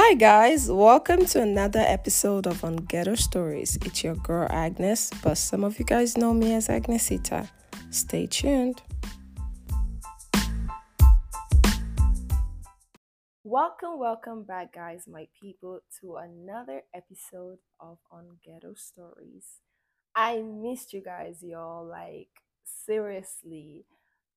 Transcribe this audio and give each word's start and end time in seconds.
Hi, 0.00 0.14
guys, 0.14 0.70
welcome 0.70 1.26
to 1.26 1.42
another 1.42 1.80
episode 1.80 2.46
of 2.46 2.62
On 2.62 2.76
Ghetto 2.76 3.16
Stories. 3.16 3.76
It's 3.84 4.04
your 4.04 4.14
girl 4.14 4.46
Agnes, 4.48 5.10
but 5.24 5.34
some 5.34 5.64
of 5.64 5.76
you 5.80 5.84
guys 5.84 6.16
know 6.16 6.32
me 6.32 6.54
as 6.54 6.68
Agnesita. 6.68 7.50
Stay 7.90 8.28
tuned. 8.28 8.80
Welcome, 13.42 13.98
welcome 13.98 14.44
back, 14.44 14.72
guys, 14.72 15.08
my 15.08 15.26
people, 15.38 15.80
to 16.00 16.14
another 16.14 16.82
episode 16.94 17.58
of 17.80 17.98
On 18.12 18.38
Ghetto 18.46 18.74
Stories. 18.76 19.46
I 20.14 20.42
missed 20.42 20.92
you 20.92 21.02
guys, 21.02 21.42
y'all, 21.42 21.84
like 21.84 22.30
seriously. 22.64 23.84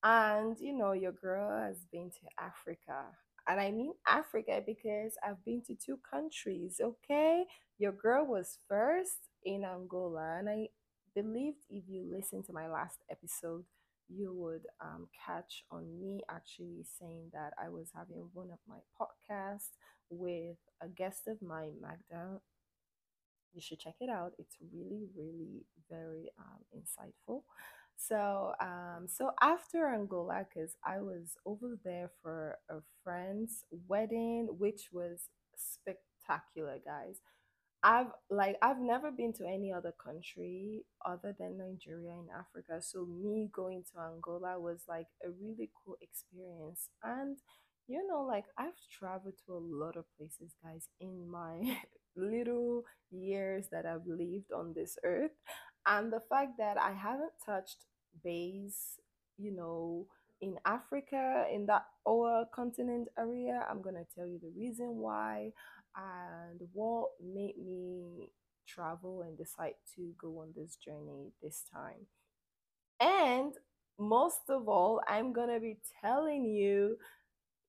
And 0.04 0.58
you 0.60 0.74
know, 0.74 0.94
your 0.94 1.14
girl 1.14 1.56
has 1.56 1.86
been 1.92 2.10
to 2.10 2.44
Africa. 2.44 3.14
And 3.48 3.60
I 3.60 3.72
mean 3.72 3.94
Africa 4.08 4.62
because 4.66 5.18
I've 5.26 5.44
been 5.46 5.62
to 5.68 5.76
two 5.76 6.00
countries, 6.10 6.80
okay? 6.82 7.46
Your 7.78 7.92
girl 7.92 8.26
was 8.26 8.58
first 8.68 9.18
in 9.44 9.64
Angola. 9.66 10.38
And 10.40 10.50
I 10.50 10.70
believed 11.16 11.66
if 11.70 11.84
you 11.88 12.04
listen 12.12 12.44
to 12.44 12.54
my 12.54 12.68
last 12.68 13.00
episode, 13.10 13.66
you 14.10 14.34
would 14.34 14.64
um, 14.82 15.08
catch 15.26 15.64
on 15.72 16.00
me 16.00 16.22
actually 16.30 16.86
saying 17.00 17.32
that 17.34 17.54
I 17.64 17.70
was 17.70 17.90
having 17.96 18.30
one 18.34 18.50
of 18.52 18.60
my 18.68 18.80
podcasts 19.00 19.70
with 20.10 20.58
a 20.82 20.88
guest 20.90 21.28
of 21.28 21.42
mine, 21.42 21.76
Magda. 21.82 22.42
You 23.54 23.62
should 23.62 23.80
check 23.80 23.96
it 24.00 24.10
out. 24.10 24.34
It's 24.38 24.56
really, 24.74 25.08
really 25.16 25.66
very 25.90 26.32
um, 26.40 26.64
insightful. 26.76 27.44
So, 27.98 28.54
um, 28.60 29.08
so 29.08 29.32
after 29.42 29.88
Angola, 29.94 30.46
because 30.50 30.76
I 30.86 31.00
was 31.00 31.38
over 31.46 31.78
there 31.84 32.12
for 32.22 32.58
a 32.70 32.78
friend's 33.04 33.64
wedding, 33.88 34.48
which 34.58 34.90
was 34.92 35.30
spectacular, 35.56 36.80
guys. 36.84 37.20
I've 37.84 38.12
like 38.30 38.58
I've 38.62 38.80
never 38.80 39.12
been 39.12 39.34
to 39.34 39.46
any 39.48 39.74
other 39.74 39.94
country 40.04 40.84
other 41.06 41.36
than 41.40 41.58
Nigeria 41.58 42.12
in 42.12 42.28
Africa. 42.30 42.82
So 42.82 43.06
me 43.06 43.50
going 43.54 43.84
to 43.94 44.02
Angola 44.02 44.60
was 44.60 44.84
like 44.88 45.08
a 45.26 45.30
really 45.32 45.72
cool 45.84 45.98
experience. 46.02 46.90
And 47.04 47.38
you 47.88 48.06
know, 48.08 48.22
like 48.24 48.46
I've 48.58 48.78
traveled 48.98 49.36
to 49.46 49.54
a 49.54 49.60
lot 49.60 49.98
of 49.98 50.06
places, 50.18 50.56
guys, 50.64 50.88
in 51.00 51.30
my 51.30 51.78
little 52.16 52.84
years 53.10 53.68
that 53.72 53.86
I've 53.86 54.06
lived 54.06 54.52
on 54.56 54.74
this 54.76 54.98
earth. 55.04 55.32
And 55.86 56.14
the 56.14 56.22
fact 56.30 56.54
that 56.60 56.78
I 56.78 56.94
haven't 56.94 57.34
touched 57.44 57.86
base, 58.24 59.00
you 59.38 59.52
know, 59.52 60.08
in 60.42 60.58
Africa, 60.66 61.46
in 61.54 61.66
that 61.68 61.86
our 62.08 62.46
continent 62.54 63.08
area, 63.18 63.66
I'm 63.70 63.82
gonna 63.82 64.06
tell 64.16 64.26
you 64.28 64.40
the 64.40 64.52
reason 64.58 64.98
why 64.98 65.52
and 65.96 66.62
what 66.74 67.10
made 67.22 67.58
me 67.58 68.30
travel 68.68 69.22
and 69.22 69.38
decide 69.38 69.76
to 69.96 70.14
go 70.20 70.40
on 70.40 70.54
this 70.56 70.76
journey 70.78 71.32
this 71.44 71.64
time. 71.72 72.08
And 73.00 73.54
most 74.00 74.50
of 74.50 74.68
all, 74.68 75.02
I'm 75.08 75.34
gonna 75.34 75.60
be 75.60 75.78
telling 76.02 76.46
you 76.46 76.98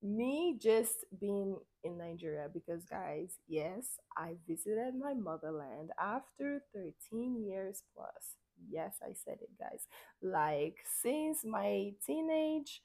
me 0.02 0.58
just 0.60 1.04
being 1.20 1.56
in 1.84 1.98
Nigeria 1.98 2.48
because, 2.52 2.84
guys, 2.84 3.38
yes, 3.48 3.98
I 4.16 4.36
visited 4.48 4.94
my 4.94 5.14
motherland 5.14 5.90
after 5.98 6.62
13 6.74 7.44
years 7.44 7.82
plus. 7.94 8.36
Yes, 8.70 8.96
I 9.02 9.12
said 9.12 9.38
it, 9.42 9.50
guys. 9.58 9.86
Like, 10.22 10.78
since 11.02 11.44
my 11.44 11.92
teenage 12.06 12.82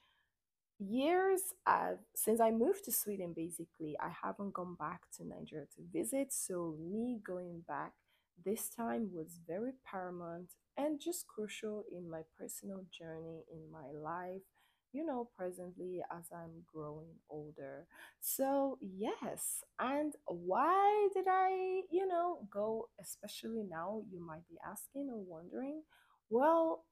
years 0.80 1.42
uh, 1.66 1.94
since 2.16 2.42
I 2.42 2.52
moved 2.52 2.86
to 2.86 2.92
Sweden, 2.92 3.34
basically, 3.36 3.98
I 4.00 4.12
haven't 4.24 4.54
gone 4.54 4.76
back 4.76 5.02
to 5.18 5.26
Nigeria 5.28 5.66
to 5.76 5.82
visit. 5.94 6.34
So, 6.34 6.76
me 6.80 7.20
going 7.26 7.64
back 7.68 7.94
this 8.46 8.70
time 8.70 9.10
was 9.14 9.40
very 9.48 9.72
paramount 9.86 10.52
and 10.78 11.00
just 11.02 11.28
crucial 11.28 11.84
in 11.92 12.10
my 12.10 12.22
personal 12.38 12.86
journey 12.92 13.44
in 13.52 13.72
my 13.72 13.92
life, 13.94 14.44
you 14.98 15.06
know, 15.06 15.30
presently 15.38 16.02
as 16.12 16.26
I'm 16.34 16.64
growing 16.74 17.14
older. 17.30 17.86
So, 18.20 18.80
yes. 18.82 19.64
And 19.80 20.14
why 20.26 21.10
did 21.14 21.26
I, 21.30 21.82
you 21.92 22.08
know, 22.08 22.48
go, 22.52 22.90
especially 23.00 23.64
now, 23.70 24.02
you 24.12 24.20
might 24.26 24.48
be 24.50 24.58
asking 24.66 25.10
or 25.12 25.20
wondering? 25.24 25.84
Well, 26.30 26.84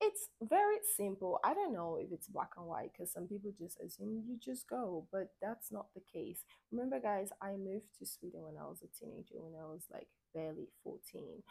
it's 0.00 0.28
very 0.42 0.76
simple. 0.96 1.40
I 1.42 1.54
don't 1.54 1.72
know 1.72 1.98
if 2.00 2.12
it's 2.12 2.28
black 2.28 2.50
and 2.58 2.66
white 2.66 2.90
because 2.92 3.12
some 3.12 3.26
people 3.26 3.50
just 3.58 3.80
assume 3.80 4.22
you 4.26 4.38
just 4.44 4.68
go, 4.68 5.06
but 5.10 5.28
that's 5.40 5.72
not 5.72 5.86
the 5.94 6.02
case. 6.12 6.40
Remember, 6.70 7.00
guys, 7.00 7.30
I 7.42 7.52
moved 7.52 7.88
to 7.98 8.06
Sweden 8.06 8.42
when 8.42 8.56
I 8.60 8.66
was 8.66 8.82
a 8.82 8.98
teenager, 8.98 9.36
when 9.42 9.54
I 9.60 9.64
was 9.64 9.86
like 9.92 10.08
barely 10.34 10.68
14. 10.84 11.42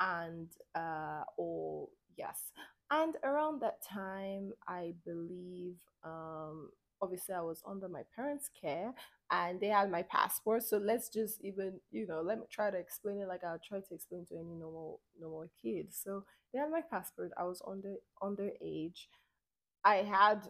And, 0.00 0.48
uh, 0.74 1.24
or 1.38 1.88
yes. 2.16 2.52
And 2.90 3.14
around 3.24 3.60
that 3.62 3.82
time, 3.82 4.52
I 4.68 4.94
believe, 5.04 5.76
um, 6.04 6.70
obviously, 7.00 7.34
I 7.34 7.40
was 7.40 7.62
under 7.66 7.88
my 7.88 8.02
parents' 8.14 8.50
care 8.60 8.92
and 9.30 9.58
they 9.60 9.68
had 9.68 9.90
my 9.90 10.02
passport. 10.02 10.62
So 10.62 10.76
let's 10.78 11.08
just 11.08 11.40
even, 11.42 11.80
you 11.90 12.06
know, 12.06 12.20
let 12.20 12.38
me 12.38 12.44
try 12.50 12.70
to 12.70 12.76
explain 12.78 13.20
it 13.20 13.28
like 13.28 13.42
I'll 13.42 13.58
try 13.66 13.80
to 13.80 13.94
explain 13.94 14.26
to 14.26 14.34
any 14.34 14.54
normal, 14.54 15.00
normal 15.18 15.48
kid. 15.60 15.92
So, 15.92 16.24
they 16.52 16.60
had 16.60 16.70
my 16.70 16.82
passport. 16.88 17.32
I 17.36 17.44
was 17.44 17.60
under 17.66 17.96
underage. 18.22 19.08
I 19.84 19.96
had 19.96 20.48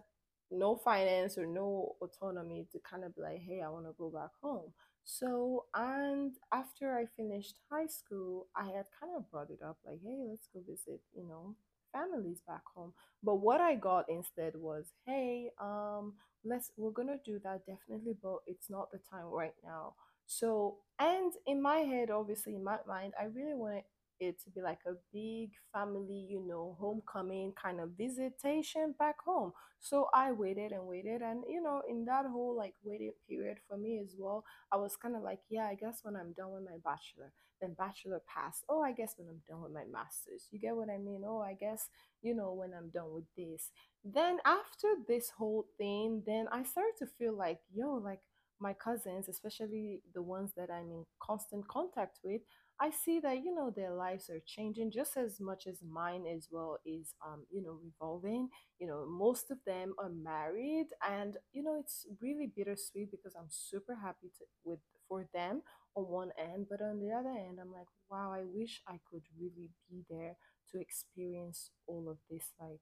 no 0.50 0.76
finance 0.76 1.38
or 1.38 1.46
no 1.46 1.96
autonomy 2.00 2.66
to 2.72 2.78
kind 2.88 3.04
of 3.04 3.14
be 3.16 3.22
like, 3.22 3.40
hey, 3.40 3.62
I 3.62 3.68
want 3.70 3.86
to 3.86 3.94
go 3.98 4.10
back 4.10 4.30
home. 4.42 4.72
So, 5.04 5.66
and 5.74 6.32
after 6.52 6.96
I 6.96 7.06
finished 7.16 7.56
high 7.70 7.86
school, 7.86 8.46
I 8.56 8.64
had 8.66 8.86
kind 9.00 9.12
of 9.16 9.30
brought 9.30 9.50
it 9.50 9.60
up 9.64 9.78
like, 9.84 10.00
hey, 10.02 10.24
let's 10.28 10.48
go 10.52 10.60
visit, 10.66 11.00
you 11.14 11.26
know, 11.28 11.56
families 11.94 12.42
back 12.46 12.62
home. 12.74 12.92
But 13.22 13.36
what 13.36 13.60
I 13.62 13.76
got 13.76 14.06
instead 14.10 14.54
was, 14.56 14.86
hey, 15.06 15.50
um, 15.60 16.14
let's 16.44 16.72
we're 16.76 16.90
gonna 16.90 17.18
do 17.24 17.40
that 17.44 17.62
definitely, 17.66 18.16
but 18.22 18.38
it's 18.46 18.68
not 18.70 18.90
the 18.92 18.98
time 19.10 19.26
right 19.26 19.54
now. 19.64 19.94
So, 20.26 20.78
and 20.98 21.32
in 21.46 21.62
my 21.62 21.78
head, 21.78 22.10
obviously, 22.10 22.54
in 22.56 22.64
my 22.64 22.78
mind, 22.88 23.12
I 23.20 23.24
really 23.24 23.54
wanted 23.54 23.84
it 24.20 24.40
to 24.44 24.50
be 24.50 24.62
like 24.62 24.78
a 24.86 24.92
big 25.12 25.50
family, 25.72 26.26
you 26.30 26.40
know, 26.46 26.76
homecoming 26.80 27.52
kind 27.60 27.80
of 27.80 27.90
visitation 27.98 28.94
back 28.98 29.16
home. 29.24 29.52
So 29.80 30.08
I 30.14 30.32
waited 30.32 30.72
and 30.72 30.86
waited, 30.86 31.20
and 31.22 31.44
you 31.48 31.62
know, 31.62 31.82
in 31.88 32.04
that 32.06 32.26
whole 32.26 32.56
like 32.56 32.74
waiting 32.82 33.12
period 33.28 33.58
for 33.68 33.76
me 33.76 34.00
as 34.02 34.14
well, 34.18 34.44
I 34.72 34.76
was 34.76 34.96
kind 34.96 35.16
of 35.16 35.22
like, 35.22 35.40
yeah, 35.50 35.66
I 35.66 35.74
guess 35.74 36.00
when 36.02 36.16
I'm 36.16 36.32
done 36.32 36.52
with 36.52 36.64
my 36.64 36.78
bachelor, 36.84 37.32
then 37.60 37.74
bachelor 37.74 38.20
pass. 38.32 38.62
Oh, 38.68 38.82
I 38.82 38.92
guess 38.92 39.14
when 39.16 39.28
I'm 39.28 39.42
done 39.48 39.62
with 39.62 39.72
my 39.72 39.84
master's, 39.90 40.48
you 40.50 40.58
get 40.58 40.76
what 40.76 40.90
I 40.90 40.98
mean? 40.98 41.22
Oh, 41.26 41.40
I 41.40 41.54
guess 41.54 41.88
you 42.22 42.34
know 42.34 42.52
when 42.52 42.72
I'm 42.74 42.90
done 42.90 43.12
with 43.12 43.24
this. 43.36 43.70
Then 44.04 44.38
after 44.44 44.88
this 45.08 45.30
whole 45.30 45.66
thing, 45.78 46.22
then 46.26 46.46
I 46.52 46.62
started 46.62 46.94
to 46.98 47.06
feel 47.06 47.36
like, 47.36 47.60
yo, 47.74 47.94
like 47.94 48.20
my 48.60 48.72
cousins, 48.72 49.28
especially 49.28 50.00
the 50.14 50.22
ones 50.22 50.52
that 50.56 50.70
I'm 50.70 50.90
in 50.90 51.04
constant 51.20 51.66
contact 51.68 52.18
with, 52.22 52.42
I 52.80 52.90
see 52.90 53.20
that 53.20 53.44
you 53.44 53.54
know 53.54 53.70
their 53.70 53.92
lives 53.94 54.28
are 54.30 54.40
changing 54.44 54.90
just 54.90 55.16
as 55.16 55.38
much 55.40 55.66
as 55.68 55.78
mine 55.88 56.24
as 56.26 56.48
well 56.50 56.78
is 56.84 57.14
um 57.24 57.44
you 57.50 57.62
know 57.62 57.78
revolving. 57.84 58.48
You 58.80 58.88
know, 58.88 59.06
most 59.06 59.50
of 59.50 59.58
them 59.64 59.94
are 59.98 60.10
married, 60.10 60.88
and 61.08 61.36
you 61.52 61.62
know 61.62 61.76
it's 61.78 62.06
really 62.20 62.50
bittersweet 62.54 63.10
because 63.12 63.34
I'm 63.36 63.48
super 63.48 63.94
happy 63.94 64.28
to, 64.38 64.44
with 64.64 64.80
for 65.08 65.26
them 65.32 65.62
on 65.96 66.04
one 66.08 66.30
end, 66.38 66.66
but 66.70 66.80
on 66.82 67.00
the 67.00 67.12
other 67.12 67.30
end, 67.30 67.58
I'm 67.60 67.72
like, 67.72 67.88
wow, 68.10 68.32
I 68.32 68.42
wish 68.44 68.80
I 68.88 69.00
could 69.10 69.22
really 69.38 69.70
be 69.88 70.04
there 70.10 70.36
to 70.72 70.80
experience 70.80 71.70
all 71.86 72.08
of 72.10 72.18
this 72.30 72.52
like 72.60 72.80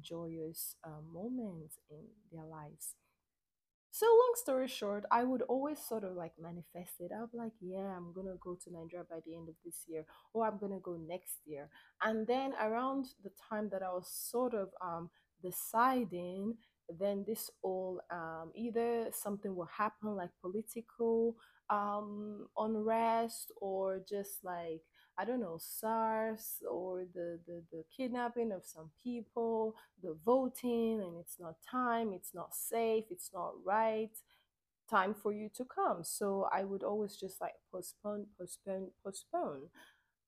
joyous 0.00 0.76
uh, 0.84 1.00
moments 1.12 1.78
in 1.90 2.04
their 2.30 2.44
lives. 2.46 2.94
So 3.94 4.06
long 4.06 4.32
story 4.36 4.68
short, 4.68 5.04
I 5.10 5.22
would 5.22 5.42
always 5.42 5.78
sort 5.78 6.02
of 6.04 6.14
like 6.16 6.32
manifest 6.40 6.94
it. 7.00 7.10
Be 7.30 7.38
like, 7.38 7.52
yeah, 7.60 7.94
I'm 7.96 8.12
gonna 8.14 8.36
go 8.40 8.56
to 8.64 8.72
Nigeria 8.72 9.04
by 9.08 9.20
the 9.26 9.36
end 9.36 9.48
of 9.50 9.54
this 9.64 9.84
year, 9.86 10.06
or 10.32 10.46
I'm 10.46 10.56
gonna 10.58 10.80
go 10.80 10.96
next 10.96 11.36
year. 11.44 11.68
And 12.02 12.26
then 12.26 12.54
around 12.60 13.06
the 13.22 13.30
time 13.50 13.68
that 13.70 13.82
I 13.82 13.90
was 13.92 14.08
sort 14.08 14.54
of 14.54 14.70
um 14.80 15.10
deciding, 15.42 16.56
then 16.88 17.24
this 17.26 17.50
all 17.62 18.00
um 18.10 18.50
either 18.54 19.08
something 19.12 19.54
will 19.54 19.68
happen 19.76 20.16
like 20.16 20.30
political 20.40 21.36
um 21.70 22.46
unrest 22.58 23.52
or 23.60 24.00
just 24.08 24.44
like 24.44 24.82
I 25.18 25.26
don't 25.26 25.40
know, 25.40 25.58
SARS 25.60 26.56
or 26.70 27.04
the, 27.14 27.38
the, 27.46 27.62
the 27.70 27.84
kidnapping 27.94 28.50
of 28.50 28.64
some 28.64 28.90
people, 29.04 29.74
the 30.02 30.16
voting, 30.24 31.02
and 31.02 31.18
it's 31.20 31.36
not 31.38 31.56
time, 31.70 32.14
it's 32.14 32.30
not 32.34 32.54
safe, 32.54 33.04
it's 33.10 33.30
not 33.34 33.52
right 33.62 34.08
time 34.90 35.14
for 35.14 35.32
you 35.32 35.48
to 35.56 35.64
come. 35.64 36.04
So 36.04 36.48
I 36.52 36.64
would 36.64 36.82
always 36.82 37.16
just 37.16 37.40
like 37.40 37.54
postpone, 37.72 38.26
postpone, 38.38 38.88
postpone. 39.04 39.68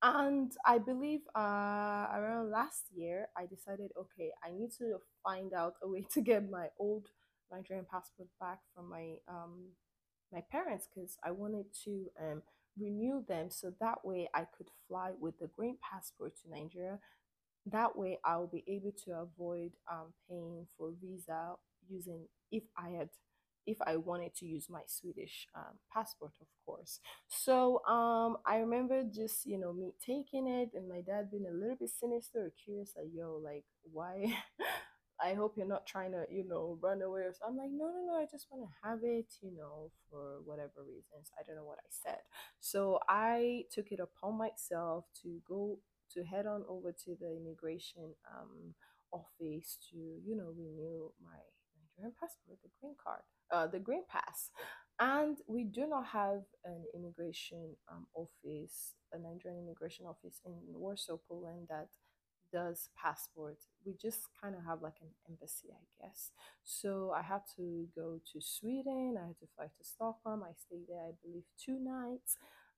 And 0.02 0.52
I 0.66 0.78
believe 0.78 1.20
uh, 1.36 2.08
around 2.14 2.50
last 2.50 2.84
year, 2.94 3.28
I 3.36 3.46
decided, 3.46 3.90
okay, 3.98 4.30
I 4.44 4.52
need 4.52 4.70
to 4.78 4.98
find 5.24 5.52
out 5.54 5.74
a 5.82 5.88
way 5.88 6.06
to 6.12 6.20
get 6.20 6.50
my 6.50 6.68
old 6.78 7.06
Nigerian 7.52 7.86
passport 7.90 8.28
back 8.40 8.60
from 8.74 8.90
my 8.90 9.14
um, 9.28 9.68
my 10.34 10.42
parents 10.52 10.88
because 10.94 11.18
I 11.24 11.32
wanted 11.32 11.66
to 11.84 12.06
um 12.20 12.42
renew 12.78 13.24
them 13.28 13.50
so 13.50 13.72
that 13.80 14.04
way 14.04 14.28
I 14.34 14.46
could 14.56 14.68
fly 14.88 15.12
with 15.20 15.38
the 15.40 15.48
green 15.48 15.78
passport 15.92 16.34
to 16.42 16.50
Nigeria 16.50 16.98
that 17.66 17.96
way 17.96 18.18
I'll 18.24 18.46
be 18.46 18.64
able 18.68 18.92
to 19.06 19.12
avoid 19.12 19.72
um, 19.90 20.12
paying 20.28 20.66
for 20.76 20.92
visa 21.02 21.54
using 21.88 22.26
if 22.52 22.64
I 22.76 22.90
had 22.90 23.08
if 23.66 23.78
I 23.86 23.96
wanted 23.96 24.34
to 24.36 24.44
use 24.46 24.68
my 24.68 24.82
Swedish 24.86 25.46
um, 25.56 25.78
passport, 25.90 26.32
of 26.42 26.46
course. 26.66 27.00
So 27.28 27.82
um, 27.86 28.36
I 28.46 28.58
remember 28.58 29.02
just 29.04 29.46
you 29.46 29.58
know 29.58 29.72
me 29.72 29.92
taking 30.04 30.46
it 30.46 30.70
and 30.74 30.88
my 30.88 31.00
dad 31.00 31.30
being 31.30 31.46
a 31.48 31.54
little 31.54 31.76
bit 31.76 31.88
sinister 31.90 32.40
or 32.46 32.52
curious, 32.64 32.92
like 32.96 33.08
yo, 33.14 33.40
like 33.42 33.64
why? 33.90 34.34
I 35.22 35.34
hope 35.34 35.54
you're 35.56 35.66
not 35.66 35.86
trying 35.86 36.12
to, 36.12 36.24
you 36.30 36.44
know, 36.46 36.78
run 36.82 37.02
away 37.02 37.22
something. 37.22 37.40
I'm 37.48 37.56
like, 37.56 37.70
no, 37.72 37.86
no, 37.86 38.04
no, 38.06 38.14
I 38.18 38.26
just 38.30 38.46
want 38.50 38.64
to 38.68 38.88
have 38.88 39.00
it, 39.02 39.26
you 39.42 39.52
know, 39.56 39.90
for 40.10 40.40
whatever 40.44 40.82
reasons. 40.86 41.30
I 41.38 41.42
don't 41.46 41.56
know 41.56 41.64
what 41.64 41.78
I 41.78 41.88
said. 41.90 42.18
So 42.60 42.98
I 43.08 43.64
took 43.72 43.92
it 43.92 44.00
upon 44.00 44.38
myself 44.38 45.04
to 45.22 45.40
go 45.48 45.78
to 46.12 46.24
head 46.24 46.46
on 46.46 46.64
over 46.68 46.92
to 46.92 47.16
the 47.20 47.36
immigration 47.36 48.14
um, 48.30 48.74
office 49.12 49.78
to, 49.90 49.96
you 49.96 50.36
know, 50.36 50.52
renew 50.56 51.10
my 51.22 51.38
Nigerian 51.78 52.14
passport, 52.20 52.58
the 52.62 52.70
green 52.80 52.94
card, 53.02 53.22
uh, 53.52 53.66
the 53.66 53.78
green 53.78 54.02
pass. 54.08 54.50
And 55.00 55.38
we 55.48 55.64
do 55.64 55.86
not 55.88 56.06
have 56.06 56.42
an 56.64 56.84
immigration 56.94 57.74
um, 57.90 58.06
office, 58.14 58.94
a 59.12 59.18
Nigerian 59.18 59.64
immigration 59.64 60.06
office 60.06 60.40
in 60.44 60.52
Warsaw, 60.72 61.18
Poland 61.28 61.66
that 61.68 61.88
does 62.54 62.88
passport. 62.96 63.58
We 63.84 63.94
just 64.00 64.20
kind 64.40 64.54
of 64.54 64.64
have 64.64 64.80
like 64.82 64.98
an 65.02 65.08
embassy, 65.28 65.68
I 65.72 65.84
guess. 66.06 66.30
So 66.62 67.12
I 67.16 67.22
had 67.22 67.42
to 67.56 67.86
go 67.96 68.20
to 68.32 68.40
Sweden. 68.40 69.16
I 69.22 69.26
had 69.26 69.38
to 69.40 69.46
fly 69.56 69.66
to 69.66 69.84
Stockholm. 69.84 70.44
I 70.44 70.52
stayed 70.56 70.86
there, 70.88 71.02
I 71.08 71.12
believe, 71.24 71.44
two 71.58 71.78
nights. 71.80 72.36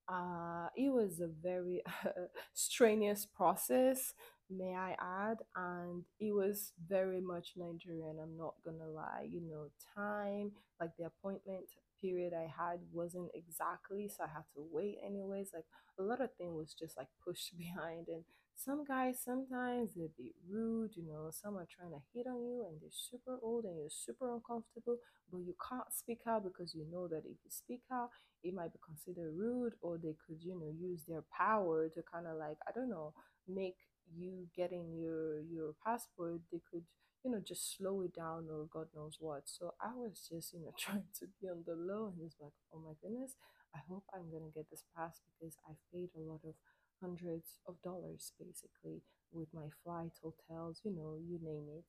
Uh, 0.09 0.69
it 0.77 0.91
was 0.93 1.21
a 1.21 1.27
very 1.27 1.83
strenuous 2.55 3.27
process, 3.27 4.15
may 4.49 4.73
I 4.75 4.97
add, 5.01 5.39
and 5.57 6.05
it 6.21 6.33
was 6.33 6.73
very 6.89 7.21
much 7.21 7.55
Nigerian. 7.57 8.19
I'm 8.23 8.37
not 8.37 8.55
gonna 8.65 8.89
lie. 8.89 9.27
You 9.29 9.41
know, 9.41 9.67
time 9.97 10.53
like 10.81 10.91
the 10.97 11.07
appointment 11.07 11.65
period 12.01 12.33
I 12.35 12.47
had 12.47 12.79
wasn't 12.93 13.31
exactly, 13.35 14.09
so 14.09 14.25
I 14.25 14.29
had 14.29 14.45
to 14.55 14.65
wait 14.71 14.99
anyways. 15.05 15.51
Like 15.53 15.65
a 15.99 16.03
lot 16.03 16.21
of 16.21 16.31
things 16.39 16.55
was 16.55 16.75
just 16.75 16.97
like 16.97 17.09
pushed 17.25 17.57
behind 17.59 18.07
and 18.09 18.23
some 18.57 18.85
guys 18.85 19.21
sometimes 19.23 19.95
they'd 19.95 20.17
be 20.17 20.35
rude, 20.51 20.91
you 20.97 21.05
know, 21.07 21.31
some 21.31 21.57
are 21.57 21.67
trying 21.69 21.93
to 21.93 22.01
hit 22.15 22.27
on 22.27 22.43
you 22.43 22.65
and 22.67 22.81
they're 22.81 22.91
super 22.93 23.39
old 23.43 23.65
and 23.65 23.77
you're 23.79 23.91
super 23.91 24.33
uncomfortable, 24.35 24.97
but 25.31 25.39
you 25.39 25.55
can't 25.69 25.93
speak 25.93 26.21
out 26.27 26.45
because 26.45 26.75
you 26.75 26.85
know 26.91 27.07
that 27.09 27.23
if 27.27 27.37
you 27.45 27.51
speak 27.51 27.83
out, 27.93 28.11
it 28.43 28.55
might 28.55 28.73
be 28.73 28.79
considered 28.85 29.35
rude 29.37 29.75
or 29.83 29.99
they 29.99 30.15
could, 30.27 30.39
you 30.43 30.55
know, 30.59 30.73
use 30.79 31.03
their 31.07 31.23
power 31.37 31.89
to 31.89 32.03
kind 32.13 32.27
of 32.27 32.37
like, 32.39 32.57
I 32.67 32.73
don't 32.73 32.91
know, 32.91 33.13
make 33.47 33.77
you 34.15 34.47
getting 34.57 34.95
your 34.95 35.41
your 35.41 35.75
passport, 35.85 36.41
they 36.53 36.61
could 36.71 36.85
you 37.25 37.33
know, 37.33 37.41
just 37.43 37.77
slow 37.77 38.03
it 38.03 38.15
down 38.15 38.47
or 38.51 38.67
God 38.71 38.87
knows 38.95 39.17
what. 39.19 39.43
So 39.47 39.75
I 39.83 39.91
was 39.97 40.29
just, 40.31 40.53
you 40.55 40.61
know, 40.61 40.71
trying 40.79 41.11
to 41.19 41.27
be 41.41 41.49
on 41.49 41.65
the 41.67 41.75
low 41.75 42.07
and 42.15 42.23
it's 42.25 42.37
like, 42.41 42.55
oh 42.73 42.79
my 42.79 42.95
goodness, 43.03 43.35
I 43.75 43.81
hope 43.89 44.05
I'm 44.15 44.31
gonna 44.31 44.53
get 44.55 44.71
this 44.71 44.85
pass 44.97 45.19
because 45.27 45.57
I've 45.69 45.81
paid 45.93 46.11
a 46.15 46.21
lot 46.23 46.41
of 46.47 46.55
hundreds 47.01 47.59
of 47.69 47.81
dollars 47.83 48.33
basically 48.39 49.03
with 49.33 49.49
my 49.53 49.69
flight, 49.85 50.13
hotels, 50.23 50.81
you 50.85 50.93
know, 50.93 51.17
you 51.21 51.39
name 51.43 51.67
it. 51.79 51.85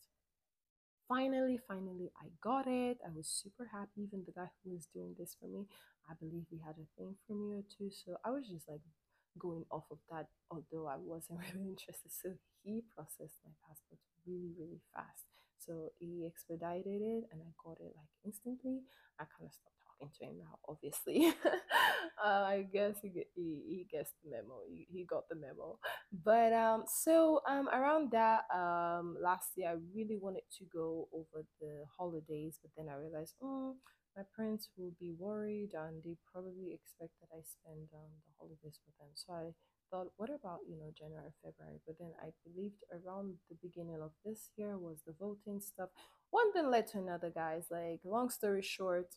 Finally, 1.07 1.57
finally, 1.68 2.12
I 2.21 2.27
got 2.44 2.68
it. 2.68 3.00
I 3.06 3.09
was 3.15 3.27
super 3.27 3.65
happy. 3.71 4.04
Even 4.04 4.24
the 4.25 4.33
guy 4.33 4.50
who 4.63 4.71
was 4.71 4.88
doing 4.94 5.15
this 5.18 5.36
for 5.39 5.48
me, 5.48 5.65
I 6.09 6.13
believe 6.19 6.45
he 6.50 6.59
had 6.59 6.75
a 6.75 6.88
thing 6.98 7.15
for 7.25 7.33
me 7.33 7.56
or 7.56 7.63
two. 7.63 7.89
So 7.89 8.18
I 8.25 8.31
was 8.31 8.48
just 8.48 8.68
like 8.68 8.81
going 9.39 9.63
off 9.71 9.86
of 9.89 10.00
that, 10.12 10.27
although 10.51 10.88
I 10.88 10.98
wasn't 11.00 11.39
really 11.53 11.69
interested. 11.69 12.12
So 12.12 12.36
he 12.63 12.83
processed 12.94 13.39
my 13.45 13.51
passport 13.65 14.00
really, 14.27 14.51
really 14.60 14.81
fast. 14.94 15.24
So 15.60 15.92
he 16.00 16.25
expedited 16.27 17.01
it 17.01 17.24
and 17.31 17.39
I 17.42 17.51
got 17.63 17.80
it 17.80 17.95
like 17.95 18.12
instantly. 18.25 18.83
I 19.19 19.24
kind 19.31 19.48
of 19.48 19.53
stopped 19.56 19.76
talking 20.00 20.14
to 20.20 20.26
him 20.26 20.38
now, 20.40 20.58
obviously. 20.68 21.34
uh, 22.24 22.44
I 22.44 22.66
guess 22.72 22.96
he, 23.02 23.12
he, 23.36 23.64
he 23.68 23.88
gets 23.92 24.12
the 24.24 24.32
memo. 24.32 24.62
He, 24.70 24.88
he 24.90 25.06
got 25.06 25.28
the 25.30 25.36
memo. 25.36 25.80
But 26.24 26.54
um, 26.54 26.84
so 26.88 27.42
um, 27.50 27.68
around 27.70 28.12
that 28.12 28.42
um, 28.54 29.18
last 29.22 29.52
year, 29.56 29.70
I 29.70 29.76
really 29.96 30.18
wanted 30.22 30.44
to 30.60 30.66
go 30.74 31.08
over 31.14 31.46
the 31.62 31.84
holidays, 31.98 32.60
but 32.62 32.72
then 32.78 32.94
I 32.94 32.98
realized, 33.00 33.36
oh, 33.42 33.76
my 34.16 34.24
parents 34.36 34.70
will 34.76 34.94
be 35.00 35.14
worried 35.18 35.72
and 35.78 36.02
they 36.04 36.18
probably 36.34 36.74
expect 36.74 37.12
that 37.22 37.30
I 37.32 37.42
spend 37.46 37.88
um, 37.94 38.10
the 38.26 38.34
holidays 38.40 38.82
with 38.86 38.98
them. 38.98 39.14
So 39.14 39.34
I 39.34 39.54
thought, 39.92 40.08
what 40.18 40.30
about, 40.30 40.60
you 40.68 40.76
know, 40.76 40.90
January, 40.98 41.30
February? 41.44 41.80
But 41.86 41.98
then 42.00 42.12
I 42.20 42.34
believed 42.44 42.82
around 42.90 43.36
the 43.50 43.58
beginning 43.62 44.02
of 44.02 44.12
this 44.26 44.50
year 44.58 44.78
was 44.78 45.02
the 45.06 45.14
voting 45.20 45.62
stuff. 45.62 45.90
One 46.32 46.52
thing 46.52 46.70
led 46.70 46.88
to 46.88 46.98
another, 46.98 47.30
guys. 47.30 47.68
Like, 47.70 48.02
long 48.04 48.30
story 48.30 48.64
short, 48.64 49.14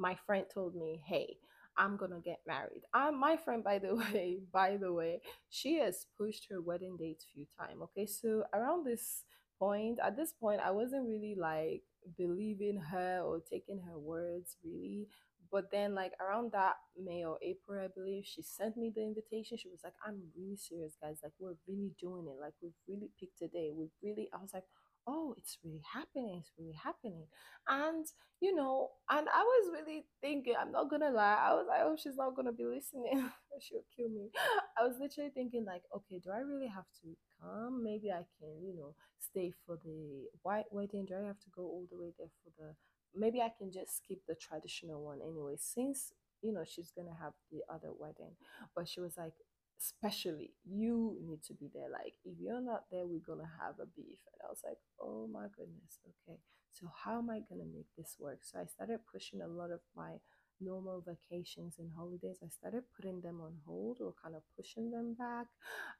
my 0.00 0.16
friend 0.26 0.46
told 0.52 0.74
me, 0.74 1.02
"Hey, 1.06 1.36
I'm 1.76 1.96
gonna 1.96 2.20
get 2.20 2.40
married." 2.46 2.82
Um, 2.94 3.20
my 3.20 3.36
friend, 3.36 3.62
by 3.62 3.78
the 3.78 3.94
way, 4.02 4.40
by 4.52 4.76
the 4.76 4.92
way, 4.92 5.20
she 5.48 5.76
has 5.78 6.06
pushed 6.18 6.46
her 6.50 6.60
wedding 6.60 6.96
date 6.98 7.22
few 7.32 7.46
times. 7.58 7.80
Okay, 7.82 8.06
so 8.06 8.44
around 8.54 8.84
this 8.86 9.24
point, 9.58 9.98
at 10.02 10.16
this 10.16 10.32
point, 10.32 10.60
I 10.60 10.70
wasn't 10.70 11.08
really 11.08 11.34
like 11.38 11.82
believing 12.16 12.78
her 12.90 13.20
or 13.24 13.40
taking 13.40 13.80
her 13.80 13.98
words 13.98 14.56
really. 14.64 15.08
But 15.52 15.70
then, 15.72 15.94
like 15.96 16.12
around 16.20 16.52
that 16.52 16.76
May 16.96 17.24
or 17.24 17.36
April, 17.42 17.82
I 17.84 17.88
believe, 17.88 18.24
she 18.24 18.40
sent 18.42 18.76
me 18.76 18.92
the 18.94 19.02
invitation. 19.02 19.58
She 19.58 19.68
was 19.68 19.80
like, 19.82 19.94
"I'm 20.06 20.22
really 20.36 20.56
serious, 20.56 20.94
guys. 21.02 21.18
Like, 21.24 21.32
we're 21.40 21.58
really 21.66 21.92
doing 22.00 22.26
it. 22.28 22.38
Like, 22.40 22.54
we've 22.62 22.78
really 22.86 23.10
picked 23.18 23.42
a 23.42 23.48
day. 23.48 23.70
We've 23.74 23.90
really." 24.02 24.28
I 24.32 24.38
was 24.40 24.54
like, 24.54 24.62
"Oh, 25.06 25.34
it's 25.38 25.58
really 25.64 25.82
happening. 25.92 26.38
It's 26.40 26.52
really 26.58 26.74
happening." 26.82 27.26
And 27.68 28.06
you 28.40 28.54
know, 28.54 28.88
and 29.10 29.28
I 29.28 29.42
was 29.42 29.70
really 29.72 30.06
thinking, 30.22 30.54
I'm 30.58 30.72
not 30.72 30.88
gonna 30.90 31.10
lie, 31.10 31.38
I 31.40 31.52
was 31.54 31.66
like, 31.68 31.80
oh, 31.82 31.96
she's 31.98 32.16
not 32.16 32.34
gonna 32.34 32.52
be 32.52 32.64
listening. 32.64 33.28
She'll 33.60 33.84
kill 33.94 34.08
me. 34.08 34.30
I 34.80 34.86
was 34.86 34.96
literally 34.98 35.30
thinking, 35.30 35.64
like, 35.66 35.82
okay, 35.94 36.20
do 36.24 36.30
I 36.30 36.38
really 36.38 36.68
have 36.68 36.86
to 37.02 37.08
come? 37.40 37.82
Maybe 37.84 38.10
I 38.10 38.24
can, 38.38 38.64
you 38.64 38.74
know, 38.74 38.94
stay 39.18 39.52
for 39.66 39.76
the 39.84 40.24
white 40.42 40.72
wedding. 40.72 41.04
Do 41.04 41.16
I 41.22 41.26
have 41.26 41.40
to 41.40 41.50
go 41.54 41.62
all 41.62 41.86
the 41.90 41.98
way 41.98 42.12
there 42.18 42.30
for 42.42 42.50
the 42.58 42.74
maybe 43.14 43.40
I 43.40 43.50
can 43.58 43.72
just 43.72 43.98
skip 43.98 44.20
the 44.26 44.34
traditional 44.36 45.04
one 45.04 45.18
anyway, 45.20 45.56
since 45.58 46.12
you 46.42 46.52
know 46.52 46.64
she's 46.64 46.92
gonna 46.96 47.16
have 47.20 47.32
the 47.50 47.60
other 47.68 47.90
wedding. 47.98 48.36
But 48.74 48.88
she 48.88 49.00
was 49.00 49.16
like, 49.16 49.34
especially 49.80 50.52
you 50.64 51.16
need 51.24 51.42
to 51.44 51.54
be 51.54 51.70
there. 51.72 51.88
Like, 51.90 52.14
if 52.24 52.38
you're 52.38 52.60
not 52.60 52.84
there, 52.90 53.06
we're 53.06 53.24
gonna 53.26 53.50
have 53.60 53.80
a 53.80 53.86
beef. 53.96 54.20
And 54.28 54.40
I 54.44 54.48
was 54.48 54.60
like, 54.64 54.78
oh 55.00 55.26
my 55.26 55.46
goodness, 55.56 55.98
okay. 56.04 56.38
So 56.72 56.86
how 57.04 57.18
am 57.18 57.30
I 57.30 57.40
gonna 57.48 57.64
make 57.64 57.88
this 57.96 58.16
work? 58.18 58.40
So 58.42 58.60
I 58.60 58.66
started 58.66 59.00
pushing 59.10 59.40
a 59.40 59.48
lot 59.48 59.70
of 59.70 59.80
my 59.96 60.20
normal 60.60 61.04
vacations 61.06 61.76
and 61.78 61.90
holidays. 61.96 62.38
I 62.44 62.48
started 62.48 62.84
putting 62.96 63.20
them 63.20 63.40
on 63.40 63.54
hold 63.66 63.98
or 64.00 64.14
kind 64.22 64.34
of 64.34 64.42
pushing 64.56 64.90
them 64.90 65.14
back. 65.14 65.46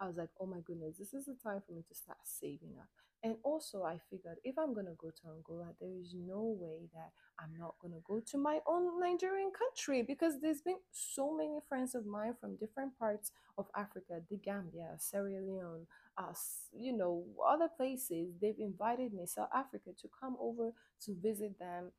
I 0.01 0.07
was 0.07 0.17
like, 0.17 0.31
oh 0.41 0.47
my 0.47 0.61
goodness, 0.61 0.97
this 0.99 1.15
is 1.15 1.27
the 1.27 1.37
time 1.43 1.63
for 1.67 1.73
me 1.73 1.83
to 1.89 1.95
start 1.95 2.19
saving 2.25 2.75
up. 2.79 2.89
And 3.23 3.37
also, 3.43 3.83
I 3.83 4.01
figured 4.09 4.39
if 4.45 4.59
I'm 4.59 4.73
gonna 4.73 4.95
go 4.97 5.11
to 5.11 5.29
Angola, 5.37 5.75
there 5.79 5.93
is 6.01 6.15
no 6.15 6.57
way 6.59 6.89
that 6.95 7.11
I'm 7.39 7.53
not 7.59 7.75
gonna 7.83 8.01
go 8.03 8.21
to 8.21 8.39
my 8.39 8.61
own 8.67 8.99
Nigerian 8.99 9.51
country 9.53 10.01
because 10.03 10.41
there's 10.41 10.63
been 10.63 10.79
so 10.91 11.37
many 11.37 11.59
friends 11.69 11.95
of 11.95 12.07
mine 12.07 12.35
from 12.41 12.57
different 12.57 12.99
parts 12.99 13.31
of 13.59 13.67
Africa, 13.77 14.23
the 14.31 14.37
Gambia, 14.39 14.95
Sierra 14.99 15.39
Leone, 15.39 15.87
uh, 16.17 16.31
us, 16.31 16.69
you 16.73 16.93
know, 16.97 17.25
other 17.47 17.69
places. 17.77 18.35
They've 18.41 18.59
invited 18.59 19.13
me, 19.13 19.27
South 19.27 19.49
Africa, 19.55 19.91
to 20.01 20.09
come 20.19 20.37
over 20.41 20.73
to 21.03 21.15
visit 21.21 21.59
them, 21.59 21.91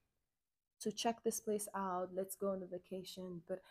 to 0.81 0.91
check 0.91 1.23
this 1.23 1.39
place 1.39 1.67
out. 1.75 2.09
Let's 2.13 2.35
go 2.35 2.49
on 2.49 2.63
a 2.63 2.67
vacation. 2.67 3.41
But 3.47 3.61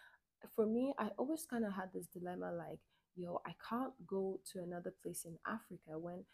for 0.54 0.66
me, 0.66 0.94
I 0.98 1.08
always 1.18 1.46
kind 1.46 1.64
of 1.64 1.72
had 1.72 1.92
this 1.92 2.06
dilemma 2.06 2.52
like, 2.52 2.78
yo, 3.16 3.40
I 3.46 3.54
can't 3.68 3.92
go 4.06 4.40
to 4.52 4.60
another 4.60 4.94
place 5.02 5.24
in 5.24 5.38
Africa 5.46 5.98
when 5.98 6.24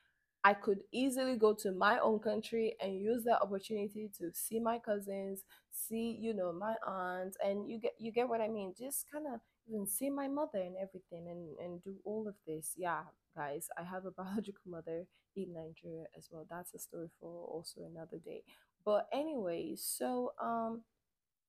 I 0.44 0.54
could 0.54 0.80
easily 0.92 1.36
go 1.36 1.54
to 1.54 1.72
my 1.72 1.98
own 1.98 2.20
country 2.20 2.76
and 2.80 3.00
use 3.00 3.24
that 3.24 3.42
opportunity 3.42 4.08
to 4.18 4.30
see 4.32 4.60
my 4.60 4.78
cousins, 4.78 5.42
see, 5.72 6.16
you 6.20 6.32
know, 6.34 6.52
my 6.52 6.74
aunts, 6.86 7.36
and 7.44 7.68
you 7.68 7.80
get 7.80 7.94
you 7.98 8.12
get 8.12 8.28
what 8.28 8.40
I 8.40 8.46
mean. 8.48 8.72
Just 8.78 9.06
kind 9.10 9.26
of 9.26 9.40
even 9.68 9.86
see 9.88 10.08
my 10.08 10.28
mother 10.28 10.60
and 10.60 10.76
everything 10.80 11.26
and 11.28 11.58
and 11.58 11.82
do 11.82 11.96
all 12.04 12.28
of 12.28 12.34
this. 12.46 12.74
Yeah, 12.76 13.02
guys, 13.34 13.68
I 13.76 13.82
have 13.82 14.06
a 14.06 14.10
biological 14.22 14.62
mother 14.70 15.06
in 15.34 15.52
Nigeria 15.52 16.04
as 16.16 16.28
well. 16.30 16.46
That's 16.48 16.74
a 16.74 16.78
story 16.78 17.08
for 17.20 17.44
also 17.48 17.80
another 17.84 18.18
day. 18.24 18.42
But 18.86 19.08
anyway, 19.12 19.74
so 19.76 20.32
um 20.42 20.82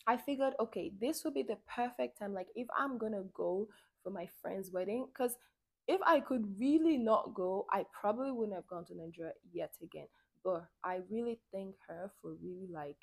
I 0.07 0.17
figured, 0.17 0.53
okay, 0.59 0.91
this 1.01 1.23
would 1.25 1.33
be 1.33 1.43
the 1.43 1.57
perfect 1.67 2.17
time. 2.19 2.33
Like, 2.33 2.47
if 2.55 2.67
I'm 2.77 2.97
gonna 2.97 3.23
go 3.33 3.67
for 4.03 4.09
my 4.09 4.27
friend's 4.41 4.71
wedding, 4.71 5.07
because 5.11 5.35
if 5.87 6.01
I 6.05 6.21
could 6.21 6.59
really 6.59 6.97
not 6.97 7.33
go, 7.33 7.65
I 7.71 7.85
probably 7.99 8.31
wouldn't 8.31 8.55
have 8.55 8.67
gone 8.67 8.85
to 8.85 8.95
Nigeria 8.95 9.33
yet 9.51 9.73
again. 9.83 10.07
But 10.43 10.65
I 10.83 11.01
really 11.09 11.39
thank 11.51 11.75
her 11.87 12.11
for 12.21 12.33
really 12.41 12.67
like 12.71 12.97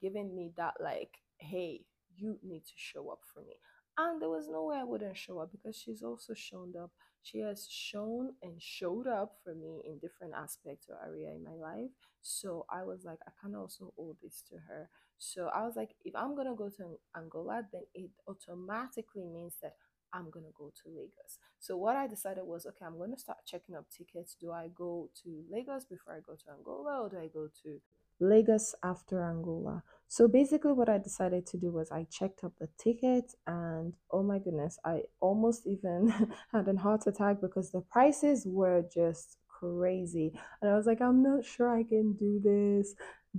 giving 0.00 0.34
me 0.34 0.52
that, 0.56 0.74
like, 0.80 1.10
hey, 1.38 1.82
you 2.16 2.38
need 2.42 2.64
to 2.64 2.72
show 2.76 3.10
up 3.10 3.20
for 3.32 3.40
me. 3.40 3.54
And 3.98 4.20
there 4.22 4.28
was 4.30 4.48
no 4.48 4.64
way 4.64 4.76
I 4.76 4.84
wouldn't 4.84 5.16
show 5.16 5.38
up 5.40 5.50
because 5.52 5.76
she's 5.76 6.02
also 6.02 6.34
shown 6.34 6.74
up. 6.80 6.90
She 7.22 7.40
has 7.40 7.68
shown 7.70 8.30
and 8.42 8.60
showed 8.60 9.06
up 9.06 9.36
for 9.44 9.54
me 9.54 9.82
in 9.84 9.98
different 9.98 10.34
aspects 10.34 10.88
or 10.88 10.98
area 11.04 11.30
in 11.30 11.44
my 11.44 11.54
life. 11.54 11.90
So 12.22 12.64
I 12.70 12.84
was 12.84 13.04
like, 13.04 13.18
I 13.26 13.32
can 13.40 13.54
also 13.54 13.92
owe 13.98 14.16
this 14.22 14.42
to 14.50 14.56
her. 14.68 14.88
So 15.18 15.50
I 15.54 15.64
was 15.64 15.74
like, 15.76 15.90
if 16.04 16.14
I'm 16.14 16.36
gonna 16.36 16.54
go 16.54 16.68
to 16.70 16.98
Angola, 17.16 17.62
then 17.72 17.82
it 17.94 18.10
automatically 18.26 19.24
means 19.24 19.56
that 19.62 19.74
I'm 20.12 20.30
gonna 20.30 20.52
go 20.56 20.72
to 20.82 20.88
Lagos. 20.88 21.38
So 21.58 21.76
what 21.76 21.96
I 21.96 22.06
decided 22.06 22.44
was, 22.44 22.66
okay, 22.66 22.84
I'm 22.86 22.98
gonna 22.98 23.18
start 23.18 23.38
checking 23.46 23.74
up 23.74 23.86
tickets. 23.90 24.36
Do 24.40 24.52
I 24.52 24.68
go 24.74 25.10
to 25.24 25.44
Lagos 25.50 25.84
before 25.84 26.14
I 26.14 26.20
go 26.20 26.34
to 26.34 26.50
Angola, 26.56 27.02
or 27.02 27.08
do 27.08 27.18
I 27.18 27.26
go 27.26 27.48
to 27.64 27.80
Lagos 28.20 28.74
after 28.82 29.22
Angola? 29.22 29.82
So 30.08 30.26
basically, 30.26 30.72
what 30.72 30.88
I 30.88 30.98
decided 30.98 31.46
to 31.46 31.58
do 31.58 31.70
was 31.70 31.90
I 31.90 32.06
checked 32.10 32.42
up 32.42 32.52
the 32.58 32.68
tickets, 32.78 33.36
and 33.46 33.94
oh 34.10 34.22
my 34.22 34.38
goodness, 34.38 34.78
I 34.84 35.02
almost 35.20 35.66
even 35.66 36.08
had 36.52 36.68
a 36.68 36.76
heart 36.76 37.06
attack 37.06 37.40
because 37.40 37.70
the 37.70 37.82
prices 37.82 38.46
were 38.46 38.84
just 38.92 39.36
crazy. 39.48 40.32
And 40.62 40.70
I 40.70 40.76
was 40.76 40.86
like, 40.86 41.00
I'm 41.00 41.22
not 41.22 41.44
sure 41.44 41.68
I 41.68 41.82
can 41.82 42.14
do 42.14 42.40
this. 42.42 42.94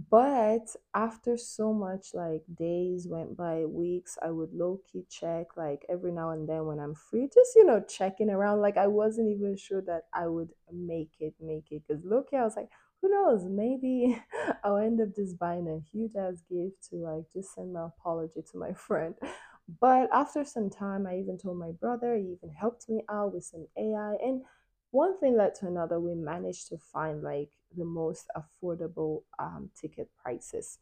But 0.09 0.75
after 0.93 1.35
so 1.35 1.73
much, 1.73 2.13
like 2.13 2.43
days 2.55 3.07
went 3.07 3.35
by, 3.35 3.65
weeks, 3.65 4.17
I 4.21 4.29
would 4.29 4.53
low 4.53 4.81
key 4.91 5.05
check, 5.09 5.57
like 5.57 5.85
every 5.89 6.11
now 6.11 6.29
and 6.29 6.47
then 6.47 6.65
when 6.67 6.79
I'm 6.79 6.93
free, 6.93 7.27
just 7.33 7.55
you 7.55 7.65
know, 7.65 7.81
checking 7.87 8.29
around. 8.29 8.61
Like 8.61 8.77
I 8.77 8.87
wasn't 8.87 9.29
even 9.29 9.57
sure 9.57 9.81
that 9.81 10.03
I 10.13 10.27
would 10.27 10.49
make 10.71 11.13
it, 11.19 11.33
make 11.41 11.71
it. 11.71 11.83
Because 11.87 12.03
low 12.05 12.23
key, 12.23 12.37
I 12.37 12.43
was 12.43 12.55
like, 12.55 12.69
who 13.01 13.09
knows? 13.09 13.45
Maybe 13.45 14.21
I'll 14.63 14.77
end 14.77 15.01
up 15.01 15.15
just 15.15 15.37
buying 15.39 15.67
a 15.67 15.79
huge 15.91 16.15
ass 16.15 16.41
gift 16.49 16.89
to 16.89 16.97
like 16.97 17.25
just 17.33 17.53
send 17.55 17.73
my 17.73 17.85
apology 17.87 18.41
to 18.51 18.57
my 18.57 18.73
friend. 18.87 19.15
But 19.79 20.09
after 20.11 20.43
some 20.43 20.69
time, 20.69 21.05
I 21.05 21.17
even 21.17 21.37
told 21.37 21.57
my 21.59 21.71
brother, 21.71 22.15
he 22.15 22.23
even 22.37 22.49
helped 22.49 22.89
me 22.89 23.03
out 23.09 23.33
with 23.33 23.43
some 23.45 23.67
AI. 23.77 24.15
And 24.23 24.41
one 24.91 25.19
thing 25.19 25.37
led 25.37 25.53
to 25.55 25.67
another. 25.67 25.99
We 25.99 26.15
managed 26.15 26.67
to 26.69 26.77
find 26.77 27.21
like 27.21 27.51
the 27.77 27.85
most 27.85 28.25
affordable 28.35 29.23
um, 29.37 29.69
ticket 29.79 30.09
prices. 30.21 30.79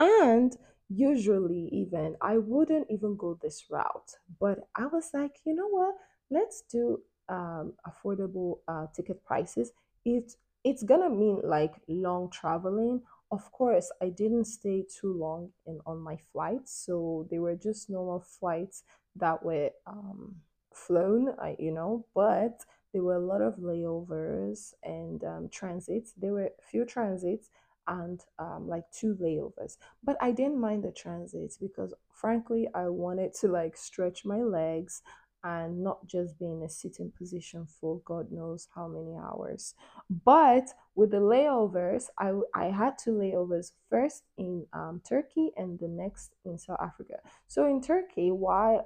And 0.00 0.56
usually, 0.88 1.68
even 1.72 2.16
I 2.20 2.38
wouldn't 2.38 2.88
even 2.90 3.16
go 3.16 3.38
this 3.40 3.70
route, 3.70 4.16
but 4.40 4.68
I 4.74 4.86
was 4.86 5.10
like, 5.14 5.40
you 5.44 5.54
know 5.54 5.68
what? 5.68 5.94
Let's 6.30 6.62
do 6.62 7.02
um, 7.28 7.74
affordable 7.86 8.58
uh, 8.68 8.86
ticket 8.94 9.24
prices. 9.24 9.72
It's 10.04 10.36
it's 10.64 10.82
gonna 10.82 11.10
mean 11.10 11.40
like 11.44 11.74
long 11.88 12.30
traveling. 12.30 13.02
Of 13.30 13.50
course, 13.52 13.90
I 14.02 14.10
didn't 14.10 14.44
stay 14.44 14.84
too 15.00 15.12
long 15.12 15.50
in 15.66 15.80
on 15.86 15.98
my 16.00 16.16
flights, 16.32 16.72
so 16.86 17.26
they 17.30 17.38
were 17.38 17.56
just 17.56 17.88
normal 17.90 18.20
flights 18.20 18.84
that 19.16 19.42
were 19.44 19.70
um, 19.86 20.36
flown. 20.74 21.34
I 21.40 21.56
you 21.58 21.72
know, 21.72 22.06
but 22.14 22.64
there 22.92 23.02
were 23.02 23.16
a 23.16 23.26
lot 23.26 23.40
of 23.42 23.56
layovers 23.56 24.74
and 24.82 25.24
um, 25.24 25.48
transits. 25.50 26.12
There 26.16 26.32
were 26.32 26.46
a 26.46 26.62
few 26.70 26.84
transits 26.84 27.48
and 27.88 28.20
um, 28.38 28.68
like 28.68 28.84
two 28.92 29.16
layovers. 29.20 29.76
But 30.04 30.16
I 30.20 30.30
didn't 30.30 30.60
mind 30.60 30.84
the 30.84 30.92
transits 30.92 31.56
because 31.56 31.94
frankly, 32.12 32.68
I 32.74 32.88
wanted 32.88 33.34
to 33.40 33.48
like 33.48 33.76
stretch 33.76 34.24
my 34.24 34.42
legs 34.42 35.02
and 35.44 35.82
not 35.82 36.06
just 36.06 36.38
be 36.38 36.46
in 36.46 36.62
a 36.62 36.68
sitting 36.68 37.12
position 37.16 37.66
for 37.66 38.00
God 38.04 38.30
knows 38.30 38.68
how 38.74 38.86
many 38.86 39.16
hours. 39.16 39.74
But 40.24 40.68
with 40.94 41.10
the 41.10 41.18
layovers, 41.18 42.06
I, 42.18 42.32
I 42.54 42.66
had 42.66 42.98
two 42.98 43.12
layovers 43.12 43.72
first 43.90 44.24
in 44.38 44.66
um, 44.72 45.00
Turkey 45.08 45.50
and 45.56 45.78
the 45.78 45.88
next 45.88 46.34
in 46.44 46.58
South 46.58 46.80
Africa. 46.80 47.14
So 47.48 47.66
in 47.66 47.80
Turkey, 47.80 48.30
why 48.30 48.80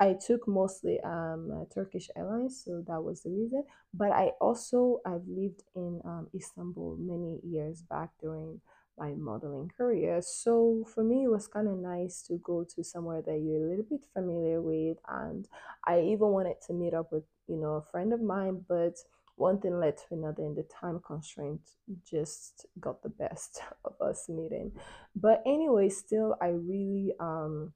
I 0.00 0.14
took 0.14 0.48
mostly 0.48 1.00
um, 1.04 1.50
uh, 1.52 1.64
Turkish 1.72 2.10
Airlines, 2.16 2.60
so 2.64 2.82
that 2.88 3.00
was 3.00 3.22
the 3.22 3.30
reason. 3.30 3.62
But 3.94 4.10
I 4.10 4.32
also 4.40 5.00
I've 5.06 5.26
lived 5.28 5.62
in 5.76 6.00
um, 6.04 6.26
Istanbul 6.34 6.96
many 6.98 7.38
years 7.44 7.82
back 7.82 8.10
during 8.20 8.60
my 8.98 9.12
modeling 9.14 9.70
career. 9.76 10.20
So 10.22 10.84
for 10.92 11.02
me, 11.02 11.24
it 11.24 11.30
was 11.30 11.48
kind 11.48 11.68
of 11.68 11.78
nice 11.78 12.22
to 12.28 12.38
go 12.42 12.64
to 12.74 12.84
somewhere 12.84 13.22
that 13.22 13.40
you're 13.40 13.64
a 13.64 13.68
little 13.68 13.86
bit 13.88 14.06
familiar 14.12 14.60
with, 14.60 14.98
and 15.08 15.46
I 15.86 16.00
even 16.00 16.28
wanted 16.28 16.56
to 16.66 16.72
meet 16.72 16.94
up 16.94 17.12
with 17.12 17.24
you 17.48 17.56
know 17.56 17.74
a 17.74 17.90
friend 17.90 18.12
of 18.12 18.20
mine, 18.20 18.64
but 18.68 18.98
one 19.36 19.60
thing 19.60 19.78
led 19.80 19.96
to 19.96 20.04
another, 20.12 20.42
and 20.42 20.56
the 20.56 20.64
time 20.64 21.00
constraint 21.04 21.60
just 22.04 22.66
got 22.80 23.02
the 23.02 23.08
best 23.08 23.62
of 23.84 23.94
us 24.00 24.28
meeting. 24.28 24.72
But 25.16 25.42
anyway, 25.46 25.88
still, 25.88 26.36
I 26.40 26.48
really 26.48 27.12
um 27.20 27.72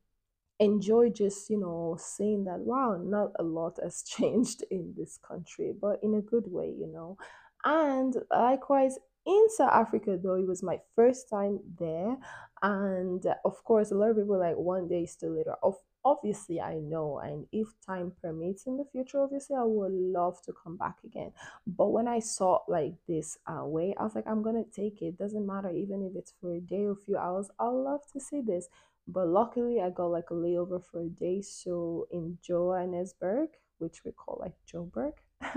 enjoy 0.59 1.11
just 1.11 1.51
you 1.51 1.61
know 1.61 1.97
saying 2.01 2.45
that 2.45 2.59
wow 2.61 2.99
not 3.03 3.31
a 3.39 3.43
lot 3.43 3.79
has 3.83 4.03
changed 4.07 4.65
in 4.71 4.95
this 4.97 5.19
country 5.27 5.73
but 5.79 5.99
in 6.03 6.15
a 6.15 6.21
good 6.23 6.47
way 6.47 6.73
you 6.79 6.87
know 6.87 7.17
and 7.65 8.17
likewise 8.31 8.99
in 9.27 9.47
south 9.51 9.73
africa 9.73 10.19
though 10.23 10.35
it 10.35 10.47
was 10.47 10.63
my 10.63 10.79
first 10.95 11.29
time 11.29 11.59
there. 11.79 12.17
And 12.63 13.25
uh, 13.27 13.35
of 13.45 13.63
course 13.65 13.91
a 13.91 13.95
lot 13.95 14.11
of 14.11 14.17
people 14.17 14.39
like 14.39 14.57
one 14.57 14.89
day 14.89 15.07
still 15.07 15.37
later. 15.37 15.55
Of 15.63 15.77
obviously 16.05 16.61
i 16.61 16.75
know. 16.75 17.19
And 17.19 17.47
if 17.53 17.69
time 17.85 18.13
permits 18.23 18.67
in 18.67 18.77
the 18.77 18.85
future 18.93 19.21
obviously 19.23 19.57
i 19.57 19.63
would 19.65 19.93
love 19.93 20.41
to 20.43 20.53
come 20.63 20.77
back 20.77 20.97
again. 21.05 21.33
But 21.67 21.89
when 21.89 22.09
i 22.09 22.19
saw 22.21 22.61
like 22.69 22.95
this 23.09 23.39
uh, 23.47 23.65
way 23.65 23.95
i 23.99 24.05
was 24.05 24.15
like 24.15 24.27
i'm 24.27 24.43
gonna 24.43 24.65
take 24.73 25.03
it. 25.03 25.19
Doesn't 25.19 25.47
matter 25.47 25.71
even 25.71 26.03
if 26.03 26.17
it's 26.17 26.33
for 26.41 26.55
a 26.55 26.61
day 26.61 26.85
or 26.85 26.93
a 26.93 26.97
few 26.97 27.17
hours. 27.17 27.51
I'll 27.59 27.83
love 27.83 28.03
to 28.13 28.21
see 28.21 28.41
this. 28.41 28.69
But 29.09 29.29
luckily, 29.29 29.81
I 29.81 29.91
got 29.91 30.07
like 30.11 30.31
a 30.31 30.35
layover 30.35 30.83
for 30.83 31.01
a 31.03 31.09
day. 31.09 31.41
So 31.43 32.09
in 32.11 32.39
Johannesburg, 32.43 33.51
which 33.79 34.05
we 34.05 34.11
call 34.13 34.39
like 34.41 34.55
Joburg, 34.71 35.13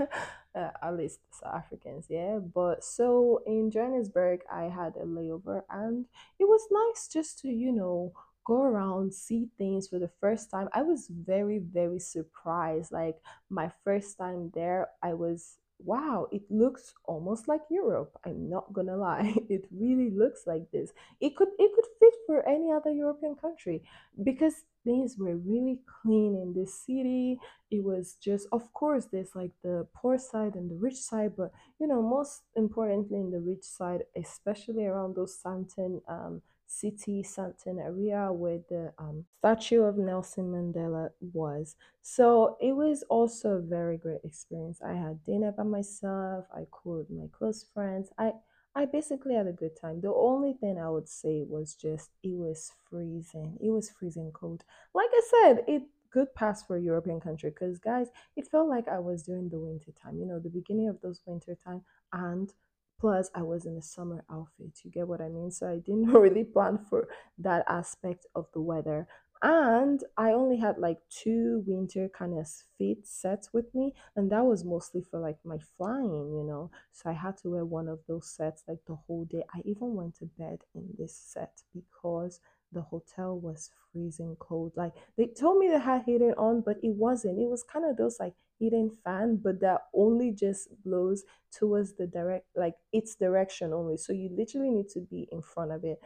uh, 0.54 0.70
at 0.82 0.96
least 0.96 1.20
South 1.32 1.54
Africans, 1.54 2.06
yeah. 2.08 2.38
But 2.38 2.84
so 2.84 3.42
in 3.46 3.70
Johannesburg, 3.70 4.40
I 4.52 4.64
had 4.64 4.94
a 4.96 5.04
layover 5.04 5.62
and 5.70 6.06
it 6.38 6.44
was 6.44 6.62
nice 6.70 7.08
just 7.08 7.38
to, 7.40 7.48
you 7.48 7.72
know, 7.72 8.12
go 8.44 8.62
around, 8.62 9.14
see 9.14 9.48
things 9.58 9.88
for 9.88 9.98
the 9.98 10.10
first 10.20 10.50
time. 10.50 10.68
I 10.72 10.82
was 10.82 11.08
very, 11.08 11.58
very 11.58 11.98
surprised. 11.98 12.92
Like 12.92 13.16
my 13.48 13.70
first 13.84 14.18
time 14.18 14.50
there, 14.54 14.88
I 15.02 15.14
was 15.14 15.56
wow, 15.82 16.26
it 16.30 16.42
looks 16.50 16.92
almost 17.06 17.48
like 17.48 17.62
Europe. 17.70 18.12
I'm 18.26 18.50
not 18.50 18.70
gonna 18.72 18.96
lie. 18.96 19.34
It 19.48 19.64
really 19.72 20.10
looks 20.10 20.46
like 20.46 20.70
this. 20.70 20.92
It 21.20 21.36
could 21.36 21.48
it 21.58 21.70
could 21.74 21.86
fit 21.98 22.14
for 22.26 22.46
any 22.46 22.70
other 22.70 22.90
European 22.90 23.34
country 23.34 23.82
because 24.22 24.54
things 24.84 25.16
were 25.18 25.36
really 25.36 25.78
clean 26.02 26.36
in 26.36 26.54
this 26.54 26.74
city. 26.86 27.38
It 27.70 27.84
was 27.84 28.14
just 28.14 28.46
of 28.52 28.72
course 28.72 29.06
there's 29.06 29.34
like 29.34 29.52
the 29.62 29.86
poor 29.94 30.18
side 30.18 30.54
and 30.54 30.70
the 30.70 30.76
rich 30.76 30.96
side, 30.96 31.32
but 31.36 31.52
you 31.78 31.86
know, 31.86 32.02
most 32.02 32.42
importantly 32.56 33.18
in 33.18 33.30
the 33.30 33.40
rich 33.40 33.64
side, 33.64 34.02
especially 34.16 34.86
around 34.86 35.14
those 35.16 35.38
Sandton 35.42 36.00
um 36.08 36.42
city, 36.66 37.22
Sandton 37.22 37.80
area 37.84 38.32
where 38.32 38.60
the 38.68 38.92
um, 38.98 39.24
statue 39.38 39.82
of 39.82 39.98
Nelson 39.98 40.52
Mandela 40.52 41.10
was. 41.32 41.74
So 42.02 42.56
it 42.60 42.72
was 42.72 43.02
also 43.08 43.50
a 43.56 43.60
very 43.60 43.96
great 43.96 44.20
experience. 44.24 44.80
I 44.80 44.92
had 44.94 45.24
dinner 45.24 45.50
by 45.52 45.64
myself. 45.64 46.44
I 46.54 46.66
called 46.70 47.06
my 47.10 47.26
close 47.32 47.64
friends. 47.74 48.10
I 48.18 48.32
I 48.74 48.84
basically 48.86 49.34
had 49.34 49.46
a 49.46 49.52
good 49.52 49.76
time. 49.80 50.00
The 50.00 50.12
only 50.12 50.52
thing 50.54 50.78
I 50.78 50.88
would 50.90 51.08
say 51.08 51.42
was 51.42 51.74
just 51.74 52.10
it 52.22 52.36
was 52.36 52.72
freezing. 52.88 53.58
It 53.60 53.70
was 53.70 53.90
freezing 53.90 54.30
cold. 54.32 54.64
Like 54.94 55.10
I 55.12 55.22
said, 55.30 55.64
it 55.66 55.82
could 56.10 56.34
pass 56.34 56.62
for 56.62 56.76
a 56.76 56.82
European 56.82 57.20
country 57.20 57.50
because 57.50 57.78
guys, 57.78 58.08
it 58.36 58.48
felt 58.48 58.68
like 58.68 58.88
I 58.88 58.98
was 58.98 59.22
during 59.22 59.48
the 59.48 59.58
winter 59.58 59.92
time. 59.92 60.18
You 60.18 60.26
know, 60.26 60.38
the 60.38 60.48
beginning 60.50 60.88
of 60.88 61.00
those 61.00 61.20
winter 61.26 61.56
time 61.64 61.82
and 62.12 62.52
Plus, 63.00 63.30
I 63.34 63.42
was 63.42 63.64
in 63.64 63.78
a 63.78 63.82
summer 63.82 64.24
outfit. 64.30 64.78
You 64.84 64.90
get 64.90 65.08
what 65.08 65.22
I 65.22 65.30
mean? 65.30 65.50
So 65.50 65.66
I 65.66 65.78
didn't 65.78 66.06
really 66.12 66.44
plan 66.44 66.78
for 66.78 67.08
that 67.38 67.64
aspect 67.66 68.26
of 68.34 68.46
the 68.52 68.60
weather. 68.60 69.08
And 69.42 70.04
I 70.18 70.32
only 70.32 70.58
had 70.58 70.76
like 70.78 70.98
two 71.08 71.64
winter 71.66 72.10
kind 72.10 72.38
of 72.38 72.46
fit 72.76 73.06
sets 73.06 73.54
with 73.54 73.74
me, 73.74 73.94
and 74.14 74.30
that 74.30 74.44
was 74.44 74.64
mostly 74.66 75.00
for 75.00 75.18
like 75.18 75.38
my 75.44 75.58
flying, 75.78 76.34
you 76.36 76.44
know. 76.44 76.70
So 76.92 77.08
I 77.08 77.14
had 77.14 77.38
to 77.38 77.50
wear 77.50 77.64
one 77.64 77.88
of 77.88 78.00
those 78.06 78.28
sets 78.28 78.64
like 78.68 78.80
the 78.86 78.96
whole 78.96 79.24
day. 79.24 79.42
I 79.54 79.60
even 79.64 79.94
went 79.94 80.16
to 80.16 80.26
bed 80.26 80.58
in 80.74 80.88
this 80.98 81.16
set 81.16 81.62
because 81.74 82.40
the 82.72 82.82
hotel 82.82 83.38
was 83.38 83.70
freezing 83.90 84.36
cold. 84.38 84.72
Like 84.76 84.92
they 85.16 85.26
told 85.28 85.58
me 85.58 85.68
they 85.68 85.78
had 85.80 86.02
heating 86.04 86.34
on, 86.36 86.60
but 86.60 86.76
it 86.82 86.90
wasn't. 86.94 87.38
It 87.40 87.48
was 87.48 87.62
kind 87.62 87.86
of 87.86 87.96
those 87.96 88.20
like 88.20 88.34
heating 88.58 88.90
fan, 89.04 89.36
but 89.42 89.60
that 89.60 89.86
only 89.94 90.32
just 90.32 90.68
blows 90.84 91.24
towards 91.50 91.94
the 91.94 92.06
direct 92.06 92.44
like 92.54 92.74
its 92.92 93.14
direction 93.14 93.72
only. 93.72 93.96
So 93.96 94.12
you 94.12 94.28
literally 94.36 94.70
need 94.70 94.90
to 94.90 95.00
be 95.00 95.28
in 95.32 95.40
front 95.40 95.72
of 95.72 95.82
it. 95.84 95.98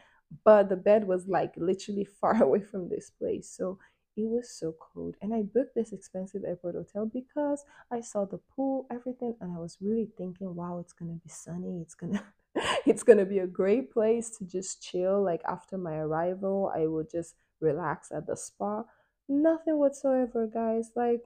But 0.45 0.69
the 0.69 0.77
bed 0.77 1.07
was 1.07 1.29
like 1.29 1.55
literally 1.57 2.05
far 2.21 2.43
away 2.43 2.61
from 2.63 2.89
this 2.89 3.11
place. 3.11 3.49
So 3.51 3.79
it 4.17 4.29
was 4.29 4.49
so 4.51 4.75
cold. 4.79 5.17
And 5.21 5.35
I 5.35 5.43
booked 5.43 5.75
this 5.75 5.93
expensive 5.93 6.45
airport 6.45 6.77
hotel 6.77 7.07
because 7.07 7.65
I 7.91 8.01
saw 8.01 8.25
the 8.25 8.39
pool, 8.55 8.87
everything, 8.91 9.35
and 9.41 9.53
I 9.53 9.59
was 9.59 9.79
really 9.81 10.09
thinking, 10.17 10.55
wow, 10.55 10.79
it's 10.79 10.93
gonna 10.93 11.19
be 11.23 11.29
sunny, 11.29 11.81
it's 11.83 11.95
gonna 11.95 12.23
it's 12.87 13.03
gonna 13.03 13.25
be 13.25 13.41
a 13.41 13.47
great 13.47 13.93
place 13.93 14.31
to 14.39 14.45
just 14.45 14.83
chill. 14.83 15.23
Like 15.23 15.43
after 15.45 15.77
my 15.77 15.97
arrival, 15.97 16.73
I 16.75 16.87
will 16.87 17.07
just 17.11 17.35
relax 17.61 18.13
at 18.13 18.27
the 18.27 18.37
spa. 18.37 18.85
Nothing 19.29 19.79
whatsoever, 19.79 20.47
guys. 20.47 20.91
Like, 20.95 21.23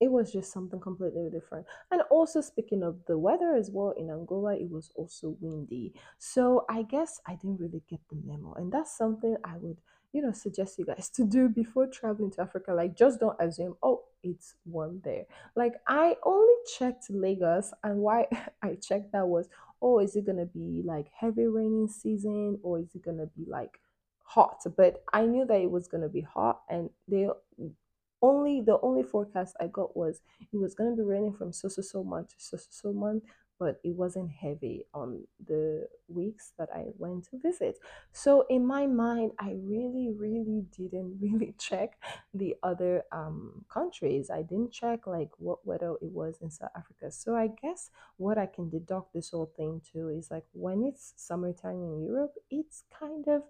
it 0.00 0.10
was 0.10 0.32
just 0.32 0.52
something 0.52 0.80
completely 0.80 1.28
different. 1.30 1.66
And 1.90 2.02
also, 2.10 2.40
speaking 2.40 2.82
of 2.82 2.98
the 3.06 3.16
weather 3.16 3.54
as 3.54 3.70
well, 3.70 3.94
in 3.96 4.10
Angola, 4.10 4.54
it 4.54 4.70
was 4.70 4.90
also 4.94 5.36
windy. 5.40 5.94
So 6.18 6.66
I 6.68 6.82
guess 6.82 7.20
I 7.26 7.34
didn't 7.34 7.60
really 7.60 7.82
get 7.88 8.00
the 8.10 8.16
memo. 8.24 8.54
And 8.54 8.70
that's 8.70 8.96
something 8.96 9.36
I 9.42 9.56
would, 9.56 9.78
you 10.12 10.20
know, 10.20 10.32
suggest 10.32 10.78
you 10.78 10.84
guys 10.84 11.08
to 11.14 11.24
do 11.24 11.48
before 11.48 11.86
traveling 11.86 12.30
to 12.32 12.42
Africa. 12.42 12.74
Like, 12.74 12.96
just 12.96 13.20
don't 13.20 13.40
assume, 13.40 13.76
oh, 13.82 14.02
it's 14.22 14.54
warm 14.66 15.00
there. 15.02 15.24
Like, 15.54 15.74
I 15.88 16.16
only 16.24 16.54
checked 16.78 17.06
Lagos, 17.08 17.72
and 17.82 17.98
why 17.98 18.26
I 18.62 18.74
checked 18.74 19.12
that 19.12 19.26
was, 19.26 19.48
oh, 19.80 20.00
is 20.00 20.14
it 20.14 20.26
to 20.26 20.46
be 20.46 20.82
like 20.84 21.06
heavy 21.18 21.46
raining 21.46 21.88
season 21.88 22.58
or 22.62 22.80
is 22.80 22.94
it 22.94 23.04
to 23.04 23.30
be 23.36 23.44
like 23.46 23.78
hot? 24.24 24.62
But 24.76 25.04
I 25.12 25.24
knew 25.24 25.46
that 25.46 25.60
it 25.60 25.70
was 25.70 25.88
going 25.88 26.02
to 26.02 26.08
be 26.10 26.20
hot, 26.20 26.60
and 26.68 26.90
they 27.08 27.28
only 28.26 28.60
the 28.60 28.78
only 28.80 29.02
forecast 29.02 29.56
I 29.60 29.68
got 29.68 29.96
was 29.96 30.20
it 30.52 30.56
was 30.56 30.74
gonna 30.74 30.96
be 30.96 31.02
raining 31.02 31.34
from 31.34 31.52
so 31.52 31.68
so 31.68 31.82
so 31.82 32.02
month 32.04 32.28
to 32.30 32.34
so 32.38 32.56
so 32.56 32.68
so 32.70 32.92
month, 32.92 33.24
but 33.58 33.80
it 33.84 33.94
wasn't 33.94 34.30
heavy 34.30 34.84
on 34.92 35.24
the 35.44 35.88
weeks 36.08 36.52
that 36.58 36.68
I 36.74 36.86
went 36.98 37.24
to 37.30 37.38
visit. 37.38 37.78
So 38.12 38.44
in 38.50 38.66
my 38.66 38.86
mind, 38.86 39.32
I 39.38 39.56
really 39.58 40.10
really 40.10 40.64
didn't 40.76 41.18
really 41.20 41.54
check 41.58 41.98
the 42.34 42.56
other 42.62 43.04
um 43.12 43.64
countries. 43.68 44.30
I 44.30 44.42
didn't 44.42 44.72
check 44.72 45.06
like 45.06 45.30
what 45.38 45.66
weather 45.66 45.94
it 46.02 46.10
was 46.10 46.38
in 46.40 46.50
South 46.50 46.70
Africa. 46.76 47.10
So 47.10 47.34
I 47.36 47.48
guess 47.62 47.90
what 48.16 48.38
I 48.38 48.46
can 48.46 48.68
deduct 48.68 49.12
this 49.14 49.30
whole 49.30 49.52
thing 49.56 49.80
to 49.92 50.08
is 50.10 50.30
like 50.30 50.44
when 50.52 50.84
it's 50.84 51.14
summertime 51.16 51.82
in 51.82 52.02
Europe, 52.02 52.34
it's 52.50 52.84
kind 52.98 53.26
of 53.28 53.42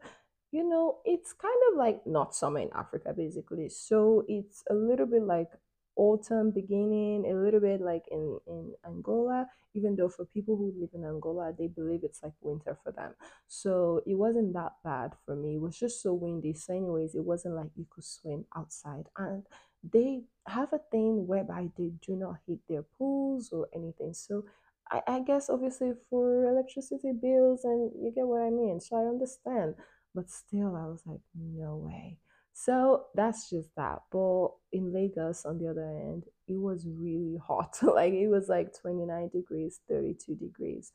you 0.57 0.69
know, 0.69 0.99
it's 1.05 1.33
kind 1.35 1.61
of 1.71 1.79
like 1.79 2.01
not 2.07 2.35
summer 2.35 2.61
in 2.61 2.71
Africa, 2.75 3.13
basically. 3.17 3.69
So 3.69 4.25
it's 4.29 4.63
a 4.71 4.75
little 4.75 5.07
bit 5.07 5.23
like 5.23 5.51
autumn 5.97 6.51
beginning, 6.51 7.25
a 7.31 7.35
little 7.35 7.61
bit 7.61 7.81
like 7.81 8.05
in, 8.11 8.39
in 8.47 8.73
Angola, 8.87 9.47
even 9.75 9.97
though 9.97 10.09
for 10.09 10.25
people 10.27 10.57
who 10.57 10.73
live 10.81 10.91
in 10.95 11.05
Angola, 11.05 11.53
they 11.59 11.67
believe 11.67 12.01
it's 12.05 12.23
like 12.23 12.33
winter 12.41 12.77
for 12.83 12.93
them. 12.93 13.13
So 13.49 14.03
it 14.07 14.15
wasn't 14.15 14.55
that 14.55 14.73
bad 14.85 15.13
for 15.27 15.37
me. 15.37 15.57
It 15.57 15.61
was 15.61 15.79
just 15.79 16.03
so 16.03 16.15
windy. 16.15 16.55
So, 16.55 16.75
anyways, 16.75 17.15
it 17.15 17.25
wasn't 17.25 17.57
like 17.57 17.71
you 17.77 17.87
could 17.91 18.05
swim 18.05 18.47
outside. 18.57 19.07
And 19.19 19.45
they 19.93 20.23
have 20.47 20.73
a 20.73 20.81
thing 20.91 21.27
whereby 21.27 21.69
they 21.77 21.93
do 22.07 22.17
not 22.17 22.37
heat 22.47 22.61
their 22.69 22.83
pools 22.99 23.51
or 23.53 23.69
anything. 23.75 24.15
So 24.15 24.45
I, 24.91 25.03
I 25.07 25.21
guess 25.21 25.49
obviously 25.51 25.93
for 26.11 26.45
electricity 26.47 27.13
bills 27.13 27.65
and 27.65 27.91
you 28.03 28.13
get 28.15 28.27
what 28.27 28.43
I 28.43 28.51
mean. 28.51 28.81
So 28.81 28.97
I 28.97 29.09
understand. 29.09 29.75
But 30.17 30.31
still 30.31 30.77
I 30.77 30.87
was 30.87 31.03
like, 31.07 31.21
no 31.37 31.77
way. 31.77 32.19
So 32.55 33.07
that's 33.15 33.51
just 33.51 33.69
that. 33.77 34.03
But 34.11 34.49
in 34.73 34.93
Lagos, 34.93 35.45
on 35.45 35.59
the 35.59 35.69
other 35.69 35.87
end, 35.87 36.25
it 36.49 36.57
was 36.59 36.87
really 36.89 37.39
hot. 37.47 37.79
like 37.83 38.15
it 38.15 38.29
was 38.29 38.49
like 38.49 38.75
29 38.81 39.29
degrees, 39.29 39.81
32 39.89 40.35
degrees. 40.37 40.93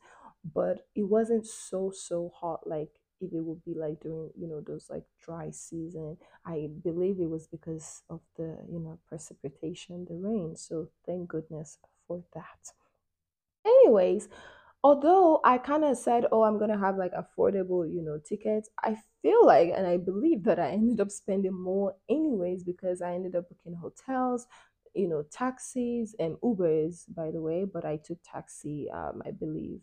But 0.54 0.86
it 0.96 1.04
wasn't 1.04 1.46
so, 1.46 1.92
so 1.94 2.32
hot 2.34 2.66
like 2.66 2.90
if 3.20 3.32
it 3.32 3.40
would 3.40 3.64
be 3.64 3.74
like 3.74 4.00
during, 4.00 4.30
you 4.36 4.48
know, 4.48 4.60
those 4.60 4.88
like 4.90 5.04
dry 5.24 5.50
season. 5.52 6.16
I 6.44 6.68
believe 6.82 7.20
it 7.20 7.30
was 7.30 7.46
because 7.46 8.02
of 8.10 8.20
the, 8.36 8.58
you 8.68 8.80
know, 8.80 8.98
precipitation, 9.08 10.06
the 10.08 10.16
rain. 10.16 10.56
So 10.56 10.88
thank 11.06 11.28
goodness 11.28 11.78
for 12.08 12.24
that. 12.34 12.72
Anyways, 13.64 14.28
although 14.84 15.40
I 15.44 15.58
kind 15.58 15.84
of 15.84 15.96
said, 15.96 16.26
oh, 16.32 16.42
I'm 16.42 16.58
gonna 16.58 16.78
have 16.78 16.96
like 16.96 17.12
affordable, 17.12 17.90
you 17.90 18.02
know, 18.02 18.18
tickets, 18.18 18.68
I 18.82 18.96
feel 19.22 19.46
like 19.46 19.72
and 19.76 19.86
I 19.86 19.96
believe 19.96 20.44
that 20.44 20.58
I 20.58 20.70
ended 20.70 21.00
up 21.00 21.10
spending 21.10 21.54
more 21.54 21.94
anyways 22.08 22.64
because 22.64 23.02
I 23.02 23.14
ended 23.14 23.36
up 23.36 23.48
booking 23.48 23.78
hotels, 23.80 24.46
you 24.94 25.08
know, 25.08 25.24
taxis 25.30 26.14
and 26.18 26.36
Ubers, 26.42 27.04
by 27.14 27.30
the 27.30 27.40
way, 27.40 27.64
but 27.64 27.84
I 27.84 27.96
took 27.96 28.18
taxi, 28.24 28.88
um, 28.92 29.22
I 29.26 29.30
believe, 29.30 29.80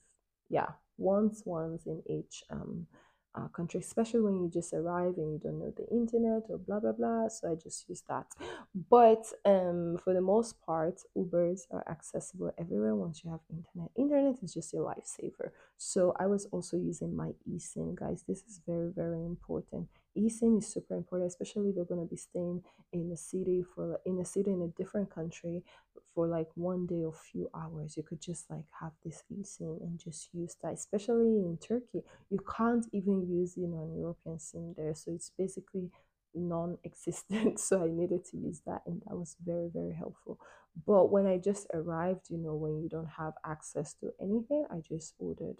yeah, 0.49 0.69
once, 0.97 1.43
once 1.45 1.85
in 1.85 2.01
each 2.07 2.43
um 2.49 2.87
uh, 3.35 3.47
country, 3.49 3.79
especially 3.79 4.21
when 4.21 4.35
you 4.35 4.49
just 4.49 4.73
arrive 4.73 5.13
and 5.17 5.33
you 5.33 5.39
don't 5.41 5.59
know 5.59 5.73
the 5.75 5.87
internet 5.89 6.43
or 6.49 6.57
blah 6.57 6.79
blah 6.79 6.91
blah. 6.91 7.27
So 7.27 7.51
I 7.51 7.55
just 7.55 7.87
use 7.87 8.03
that. 8.09 8.27
But 8.89 9.25
um, 9.45 9.97
for 10.03 10.13
the 10.13 10.21
most 10.21 10.61
part, 10.61 11.01
Ubers 11.17 11.61
are 11.71 11.83
accessible 11.89 12.51
everywhere 12.57 12.95
once 12.95 13.21
you 13.23 13.31
have 13.31 13.41
internet. 13.49 13.91
Internet 13.97 14.43
is 14.43 14.53
just 14.53 14.73
a 14.73 14.77
lifesaver. 14.77 15.51
So 15.77 16.13
I 16.19 16.25
was 16.27 16.45
also 16.51 16.77
using 16.77 17.15
my 17.15 17.31
eSIM, 17.49 17.95
guys. 17.95 18.23
This 18.27 18.43
is 18.43 18.61
very 18.65 18.91
very 18.91 19.23
important. 19.25 19.87
eSIM 20.17 20.57
is 20.57 20.67
super 20.67 20.95
important, 20.95 21.27
especially 21.27 21.69
if 21.69 21.75
you're 21.75 21.85
going 21.85 22.01
to 22.01 22.09
be 22.09 22.17
staying 22.17 22.63
in 22.91 23.11
a 23.11 23.17
city 23.17 23.63
for 23.75 23.99
in 24.05 24.19
a 24.19 24.25
city 24.25 24.51
in 24.51 24.61
a 24.63 24.67
different 24.81 25.13
country 25.13 25.63
for 26.19 26.27
like 26.27 26.49
one 26.55 26.85
day 26.85 27.05
or 27.05 27.13
few 27.13 27.49
hours. 27.55 27.95
You 27.95 28.03
could 28.03 28.19
just 28.19 28.49
like 28.49 28.65
have 28.81 28.91
this 29.05 29.23
eSIM 29.31 29.79
and 29.79 29.97
just 29.97 30.27
use 30.33 30.57
that. 30.61 30.73
Especially 30.73 31.45
in 31.47 31.57
Turkey, 31.65 32.03
you 32.29 32.39
can't 32.57 32.85
even 32.91 33.25
use 33.25 33.55
you 33.55 33.67
know 33.67 33.83
an 33.83 33.97
European 33.97 34.37
SIM 34.37 34.73
there, 34.75 34.93
so 34.93 35.13
it's 35.13 35.31
basically 35.37 35.89
non-existent 36.35 37.59
so 37.67 37.83
i 37.83 37.87
needed 37.87 38.23
to 38.23 38.37
use 38.37 38.61
that 38.63 38.83
and 38.85 39.01
that 39.01 39.15
was 39.15 39.35
very 39.43 39.67
very 39.73 39.95
helpful 39.95 40.37
but 40.85 41.09
when 41.11 41.25
i 41.25 41.39
just 41.39 41.65
arrived 41.73 42.29
you 42.29 42.37
know 42.37 42.53
when 42.53 42.79
you 42.79 42.87
don't 42.87 43.09
have 43.17 43.33
access 43.43 43.95
to 43.95 44.11
anything 44.21 44.63
i 44.69 44.79
just 44.87 45.15
ordered 45.17 45.55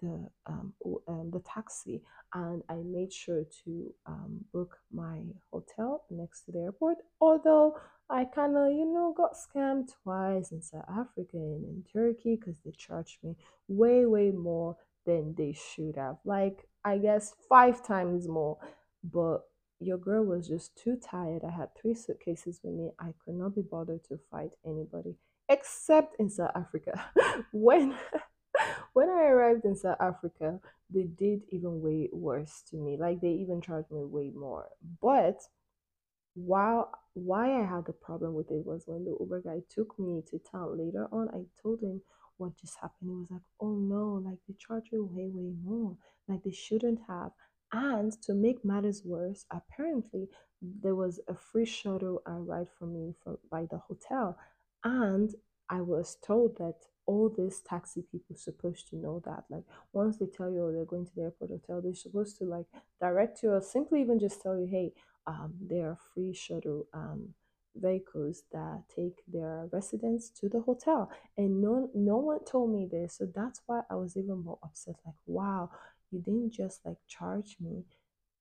the 0.00 0.28
um, 0.46 0.72
um 1.08 1.28
the 1.32 1.40
taxi 1.40 2.02
and 2.34 2.62
i 2.68 2.76
made 2.84 3.12
sure 3.12 3.42
to 3.64 3.92
um, 4.06 4.44
book 4.52 4.78
my 4.92 5.22
hotel 5.50 6.04
next 6.08 6.42
to 6.44 6.52
the 6.52 6.60
airport 6.60 6.98
although 7.20 7.76
i 8.12 8.24
kind 8.24 8.56
of 8.56 8.70
you 8.72 8.84
know 8.84 9.12
got 9.16 9.34
scammed 9.34 9.88
twice 10.02 10.52
in 10.52 10.62
south 10.62 10.84
africa 10.88 11.36
and 11.36 11.64
in 11.64 11.84
turkey 11.92 12.36
because 12.36 12.56
they 12.64 12.72
charged 12.72 13.18
me 13.22 13.34
way 13.68 14.06
way 14.06 14.30
more 14.30 14.76
than 15.06 15.34
they 15.36 15.52
should 15.52 15.96
have 15.96 16.16
like 16.24 16.68
i 16.84 16.96
guess 16.98 17.34
five 17.48 17.84
times 17.84 18.28
more 18.28 18.58
but 19.02 19.42
your 19.82 19.98
girl 19.98 20.24
was 20.24 20.48
just 20.48 20.76
too 20.76 20.96
tired. 20.96 21.42
I 21.44 21.50
had 21.50 21.74
three 21.74 21.94
suitcases 21.94 22.60
with 22.62 22.72
me. 22.74 22.90
I 22.98 23.12
could 23.24 23.34
not 23.34 23.54
be 23.54 23.62
bothered 23.62 24.04
to 24.04 24.18
fight 24.30 24.54
anybody 24.64 25.16
except 25.48 26.18
in 26.18 26.30
South 26.30 26.52
Africa. 26.54 27.04
when 27.52 27.96
when 28.92 29.08
I 29.08 29.24
arrived 29.24 29.64
in 29.64 29.76
South 29.76 30.00
Africa, 30.00 30.60
they 30.88 31.04
did 31.04 31.42
even 31.50 31.82
way 31.82 32.08
worse 32.12 32.62
to 32.70 32.76
me. 32.76 32.96
Like 32.96 33.20
they 33.20 33.30
even 33.30 33.60
charged 33.60 33.90
me 33.90 34.04
way 34.04 34.30
more. 34.34 34.68
But 35.00 35.40
while 36.34 36.90
why 37.14 37.60
I 37.60 37.64
had 37.64 37.84
the 37.86 37.92
problem 37.92 38.34
with 38.34 38.50
it 38.50 38.64
was 38.64 38.84
when 38.86 39.04
the 39.04 39.16
Uber 39.20 39.42
guy 39.42 39.60
took 39.68 39.98
me 39.98 40.22
to 40.30 40.38
town 40.38 40.78
later 40.78 41.08
on, 41.12 41.28
I 41.28 41.44
told 41.62 41.80
him 41.82 42.00
what 42.38 42.56
just 42.56 42.76
happened. 42.80 43.10
He 43.10 43.16
was 43.16 43.30
like, 43.30 43.42
Oh 43.60 43.76
no, 43.76 44.22
like 44.24 44.38
they 44.48 44.54
charge 44.58 44.88
you 44.92 45.04
way, 45.04 45.28
way 45.32 45.52
more. 45.62 45.96
Like 46.28 46.42
they 46.42 46.52
shouldn't 46.52 47.00
have. 47.06 47.32
And 47.72 48.12
to 48.22 48.34
make 48.34 48.64
matters 48.64 49.02
worse, 49.04 49.44
apparently 49.50 50.28
there 50.60 50.94
was 50.94 51.20
a 51.28 51.34
free 51.34 51.64
shuttle 51.64 52.22
and 52.26 52.46
ride 52.46 52.68
for 52.78 52.86
me 52.86 53.14
from 53.22 53.38
by 53.50 53.66
the 53.70 53.78
hotel. 53.78 54.38
And 54.84 55.34
I 55.68 55.80
was 55.80 56.16
told 56.24 56.58
that 56.58 56.76
all 57.06 57.28
these 57.28 57.60
taxi 57.60 58.02
people 58.10 58.36
supposed 58.36 58.88
to 58.88 58.96
know 58.96 59.22
that. 59.24 59.44
Like 59.50 59.64
once 59.92 60.16
they 60.18 60.26
tell 60.26 60.50
you 60.50 60.64
oh, 60.64 60.72
they're 60.72 60.84
going 60.84 61.06
to 61.06 61.14
the 61.14 61.22
airport 61.22 61.50
hotel, 61.50 61.80
they're 61.82 61.94
supposed 61.94 62.38
to 62.38 62.44
like 62.44 62.66
direct 63.00 63.42
you 63.42 63.52
or 63.52 63.60
simply 63.60 64.00
even 64.00 64.18
just 64.18 64.40
tell 64.40 64.58
you, 64.58 64.66
hey, 64.66 64.92
um, 65.26 65.54
there 65.60 65.88
are 65.90 65.98
free 66.14 66.32
shuttle 66.34 66.86
um 66.92 67.34
vehicles 67.74 68.42
that 68.52 68.82
take 68.94 69.22
their 69.26 69.66
residents 69.72 70.28
to 70.30 70.48
the 70.48 70.60
hotel. 70.60 71.10
And 71.38 71.60
no 71.62 71.90
no 71.94 72.16
one 72.18 72.44
told 72.44 72.72
me 72.72 72.86
this. 72.90 73.14
So 73.16 73.26
that's 73.34 73.62
why 73.66 73.82
I 73.90 73.94
was 73.94 74.16
even 74.16 74.44
more 74.44 74.58
upset. 74.62 74.96
Like, 75.06 75.14
wow, 75.26 75.70
you 76.10 76.20
didn't 76.20 76.50
just 76.52 76.84
like 76.84 76.98
charge 77.08 77.56
me, 77.60 77.84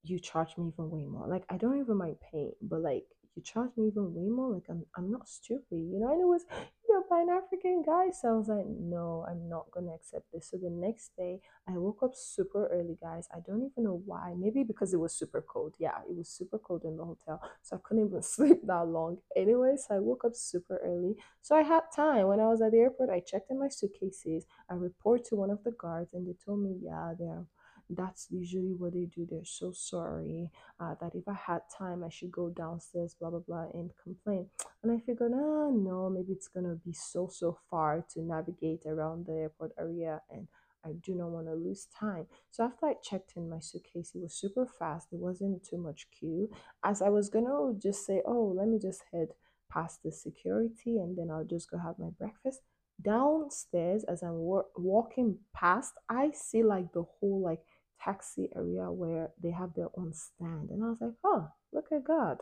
you 0.03 0.19
charged 0.19 0.57
me 0.57 0.67
even 0.73 0.89
way 0.89 1.05
more. 1.05 1.27
Like 1.27 1.45
I 1.49 1.57
don't 1.57 1.79
even 1.79 1.97
mind 1.97 2.17
paying, 2.31 2.53
but 2.61 2.81
like 2.81 3.05
you 3.35 3.41
charge 3.43 3.71
me 3.77 3.87
even 3.87 4.13
way 4.13 4.27
more. 4.29 4.53
Like 4.53 4.65
I'm 4.69 4.85
I'm 4.95 5.11
not 5.11 5.27
stupid, 5.27 5.65
you 5.71 5.99
know. 5.99 6.11
And 6.11 6.21
it 6.21 6.25
was 6.25 6.43
you 6.87 6.93
know 6.93 7.03
by 7.09 7.21
an 7.21 7.29
African 7.29 7.83
guy, 7.85 8.11
so 8.11 8.29
I 8.29 8.31
was 8.33 8.47
like, 8.49 8.65
no, 8.67 9.25
I'm 9.29 9.47
not 9.47 9.71
gonna 9.71 9.93
accept 9.93 10.25
this. 10.33 10.49
So 10.51 10.57
the 10.57 10.69
next 10.69 11.11
day, 11.17 11.39
I 11.67 11.77
woke 11.77 12.03
up 12.03 12.11
super 12.15 12.67
early, 12.67 12.97
guys. 13.01 13.27
I 13.33 13.39
don't 13.45 13.63
even 13.71 13.83
know 13.85 14.01
why. 14.05 14.33
Maybe 14.37 14.63
because 14.63 14.93
it 14.93 14.99
was 14.99 15.13
super 15.13 15.41
cold. 15.41 15.73
Yeah, 15.79 15.97
it 16.09 16.15
was 16.15 16.29
super 16.29 16.59
cold 16.59 16.83
in 16.83 16.97
the 16.97 17.05
hotel, 17.05 17.41
so 17.61 17.77
I 17.77 17.79
couldn't 17.83 18.07
even 18.07 18.21
sleep 18.35 18.59
that 18.65 18.87
long. 18.87 19.17
Anyway, 19.35 19.75
so 19.77 19.95
I 19.95 19.99
woke 19.99 20.25
up 20.25 20.35
super 20.35 20.77
early, 20.83 21.15
so 21.41 21.55
I 21.55 21.61
had 21.61 21.83
time. 21.95 22.27
When 22.27 22.39
I 22.39 22.47
was 22.47 22.61
at 22.61 22.71
the 22.71 22.79
airport, 22.79 23.09
I 23.09 23.19
checked 23.21 23.51
in 23.51 23.59
my 23.59 23.69
suitcases. 23.69 24.45
I 24.69 24.73
report 24.75 25.25
to 25.25 25.35
one 25.35 25.49
of 25.49 25.63
the 25.63 25.71
guards, 25.71 26.13
and 26.13 26.27
they 26.27 26.35
told 26.45 26.59
me, 26.61 26.77
yeah, 26.81 27.13
they're 27.17 27.45
that's 27.95 28.27
usually 28.29 28.73
what 28.73 28.93
they 28.93 29.05
do. 29.05 29.27
They're 29.29 29.45
so 29.45 29.71
sorry 29.71 30.49
uh, 30.79 30.95
that 31.01 31.15
if 31.15 31.27
I 31.27 31.33
had 31.33 31.61
time, 31.77 32.03
I 32.03 32.09
should 32.09 32.31
go 32.31 32.49
downstairs, 32.49 33.15
blah, 33.19 33.29
blah, 33.29 33.39
blah, 33.39 33.67
and 33.73 33.91
complain. 34.01 34.47
And 34.83 34.91
I 34.91 34.99
figured, 34.99 35.31
ah, 35.33 35.69
no, 35.69 36.09
maybe 36.09 36.33
it's 36.33 36.49
to 36.49 36.79
be 36.85 36.93
so, 36.93 37.27
so 37.31 37.57
far 37.69 38.05
to 38.13 38.21
navigate 38.21 38.85
around 38.85 39.25
the 39.25 39.33
airport 39.33 39.73
area. 39.79 40.21
And 40.29 40.47
I 40.85 40.93
do 40.93 41.13
not 41.15 41.29
want 41.29 41.47
to 41.47 41.53
lose 41.53 41.87
time. 41.97 42.25
So 42.49 42.63
after 42.63 42.87
I 42.87 42.95
checked 43.03 43.33
in 43.35 43.49
my 43.49 43.59
suitcase, 43.59 44.11
it 44.15 44.21
was 44.21 44.33
super 44.33 44.65
fast. 44.65 45.09
There 45.11 45.19
wasn't 45.19 45.63
too 45.63 45.77
much 45.77 46.07
queue. 46.17 46.49
As 46.83 47.01
I 47.01 47.09
was 47.09 47.29
gonna 47.29 47.73
just 47.77 48.05
say, 48.05 48.21
oh, 48.25 48.53
let 48.55 48.67
me 48.67 48.79
just 48.79 49.03
head 49.11 49.29
past 49.71 50.03
the 50.03 50.11
security 50.11 50.97
and 50.97 51.17
then 51.17 51.29
I'll 51.31 51.45
just 51.45 51.69
go 51.69 51.77
have 51.77 51.99
my 51.99 52.09
breakfast. 52.17 52.61
Downstairs, 53.01 54.03
as 54.03 54.21
I'm 54.21 54.37
wa- 54.37 54.63
walking 54.75 55.37
past, 55.53 55.93
I 56.09 56.31
see 56.33 56.63
like 56.63 56.91
the 56.93 57.03
whole 57.03 57.41
like 57.41 57.61
taxi 58.03 58.49
area 58.55 58.91
where 58.91 59.29
they 59.41 59.51
have 59.51 59.73
their 59.75 59.89
own 59.97 60.13
stand, 60.13 60.69
and 60.69 60.83
I 60.83 60.89
was 60.89 60.97
like, 61.01 61.13
oh, 61.23 61.49
look 61.71 61.87
at 61.91 62.03
God. 62.03 62.37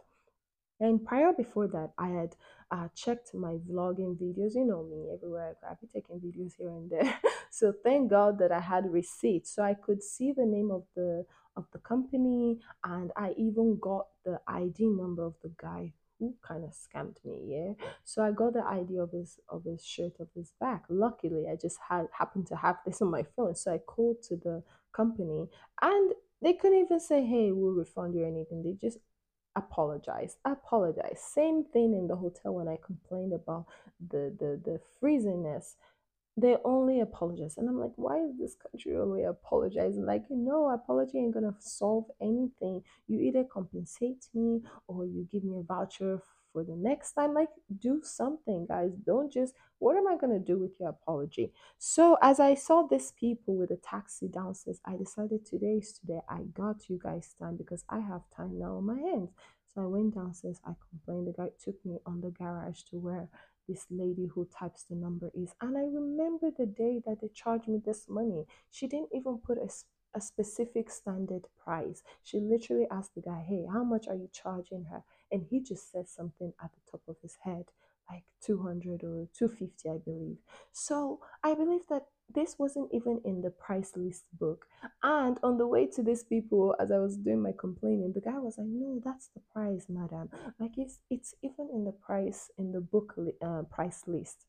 And 0.82 1.04
prior 1.04 1.34
before 1.34 1.67
that, 1.67 1.91
I 1.98 2.08
had 2.08 2.36
uh, 2.72 2.88
checked 2.95 3.34
my 3.34 3.58
vlogging 3.69 4.15
videos. 4.15 4.56
You 4.56 4.65
know 4.65 4.84
me, 4.84 5.10
everywhere 5.13 5.50
I 5.50 5.54
go, 5.54 5.72
I've 5.72 5.80
been 5.82 5.89
taking 5.89 6.19
videos 6.19 6.54
here 6.58 6.69
and 6.69 6.89
there. 6.89 7.19
so 7.52 7.74
thank 7.84 8.10
God 8.10 8.39
that 8.39 8.52
I 8.52 8.62
had 8.62 8.91
receipts, 8.91 9.54
so 9.54 9.63
I 9.63 9.74
could 9.74 10.02
see 10.02 10.32
the 10.32 10.45
name 10.45 10.72
of 10.72 10.84
the 10.95 11.26
of 11.58 11.65
the 11.74 11.80
company, 11.80 12.60
and 12.86 13.12
I 13.17 13.34
even 13.38 13.78
got 13.82 14.08
the 14.24 14.39
ID 14.48 14.88
number 14.88 15.26
of 15.26 15.34
the 15.43 15.52
guy 15.62 15.91
who 16.19 16.36
kind 16.41 16.63
of 16.63 16.72
scammed 16.72 17.17
me. 17.26 17.41
Yeah, 17.48 17.86
so 18.04 18.24
I 18.24 18.32
got 18.32 18.54
the 18.54 18.63
ID 18.63 18.98
of 18.98 19.12
his 19.12 19.39
of 19.50 19.65
his 19.65 19.84
shirt 19.86 20.13
of 20.22 20.30
his 20.34 20.54
back. 20.62 20.84
Luckily, 20.89 21.48
I 21.52 21.56
just 21.56 21.78
had 21.89 22.08
happened 22.17 22.48
to 22.48 22.56
have 22.56 22.78
this 22.86 23.02
on 23.02 23.12
my 23.12 23.24
phone, 23.36 23.56
so 23.56 23.74
I 23.74 23.80
called 23.80 24.22
to 24.24 24.38
the 24.38 24.63
company, 24.93 25.47
and 25.82 26.13
they 26.41 26.54
couldn't 26.54 26.80
even 26.80 26.99
say, 26.99 27.25
"Hey, 27.25 27.52
we'll 27.52 27.73
refund 27.73 28.15
you" 28.15 28.23
or 28.23 28.28
anything. 28.28 28.63
They 28.63 28.73
just 28.73 28.99
apologize 29.56 30.38
apologize 30.45 31.19
same 31.34 31.63
thing 31.63 31.93
in 31.93 32.08
the 32.08 32.15
hotel 32.15 32.54
when 32.54 32.67
i 32.67 32.78
complained 32.86 33.34
about 33.34 33.65
the 34.10 34.34
the 34.39 34.60
the 34.63 34.80
freeziness. 35.02 35.75
They 36.38 36.56
only 36.63 37.02
apologize 37.02 37.58
and 37.58 37.67
i'm 37.67 37.80
like 37.80 37.91
why 37.97 38.19
is 38.23 38.38
this 38.39 38.56
country 38.56 38.95
only 38.95 39.23
apologizing? 39.23 40.06
Like 40.06 40.23
you 40.30 40.38
know 40.38 40.69
apology 40.69 41.17
ain't 41.17 41.34
gonna 41.34 41.56
solve 41.60 42.06
anything. 42.21 42.84
You 43.08 43.19
either 43.19 43.43
compensate 43.43 44.25
me 44.34 44.62
or 44.88 45.06
you 45.06 45.28
give 45.32 45.43
me 45.43 45.58
a 45.60 45.63
voucher 45.63 46.21
for 46.51 46.63
the 46.63 46.75
next 46.75 47.13
time 47.13 47.33
like 47.33 47.49
do 47.79 48.01
something 48.03 48.65
guys. 48.67 48.91
Don't 49.05 49.31
just 49.31 49.53
what 49.79 49.95
am 49.95 50.07
i 50.07 50.17
gonna 50.17 50.39
do 50.39 50.57
with 50.57 50.79
your 50.79 50.89
apology? 50.89 51.51
So 51.77 52.17
as 52.21 52.39
i 52.39 52.53
saw 52.55 52.83
these 52.83 53.12
people 53.12 53.55
with 53.55 53.71
a 53.71 53.77
taxi 53.77 54.27
downstairs 54.27 54.79
i 54.85 54.95
decided 54.95 55.45
today 55.45 55.79
is 55.81 55.93
today. 55.93 56.19
I 56.29 56.41
got 56.53 56.89
you 56.89 56.99
guys 57.01 57.35
time 57.39 57.55
because 57.57 57.83
i 57.89 57.99
have 57.99 58.21
time 58.35 58.59
now 58.59 58.77
on 58.77 58.85
my 58.85 58.99
hands. 58.99 59.29
So 59.73 59.81
i 59.83 59.85
went 59.85 60.15
downstairs. 60.15 60.59
I 60.65 60.73
complained. 60.89 61.27
The 61.27 61.33
guy 61.33 61.49
took 61.63 61.75
me 61.85 61.99
on 62.05 62.21
the 62.21 62.31
garage 62.31 62.81
to 62.89 62.97
where 62.97 63.27
this 63.67 63.85
lady 63.91 64.25
who 64.25 64.47
types 64.57 64.83
the 64.89 64.95
number 64.95 65.31
is. 65.33 65.53
And 65.62 65.77
I 65.77 65.81
remember 65.81 66.49
the 66.49 66.65
day 66.65 67.01
that 67.05 67.21
they 67.21 67.29
charged 67.33 67.67
me 67.67 67.79
this 67.85 68.07
money. 68.09 68.45
She 68.71 68.88
didn't 68.88 69.09
even 69.13 69.38
put 69.38 69.59
a, 69.59 69.69
a 70.15 70.22
specific 70.22 70.89
standard 70.89 71.48
price. 71.63 72.04
She 72.24 72.39
literally 72.39 72.88
asked 72.91 73.15
the 73.15 73.22
guy, 73.22 73.43
Hey, 73.48 73.65
how 73.72 73.84
much 73.84 74.08
are 74.08 74.15
you 74.15 74.30
charging 74.32 74.86
her? 74.86 75.04
And 75.32 75.45
he 75.50 75.62
just 75.62 75.91
said 75.91 76.08
something 76.10 76.54
at 76.63 76.72
the 76.74 76.91
top 76.91 77.02
of 77.08 77.17
his 77.22 77.38
head, 77.43 77.65
like 78.10 78.24
200 78.41 79.04
or 79.04 79.28
250, 79.38 79.89
I 79.89 79.98
believe. 79.98 80.38
So 80.72 81.19
I 81.43 81.54
believe 81.54 81.82
that 81.89 82.06
this 82.34 82.58
wasn't 82.60 82.89
even 82.93 83.22
in 83.26 83.41
the 83.41 83.50
price 83.50 83.93
list 83.95 84.26
book. 84.39 84.65
And 85.04 85.39
on 85.43 85.58
the 85.58 85.67
way 85.67 85.88
to 85.88 86.04
these 86.04 86.24
people, 86.24 86.76
as 86.80 86.91
I 86.91 87.00
was 87.00 87.17
doing 87.17 87.41
my 87.41 87.54
complaining, 87.58 88.13
the 88.13 88.22
guy 88.22 88.38
was 88.38 88.58
like, 88.58 88.67
"No, 88.67 89.00
that's 89.04 89.28
the 89.30 89.39
price, 89.52 89.88
madam. 89.89 90.30
Like 90.60 90.78
it's 90.78 91.00
it's 91.10 91.34
even 91.41 91.69
in 91.74 91.86
the 91.86 91.91
price 91.91 92.52
in 92.58 92.72
the 92.72 92.82
book 92.82 93.13
li- 93.17 93.38
uh, 93.41 93.63
price 93.63 94.04
list." 94.08 94.45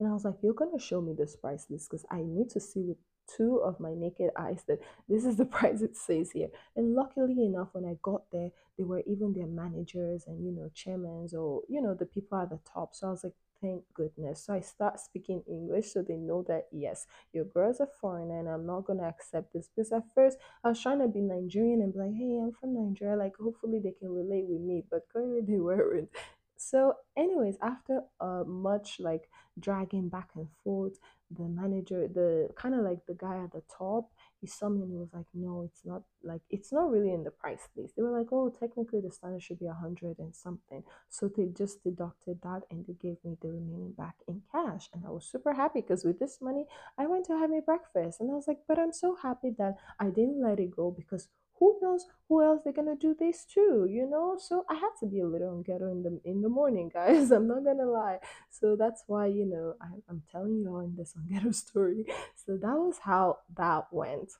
And 0.00 0.08
I 0.08 0.12
was 0.14 0.24
like, 0.24 0.42
"You're 0.42 0.54
gonna 0.54 0.78
show 0.78 1.00
me 1.02 1.12
this 1.12 1.36
price 1.36 1.68
list 1.70 1.90
because 1.90 2.06
I 2.10 2.22
need 2.22 2.50
to 2.50 2.60
see 2.60 2.82
with 2.82 2.98
two 3.36 3.56
of 3.58 3.80
my 3.80 3.94
naked 3.94 4.30
eyes 4.36 4.64
that 4.68 4.80
this 5.08 5.24
is 5.24 5.36
the 5.36 5.44
price 5.44 5.82
it 5.82 5.96
says 5.96 6.32
here." 6.32 6.48
And 6.74 6.94
luckily 6.94 7.44
enough, 7.44 7.68
when 7.72 7.84
I 7.84 7.96
got 8.02 8.30
there, 8.32 8.50
they 8.78 8.84
were 8.84 9.02
even 9.06 9.32
their 9.32 9.46
managers 9.46 10.24
and 10.26 10.44
you 10.44 10.52
know 10.52 10.70
chairmen 10.74 11.28
or 11.36 11.62
you 11.68 11.80
know 11.80 11.94
the 11.94 12.06
people 12.06 12.38
at 12.38 12.50
the 12.50 12.60
top. 12.72 12.94
So 12.94 13.08
I 13.08 13.10
was 13.10 13.24
like, 13.24 13.34
thank 13.60 13.82
goodness. 13.94 14.44
So 14.44 14.54
I 14.54 14.60
start 14.60 15.00
speaking 15.00 15.42
English 15.48 15.92
so 15.92 16.02
they 16.02 16.16
know 16.16 16.44
that 16.48 16.66
yes, 16.72 17.06
your 17.32 17.44
girl's 17.44 17.80
a 17.80 17.86
foreigner 18.00 18.38
and 18.40 18.48
I'm 18.48 18.66
not 18.66 18.84
gonna 18.84 19.08
accept 19.08 19.52
this. 19.52 19.68
Because 19.74 19.92
at 19.92 20.02
first 20.14 20.38
I 20.64 20.68
was 20.70 20.82
trying 20.82 21.00
to 21.00 21.08
be 21.08 21.20
Nigerian 21.20 21.80
and 21.82 21.92
be 21.92 21.98
like, 21.98 22.14
hey, 22.14 22.38
I'm 22.42 22.52
from 22.52 22.74
Nigeria. 22.74 23.16
Like 23.16 23.36
hopefully 23.36 23.80
they 23.82 23.92
can 23.92 24.10
relate 24.10 24.46
with 24.48 24.60
me, 24.60 24.84
but 24.90 25.08
clearly 25.10 25.40
they 25.46 25.58
weren't. 25.58 26.10
So, 26.58 26.94
anyways, 27.18 27.56
after 27.60 28.00
uh 28.18 28.44
much 28.46 28.98
like 28.98 29.28
dragging 29.58 30.08
back 30.08 30.30
and 30.34 30.48
forth, 30.64 30.98
the 31.30 31.44
manager, 31.48 32.06
the 32.08 32.48
kind 32.54 32.74
of 32.74 32.82
like 32.82 33.04
the 33.06 33.14
guy 33.14 33.42
at 33.42 33.52
the 33.52 33.62
top, 33.76 34.10
he 34.40 34.46
saw 34.46 34.68
me 34.68 34.82
and 34.82 34.92
he 34.92 34.98
was 34.98 35.12
like, 35.12 35.26
"No, 35.34 35.62
it's 35.62 35.84
not 35.84 36.02
like 36.22 36.42
it's 36.50 36.72
not 36.72 36.90
really 36.90 37.12
in 37.12 37.24
the 37.24 37.30
price 37.30 37.68
list." 37.76 37.96
They 37.96 38.02
were 38.02 38.16
like, 38.16 38.28
"Oh, 38.32 38.48
technically 38.50 39.00
the 39.00 39.10
standard 39.10 39.42
should 39.42 39.58
be 39.58 39.66
a 39.66 39.72
hundred 39.74 40.18
and 40.18 40.34
something." 40.34 40.84
So 41.08 41.28
they 41.28 41.46
just 41.46 41.82
deducted 41.82 42.40
that 42.42 42.62
and 42.70 42.86
they 42.86 42.94
gave 42.94 43.16
me 43.24 43.36
the 43.40 43.48
remaining 43.48 43.92
back 43.92 44.16
in 44.28 44.42
cash, 44.52 44.88
and 44.92 45.04
I 45.06 45.10
was 45.10 45.26
super 45.26 45.54
happy 45.54 45.80
because 45.80 46.04
with 46.04 46.18
this 46.18 46.40
money, 46.40 46.66
I 46.98 47.06
went 47.06 47.24
to 47.26 47.38
have 47.38 47.50
my 47.50 47.60
breakfast, 47.60 48.20
and 48.20 48.30
I 48.30 48.34
was 48.34 48.46
like, 48.48 48.60
"But 48.68 48.78
I'm 48.78 48.92
so 48.92 49.16
happy 49.16 49.50
that 49.58 49.76
I 49.98 50.10
didn't 50.10 50.40
let 50.40 50.60
it 50.60 50.70
go 50.76 50.90
because." 50.90 51.28
Who 51.58 51.78
knows 51.80 52.06
who 52.28 52.42
else 52.42 52.60
they're 52.64 52.72
gonna 52.72 52.96
do 52.96 53.14
this 53.18 53.44
to, 53.54 53.86
you 53.88 54.06
know? 54.08 54.36
So 54.38 54.64
I 54.68 54.74
had 54.74 54.90
to 55.00 55.06
be 55.06 55.20
a 55.20 55.26
little 55.26 55.50
on 55.50 55.62
ghetto 55.62 55.90
in 55.90 56.02
the 56.02 56.20
in 56.24 56.42
the 56.42 56.48
morning, 56.48 56.88
guys. 56.94 57.30
I'm 57.30 57.48
not 57.48 57.64
gonna 57.64 57.86
lie. 57.86 58.18
So 58.50 58.76
that's 58.76 59.04
why, 59.06 59.26
you 59.26 59.46
know, 59.46 59.74
I, 59.80 59.88
I'm 60.08 60.22
telling 60.30 60.58
you 60.58 60.68
all 60.68 60.80
in 60.80 60.96
this 60.96 61.14
on 61.16 61.26
ghetto 61.32 61.52
story. 61.52 62.06
So 62.34 62.56
that 62.56 62.76
was 62.76 62.98
how 63.02 63.38
that 63.56 63.86
went. 63.90 64.32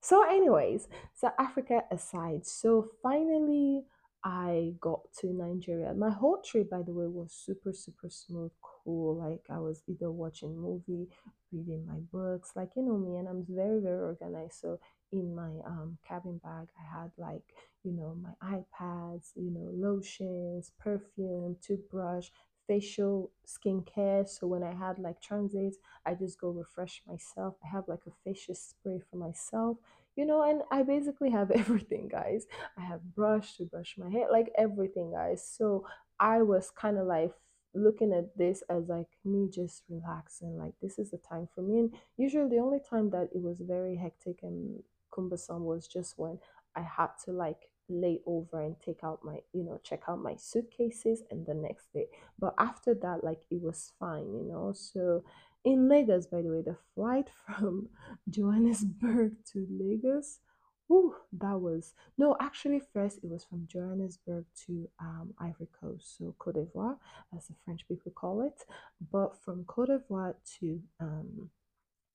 So, 0.00 0.22
anyways, 0.22 0.88
so 1.14 1.32
Africa 1.38 1.82
aside, 1.90 2.46
so 2.46 2.88
finally 3.02 3.84
I 4.24 4.74
got 4.80 5.12
to 5.20 5.32
Nigeria. 5.32 5.92
My 5.94 6.10
whole 6.10 6.40
trip, 6.42 6.70
by 6.70 6.82
the 6.82 6.92
way, 6.92 7.06
was 7.06 7.32
super, 7.32 7.72
super 7.72 8.10
smooth, 8.10 8.50
cool. 8.62 9.16
Like 9.16 9.44
I 9.50 9.58
was 9.58 9.82
either 9.88 10.10
watching 10.10 10.56
movie, 10.56 11.08
reading 11.52 11.86
my 11.86 11.98
books, 12.12 12.52
like 12.56 12.70
you 12.76 12.82
know 12.82 12.96
me, 12.96 13.16
and 13.16 13.28
I'm 13.28 13.44
very, 13.48 13.80
very 13.80 14.00
organized. 14.00 14.54
So 14.60 14.78
in 15.12 15.34
my 15.34 15.52
um 15.66 15.98
cabin 16.06 16.40
bag, 16.42 16.68
I 16.78 17.00
had 17.00 17.10
like 17.16 17.42
you 17.84 17.92
know 17.92 18.16
my 18.20 18.58
iPads, 18.60 19.32
you 19.36 19.50
know 19.50 19.70
lotions, 19.74 20.72
perfume, 20.78 21.56
toothbrush, 21.62 22.28
facial 22.66 23.30
skincare. 23.46 24.28
So 24.28 24.46
when 24.46 24.62
I 24.62 24.74
had 24.74 24.98
like 24.98 25.20
transit, 25.20 25.76
I 26.06 26.14
just 26.14 26.40
go 26.40 26.50
refresh 26.50 27.02
myself. 27.06 27.54
I 27.64 27.68
have 27.68 27.88
like 27.88 28.06
a 28.06 28.12
facial 28.24 28.54
spray 28.54 29.00
for 29.10 29.16
myself 29.16 29.78
you 30.16 30.26
know 30.26 30.42
and 30.42 30.62
i 30.70 30.82
basically 30.82 31.30
have 31.30 31.50
everything 31.62 32.08
guys 32.08 32.46
i 32.76 32.80
have 32.82 33.14
brush 33.14 33.56
to 33.56 33.64
brush 33.64 33.94
my 33.96 34.10
hair 34.10 34.26
like 34.30 34.50
everything 34.58 35.12
guys 35.12 35.46
so 35.46 35.84
i 36.18 36.42
was 36.42 36.70
kind 36.70 36.98
of 36.98 37.06
like 37.06 37.30
looking 37.74 38.12
at 38.12 38.36
this 38.36 38.62
as 38.70 38.88
like 38.88 39.06
me 39.24 39.48
just 39.52 39.82
relaxing 39.88 40.56
like 40.58 40.72
this 40.82 40.98
is 40.98 41.10
the 41.10 41.18
time 41.18 41.48
for 41.54 41.62
me 41.62 41.78
and 41.78 41.92
usually 42.16 42.48
the 42.48 42.58
only 42.62 42.80
time 42.80 43.10
that 43.10 43.28
it 43.34 43.40
was 43.40 43.58
very 43.60 43.96
hectic 43.96 44.40
and 44.42 44.82
cumbersome 45.18 45.64
was 45.64 45.86
just 45.86 46.14
when 46.16 46.38
i 46.76 46.80
had 46.80 47.08
to 47.24 47.32
like 47.32 47.70
lay 47.90 48.20
over 48.26 48.60
and 48.60 48.76
take 48.84 49.02
out 49.02 49.20
my 49.24 49.38
you 49.52 49.64
know 49.64 49.80
check 49.82 50.02
out 50.08 50.22
my 50.22 50.34
suitcases 50.36 51.22
and 51.30 51.46
the 51.46 51.54
next 51.54 51.92
day 51.94 52.06
but 52.38 52.54
after 52.58 52.92
that 52.94 53.24
like 53.24 53.40
it 53.50 53.60
was 53.62 53.92
fine 53.98 54.34
you 54.34 54.46
know 54.46 54.72
so 54.74 55.24
in 55.64 55.88
Lagos, 55.88 56.26
by 56.26 56.42
the 56.42 56.48
way, 56.48 56.62
the 56.62 56.76
flight 56.94 57.28
from 57.46 57.88
Johannesburg 58.28 59.32
to 59.52 59.66
Lagos, 59.70 60.38
whew, 60.86 61.14
that 61.32 61.60
was 61.60 61.94
no, 62.16 62.36
actually, 62.40 62.80
first 62.92 63.18
it 63.22 63.28
was 63.28 63.44
from 63.44 63.66
Johannesburg 63.66 64.44
to 64.66 64.88
um, 65.00 65.34
Ivory 65.38 65.68
Coast, 65.80 66.16
so 66.18 66.34
Cote 66.38 66.54
d'Ivoire, 66.54 66.96
as 67.36 67.46
the 67.46 67.54
French 67.64 67.86
people 67.88 68.12
call 68.12 68.42
it. 68.42 68.64
But 69.12 69.36
from 69.44 69.64
Cote 69.64 69.88
d'Ivoire 69.88 70.34
to 70.60 70.80
um, 71.00 71.50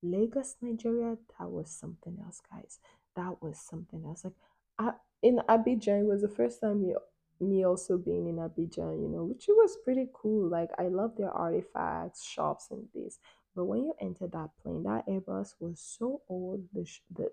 Lagos, 0.04 0.56
Nigeria, 0.62 1.18
that 1.40 1.50
was 1.50 1.70
something 1.72 2.18
else, 2.24 2.42
guys. 2.52 2.80
That 3.16 3.42
was 3.42 3.60
something 3.60 4.04
else. 4.06 4.24
Like 4.26 4.34
I, 4.80 4.92
in 5.22 5.40
Abidjan, 5.50 6.02
it 6.02 6.06
was 6.06 6.22
the 6.22 6.28
first 6.30 6.62
time 6.62 6.82
me, 6.82 6.96
me 7.40 7.66
also 7.66 7.98
being 7.98 8.28
in 8.28 8.36
Abidjan, 8.36 9.02
you 9.02 9.08
know, 9.10 9.24
which 9.24 9.46
was 9.48 9.78
pretty 9.84 10.08
cool. 10.14 10.50
Like 10.50 10.70
I 10.78 10.88
love 10.88 11.16
their 11.18 11.32
artifacts, 11.32 12.26
shops, 12.26 12.68
and 12.72 12.88
this. 12.94 13.20
But 13.56 13.66
when 13.66 13.86
you 13.86 13.94
enter 14.02 14.28
that 14.28 14.50
plane, 14.62 14.84
that 14.84 15.08
Airbus 15.08 15.56
was 15.60 15.80
so 15.80 16.22
old. 16.28 16.64
The, 16.74 16.86
sh- 16.86 17.02
the 17.16 17.30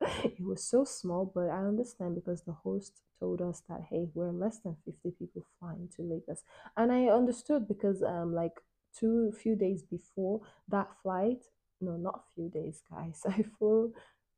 it 0.24 0.40
was 0.40 0.62
so 0.64 0.84
small. 0.84 1.30
But 1.32 1.50
I 1.50 1.58
understand 1.64 2.14
because 2.14 2.42
the 2.42 2.52
host 2.52 3.02
told 3.18 3.40
us 3.42 3.62
that 3.68 3.82
hey, 3.90 4.08
we're 4.14 4.32
less 4.32 4.58
than 4.58 4.76
fifty 4.84 5.10
people 5.10 5.44
flying 5.58 5.88
to 5.96 6.02
Lagos, 6.02 6.42
and 6.76 6.90
I 6.92 7.06
understood 7.06 7.68
because 7.68 8.02
um 8.02 8.34
like 8.34 8.60
two 8.98 9.32
few 9.32 9.54
days 9.56 9.82
before 9.82 10.40
that 10.68 10.88
flight 11.02 11.44
no, 11.80 11.96
not 11.96 12.22
a 12.26 12.34
few 12.34 12.48
days, 12.48 12.82
guys. 12.90 13.22
I 13.28 13.42
flew 13.58 13.92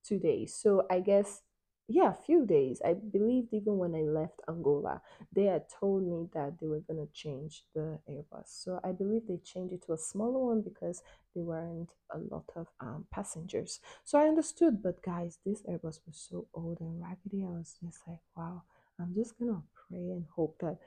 two 0.05 0.19
days. 0.19 0.55
So 0.55 0.87
I 0.91 1.01
guess 1.01 1.43
yeah, 1.89 2.11
a 2.11 2.23
few 2.25 2.47
days. 2.47 2.81
I 2.85 2.95
believed 2.95 3.53
even 3.53 3.77
when 3.77 3.95
I 3.95 4.01
left 4.03 4.41
Angola, 4.49 5.03
they 5.35 5.45
had 5.45 5.69
told 5.69 6.05
me 6.07 6.29
that 6.33 6.59
they 6.61 6.67
were 6.67 6.81
gonna 6.81 7.07
change 7.13 7.65
the 7.75 7.99
Airbus. 8.09 8.47
So 8.47 8.81
I 8.85 8.93
believe 8.93 9.27
they 9.27 9.39
changed 9.39 9.75
it 9.75 9.85
to 9.87 9.93
a 9.93 9.99
smaller 9.99 10.39
one 10.39 10.63
because 10.63 11.03
there 11.35 11.45
weren't 11.45 11.91
a 12.15 12.19
lot 12.19 12.45
of 12.57 12.69
um, 12.81 13.07
passengers. 13.11 13.81
So 14.05 14.19
I 14.19 14.29
understood, 14.29 14.83
but 14.83 15.03
guys, 15.03 15.39
this 15.45 15.63
Airbus 15.63 16.01
was 16.07 16.27
so 16.31 16.47
old 16.55 16.81
and 16.81 17.01
raggedy. 17.03 17.45
I 17.45 17.51
was 17.51 17.75
just 17.85 18.01
like, 18.07 18.21
wow, 18.37 18.63
I'm 18.99 19.15
just 19.15 19.39
gonna 19.39 19.63
pray 19.89 19.99
and 19.99 20.25
hope 20.35 20.57
that 20.61 20.79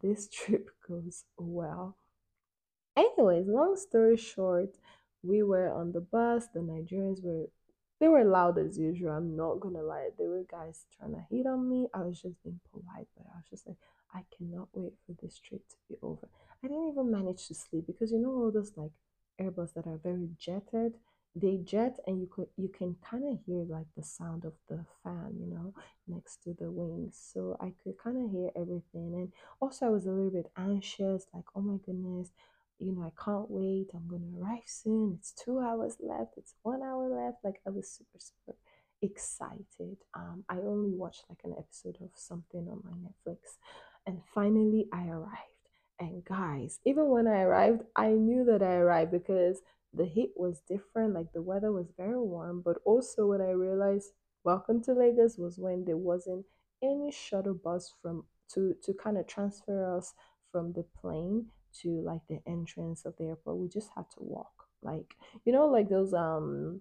this 0.00 0.28
trip 0.32 0.70
goes 0.88 1.24
well. 1.36 1.96
Anyways, 2.96 3.46
long 3.46 3.76
story 3.76 4.16
short, 4.16 4.76
we 5.24 5.42
were 5.42 5.72
on 5.72 5.92
the 5.92 6.00
bus. 6.00 6.46
The 6.52 6.60
Nigerians 6.60 7.22
were 7.22 7.46
they 8.00 8.08
were 8.08 8.24
loud 8.24 8.58
as 8.58 8.76
usual. 8.78 9.12
I'm 9.12 9.36
not 9.36 9.60
gonna 9.60 9.82
lie. 9.82 10.10
There 10.18 10.28
were 10.28 10.44
guys 10.50 10.86
trying 10.96 11.14
to 11.14 11.24
hit 11.30 11.46
on 11.46 11.68
me. 11.68 11.88
I 11.94 12.02
was 12.02 12.20
just 12.20 12.42
being 12.42 12.60
polite, 12.72 13.08
but 13.16 13.26
I 13.32 13.36
was 13.36 13.46
just 13.48 13.66
like, 13.66 13.76
I 14.12 14.22
cannot 14.36 14.68
wait 14.72 14.92
for 15.06 15.14
this 15.22 15.38
trip 15.38 15.62
to 15.68 15.76
be 15.88 15.96
over. 16.02 16.28
I 16.62 16.68
didn't 16.68 16.88
even 16.90 17.10
manage 17.10 17.46
to 17.48 17.54
sleep 17.54 17.86
because 17.86 18.10
you 18.12 18.18
know 18.18 18.30
all 18.32 18.50
those 18.50 18.72
like 18.76 18.90
Airbus 19.40 19.74
that 19.74 19.86
are 19.86 19.98
very 20.02 20.28
jetted. 20.38 20.94
They 21.36 21.56
jet 21.58 21.98
and 22.06 22.20
you 22.20 22.28
could 22.28 22.48
you 22.56 22.68
can 22.68 22.96
kind 23.10 23.24
of 23.24 23.38
hear 23.44 23.64
like 23.64 23.86
the 23.96 24.04
sound 24.04 24.44
of 24.44 24.52
the 24.68 24.84
fan, 25.02 25.34
you 25.40 25.46
know, 25.46 25.74
next 26.06 26.42
to 26.44 26.54
the 26.54 26.70
wings. 26.70 27.16
So 27.32 27.56
I 27.60 27.72
could 27.82 27.98
kind 27.98 28.16
of 28.24 28.30
hear 28.30 28.50
everything. 28.54 29.14
And 29.14 29.32
also 29.60 29.86
I 29.86 29.90
was 29.90 30.06
a 30.06 30.10
little 30.10 30.30
bit 30.30 30.50
anxious, 30.56 31.26
like, 31.34 31.44
oh 31.56 31.60
my 31.60 31.78
goodness, 31.84 32.30
you 32.78 32.92
know, 32.92 33.02
I 33.02 33.24
can't 33.24 33.50
wait. 33.50 33.88
I'm 33.94 34.08
going 34.08 34.22
to 34.22 34.40
arrive 34.40 34.64
soon. 34.66 35.16
It's 35.18 35.32
two 35.32 35.60
hours 35.60 35.96
left. 36.00 36.34
It's 36.36 36.54
one 36.62 36.82
hour 36.82 37.08
left. 37.08 37.38
Like, 37.44 37.60
I 37.66 37.70
was 37.70 37.90
super, 37.90 38.18
super 38.18 38.56
excited. 39.02 39.98
Um, 40.14 40.44
I 40.48 40.56
only 40.56 40.90
watched 40.90 41.24
like 41.28 41.40
an 41.44 41.54
episode 41.58 41.98
of 42.00 42.10
something 42.14 42.68
on 42.68 42.82
my 42.84 42.96
Netflix. 43.08 43.56
And 44.06 44.20
finally, 44.34 44.86
I 44.92 45.06
arrived. 45.06 45.38
And 46.00 46.24
guys, 46.24 46.80
even 46.84 47.08
when 47.08 47.26
I 47.28 47.42
arrived, 47.42 47.82
I 47.96 48.08
knew 48.08 48.44
that 48.44 48.62
I 48.62 48.74
arrived 48.74 49.12
because 49.12 49.60
the 49.92 50.06
heat 50.06 50.32
was 50.36 50.60
different. 50.68 51.14
Like, 51.14 51.32
the 51.32 51.42
weather 51.42 51.72
was 51.72 51.92
very 51.96 52.18
warm. 52.18 52.62
But 52.64 52.78
also, 52.84 53.26
when 53.26 53.40
I 53.40 53.50
realized 53.50 54.10
welcome 54.44 54.82
to 54.82 54.92
Lagos 54.92 55.38
was 55.38 55.58
when 55.58 55.84
there 55.86 55.96
wasn't 55.96 56.44
any 56.82 57.10
shuttle 57.10 57.54
bus 57.54 57.94
from 58.02 58.24
to 58.52 58.74
to 58.82 58.92
kind 58.92 59.16
of 59.16 59.26
transfer 59.26 59.96
us 59.96 60.12
from 60.52 60.72
the 60.74 60.84
plane 61.00 61.46
to 61.82 62.00
like 62.04 62.22
the 62.28 62.40
entrance 62.46 63.04
of 63.04 63.14
the 63.18 63.24
airport. 63.24 63.58
We 63.58 63.68
just 63.68 63.90
had 63.96 64.10
to 64.12 64.18
walk. 64.20 64.52
Like, 64.82 65.14
you 65.44 65.52
know, 65.52 65.66
like 65.66 65.88
those 65.88 66.12
um 66.14 66.80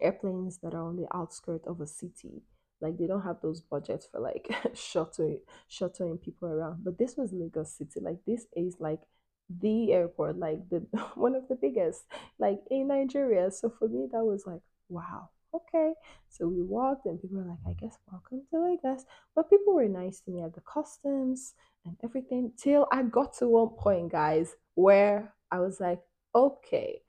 airplanes 0.00 0.58
that 0.58 0.74
are 0.74 0.82
on 0.82 0.96
the 0.96 1.06
outskirts 1.14 1.66
of 1.66 1.80
a 1.80 1.86
city. 1.86 2.42
Like 2.80 2.98
they 2.98 3.06
don't 3.06 3.22
have 3.22 3.40
those 3.42 3.60
budgets 3.60 4.06
for 4.10 4.20
like 4.20 4.48
shuttling 4.74 5.40
shuttling 5.68 6.18
people 6.18 6.48
around. 6.48 6.84
But 6.84 6.98
this 6.98 7.16
was 7.16 7.32
Lagos 7.32 7.72
City. 7.76 8.00
Like 8.00 8.18
this 8.26 8.46
is 8.56 8.76
like 8.80 9.00
the 9.48 9.92
airport, 9.92 10.38
like 10.38 10.68
the 10.70 10.78
one 11.14 11.34
of 11.34 11.48
the 11.48 11.54
biggest, 11.56 12.04
like 12.38 12.60
in 12.70 12.88
Nigeria. 12.88 13.50
So 13.50 13.70
for 13.78 13.88
me 13.88 14.08
that 14.12 14.24
was 14.24 14.44
like, 14.46 14.62
wow, 14.88 15.30
okay. 15.54 15.92
So 16.28 16.48
we 16.48 16.62
walked 16.62 17.06
and 17.06 17.20
people 17.20 17.38
were 17.38 17.48
like, 17.48 17.58
I 17.66 17.74
guess 17.80 17.98
welcome 18.10 18.42
to 18.50 18.60
Lagos. 18.60 19.04
But 19.34 19.50
people 19.50 19.74
were 19.74 19.88
nice 19.88 20.20
to 20.20 20.30
me 20.30 20.42
at 20.42 20.54
the 20.54 20.62
customs 20.62 21.54
and 21.84 21.96
everything 22.02 22.52
till 22.56 22.86
I 22.92 23.02
got 23.02 23.34
to 23.38 23.48
one 23.48 23.70
point, 23.78 24.12
guys, 24.12 24.54
where 24.74 25.34
I 25.50 25.60
was 25.60 25.80
like, 25.80 26.00
okay, 26.34 27.02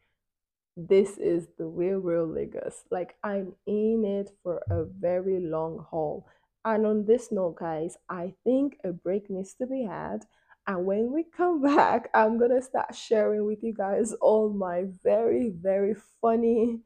this 0.75 1.17
is 1.17 1.47
the 1.58 1.65
real, 1.65 1.99
real 1.99 2.27
Lagos. 2.27 2.84
Like, 2.91 3.15
I'm 3.23 3.53
in 3.67 4.03
it 4.06 4.32
for 4.41 4.62
a 4.69 4.86
very 4.86 5.39
long 5.39 5.86
haul. 5.89 6.27
And 6.65 6.86
on 6.86 7.06
this 7.06 7.32
note, 7.32 7.58
guys, 7.60 7.97
I 8.10 8.34
think 8.43 8.77
a 8.84 8.91
break 8.91 9.29
needs 9.29 9.53
to 9.56 9.67
be 9.67 9.84
had. 9.84 10.25
And 10.65 10.86
when 10.86 11.12
we 11.12 11.25
come 11.25 11.62
back, 11.75 12.10
I'm 12.13 12.38
going 12.38 12.51
to 12.51 12.62
start 12.62 12.95
sharing 12.95 13.45
with 13.45 13.63
you 13.63 13.73
guys 13.73 14.13
all 14.13 14.49
my 14.49 14.86
very, 15.03 15.49
very 15.49 15.95
funny, 16.21 16.79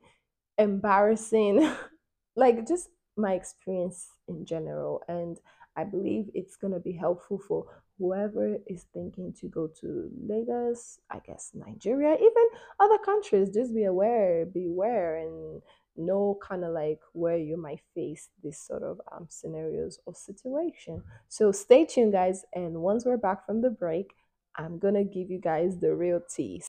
embarrassing, 0.58 1.70
like 2.36 2.68
just 2.68 2.90
my 3.16 3.34
experience 3.34 4.08
in 4.28 4.46
general. 4.46 5.02
And 5.08 5.38
I 5.76 5.84
believe 5.84 6.30
it's 6.34 6.56
going 6.56 6.74
to 6.74 6.80
be 6.80 6.94
helpful 6.94 7.40
for 7.40 7.66
whoever 8.00 8.58
is 8.68 8.86
thinking 8.94 9.34
to 9.40 9.48
go 9.48 9.68
to 9.82 10.10
Lagos, 10.28 11.00
I 11.10 11.20
guess 11.20 11.52
Nigeria, 11.54 12.14
even 12.16 12.44
other 12.80 12.98
countries. 13.04 13.50
Just 13.50 13.74
be 13.74 13.86
aware, 13.86 14.46
beware, 14.46 15.18
and 15.18 15.62
know 15.96 16.38
kind 16.48 16.64
of 16.64 16.74
like 16.74 17.00
where 17.14 17.38
you 17.38 17.58
might 17.58 17.82
face 17.96 18.30
this 18.44 18.60
sort 18.60 18.84
of 18.84 19.02
um, 19.12 19.26
scenarios 19.30 20.00
or 20.06 20.14
situation. 20.14 21.04
So 21.28 21.52
stay 21.52 21.86
tuned, 21.86 22.14
guys. 22.14 22.46
And 22.54 22.82
once 22.82 23.06
we're 23.06 23.18
back 23.18 23.46
from 23.46 23.62
the 23.62 23.72
break, 23.72 24.14
I'm 24.56 24.80
going 24.80 24.96
to 24.96 25.04
give 25.04 25.30
you 25.30 25.40
guys 25.40 25.78
the 25.80 25.94
real 25.96 26.22
tea. 26.30 26.64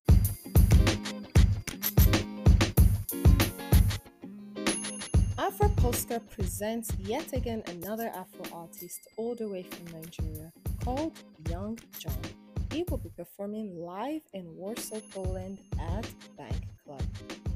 Polska 5.99 6.21
presents 6.31 6.93
yet 7.01 7.33
again 7.33 7.61
another 7.67 8.07
Afro 8.15 8.45
artist 8.57 9.01
all 9.17 9.35
the 9.35 9.49
way 9.49 9.65
from 9.65 10.01
Nigeria 10.01 10.53
called 10.85 11.19
Young 11.51 11.77
Jonn. 11.99 12.25
He 12.73 12.85
will 12.89 12.99
be 12.99 13.09
performing 13.17 13.77
live 13.77 14.23
in 14.33 14.45
Warsaw, 14.55 15.01
Poland 15.13 15.59
at 15.97 16.07
Bank 16.37 16.55
Club. 16.85 17.03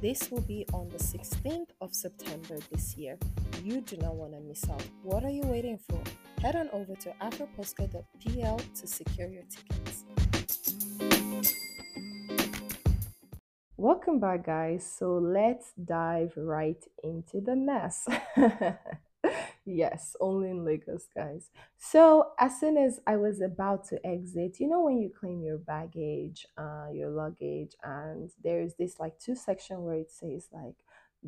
This 0.00 0.28
will 0.32 0.40
be 0.40 0.66
on 0.72 0.88
the 0.88 0.98
16th 0.98 1.68
of 1.80 1.94
September 1.94 2.58
this 2.72 2.96
year. 2.96 3.16
You 3.62 3.80
do 3.80 3.96
not 3.98 4.16
want 4.16 4.32
to 4.32 4.40
miss 4.40 4.68
out. 4.68 4.82
What 5.04 5.22
are 5.22 5.30
you 5.30 5.42
waiting 5.42 5.78
for? 5.88 6.02
Head 6.40 6.56
on 6.56 6.68
over 6.72 6.96
to 6.96 7.14
afropolska.pl 7.22 8.60
to 8.74 8.86
secure 8.88 9.28
your 9.28 9.44
tickets. 9.44 11.11
Welcome 13.82 14.20
back, 14.20 14.46
guys. 14.46 14.86
So 14.86 15.14
let's 15.14 15.72
dive 15.72 16.34
right 16.36 16.80
into 17.02 17.40
the 17.40 17.56
mess. 17.56 18.06
yes, 19.66 20.14
only 20.20 20.50
in 20.50 20.64
Lagos, 20.64 21.08
guys. 21.12 21.50
So 21.78 22.28
as 22.38 22.60
soon 22.60 22.76
as 22.76 23.00
I 23.08 23.16
was 23.16 23.40
about 23.40 23.88
to 23.88 23.98
exit, 24.06 24.60
you 24.60 24.68
know 24.68 24.82
when 24.82 24.98
you 24.98 25.10
claim 25.10 25.42
your 25.42 25.58
baggage, 25.58 26.46
uh, 26.56 26.90
your 26.92 27.10
luggage, 27.10 27.74
and 27.82 28.30
there's 28.44 28.74
this 28.74 29.00
like 29.00 29.18
two 29.18 29.34
section 29.34 29.82
where 29.82 29.96
it 29.96 30.12
says 30.12 30.46
like 30.52 30.76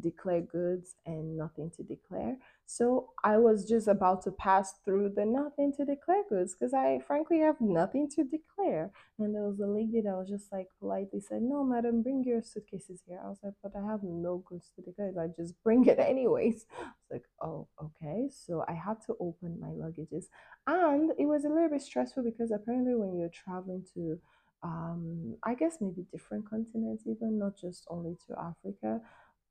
declare 0.01 0.41
goods 0.41 0.97
and 1.07 1.37
nothing 1.37 1.71
to 1.77 1.83
declare. 1.83 2.37
So 2.67 3.11
I 3.23 3.37
was 3.37 3.69
just 3.69 3.89
about 3.89 4.23
to 4.23 4.33
pass 4.33 4.75
through 4.85 5.13
the 5.15 5.25
nothing 5.25 5.73
to 5.77 5.85
declare 5.85 6.23
goods 6.29 6.55
because 6.55 6.73
I 6.75 7.01
frankly 7.07 7.41
have 7.41 7.61
nothing 7.61 8.09
to 8.17 8.25
declare. 8.25 8.91
And 9.19 9.35
there 9.35 9.43
was 9.43 9.61
a 9.61 9.67
lady 9.67 10.01
that 10.01 10.17
was 10.17 10.29
just 10.29 10.51
like 10.51 10.69
politely 10.81 11.21
said, 11.21 11.43
No, 11.43 11.63
madam, 11.65 12.03
bring 12.03 12.25
your 12.25 12.43
suitcases 12.43 13.03
here. 13.07 13.21
I 13.23 13.29
was 13.29 13.39
like, 13.43 13.55
But 13.63 13.73
I 13.77 13.85
have 13.87 14.03
no 14.03 14.39
goods 14.49 14.71
to 14.77 14.83
declare. 14.83 15.13
I 15.21 15.29
just 15.41 15.55
bring 15.63 15.87
it 15.87 15.99
anyways. 15.99 16.65
I 16.79 16.85
was 16.85 17.11
like, 17.11 17.25
Oh, 17.41 17.69
okay. 17.83 18.29
So 18.31 18.65
I 18.67 18.73
had 18.73 19.01
to 19.07 19.17
open 19.21 19.61
my 19.61 19.69
luggages. 19.69 20.25
And 20.67 21.13
it 21.19 21.27
was 21.27 21.45
a 21.45 21.49
little 21.49 21.69
bit 21.69 21.83
stressful 21.83 22.25
because 22.25 22.51
apparently 22.51 22.95
when 22.95 23.17
you're 23.19 23.29
traveling 23.29 23.85
to 23.95 24.19
um, 24.63 25.37
I 25.43 25.55
guess 25.55 25.77
maybe 25.81 26.07
different 26.11 26.49
continents, 26.49 27.05
even 27.07 27.39
not 27.39 27.59
just 27.61 27.87
only 27.91 28.17
to 28.27 28.35
Africa 28.39 29.01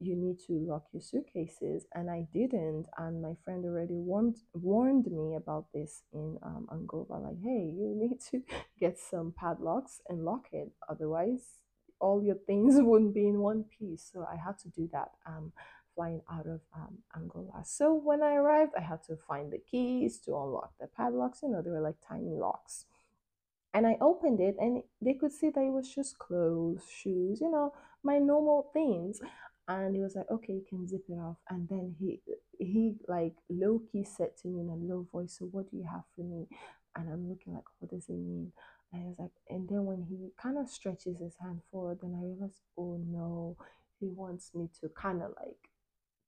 you 0.03 0.15
need 0.15 0.39
to 0.47 0.53
lock 0.53 0.85
your 0.91 1.01
suitcases. 1.01 1.85
And 1.93 2.09
i 2.09 2.27
didn't 2.33 2.87
and 2.97 3.21
my 3.21 3.35
friend 3.43 3.65
already 3.65 3.95
warned 3.95 4.37
warned 4.53 5.05
me 5.11 5.35
about 5.35 5.65
this 5.73 6.03
in 6.13 6.37
um, 6.43 6.67
angola 6.71 7.17
like 7.19 7.39
hey 7.41 7.73
you 7.77 7.93
need 8.01 8.19
to 8.31 8.43
get 8.79 8.97
some 8.99 9.33
padlocks 9.37 10.01
and 10.09 10.25
lock 10.25 10.47
it 10.51 10.71
otherwise 10.89 11.59
all 11.99 12.21
your 12.23 12.35
things 12.35 12.75
wouldn't 12.79 13.13
be 13.13 13.27
in 13.27 13.39
one 13.39 13.63
piece. 13.63 14.09
So 14.11 14.27
i 14.31 14.35
had 14.35 14.57
to 14.59 14.69
do 14.69 14.89
that 14.91 15.11
um, 15.25 15.51
flying 15.95 16.21
out 16.31 16.47
of 16.47 16.61
um, 16.75 16.97
angola. 17.15 17.63
So 17.63 17.93
when 17.93 18.21
i 18.21 18.33
arrived 18.35 18.73
i 18.77 18.81
had 18.81 19.03
to 19.05 19.15
find 19.15 19.51
the 19.51 19.59
keys 19.59 20.19
to 20.25 20.31
unlock 20.31 20.71
the 20.79 20.87
padlocks 20.87 21.41
you 21.43 21.49
know 21.49 21.61
they 21.61 21.71
were 21.71 21.81
like 21.81 21.95
tiny 22.07 22.35
locks. 22.35 22.85
And 23.73 23.87
i 23.87 23.95
opened 24.01 24.39
it 24.39 24.55
and 24.59 24.83
they 25.01 25.13
could 25.13 25.31
see 25.31 25.49
that 25.49 25.61
it 25.61 25.71
was 25.71 25.93
just 25.93 26.19
clothes 26.19 26.83
shoes 26.89 27.41
you 27.41 27.49
know 27.49 27.73
my 28.03 28.19
normal 28.19 28.69
things 28.73 29.19
and 29.67 29.95
he 29.95 30.01
was 30.01 30.15
like, 30.15 30.29
okay, 30.29 30.53
you 30.53 30.65
can 30.67 30.87
zip 30.87 31.03
it 31.07 31.13
off. 31.13 31.37
And 31.49 31.67
then 31.69 31.95
he 31.99 32.19
he 32.59 32.95
like 33.07 33.35
low 33.49 33.81
key 33.91 34.03
said 34.03 34.37
to 34.41 34.47
me 34.47 34.61
in 34.61 34.69
a 34.69 34.75
low 34.75 35.07
voice, 35.11 35.37
so 35.39 35.45
what 35.45 35.69
do 35.71 35.77
you 35.77 35.85
have 35.89 36.03
for 36.15 36.23
me? 36.23 36.47
And 36.95 37.09
I'm 37.09 37.29
looking 37.29 37.53
like, 37.53 37.63
what 37.79 37.91
does 37.91 38.07
it 38.09 38.13
mean? 38.13 38.51
And 38.91 39.01
he 39.01 39.07
was 39.07 39.17
like, 39.19 39.31
and 39.49 39.67
then 39.67 39.85
when 39.85 40.05
he 40.07 40.29
kind 40.41 40.57
of 40.57 40.69
stretches 40.69 41.19
his 41.19 41.35
hand 41.41 41.61
forward, 41.71 41.99
then 42.01 42.13
I 42.15 42.23
realized, 42.25 42.59
oh 42.77 42.99
no, 43.07 43.57
he 43.99 44.07
wants 44.07 44.51
me 44.53 44.69
to 44.81 44.89
kind 44.89 45.21
of 45.23 45.31
like 45.39 45.57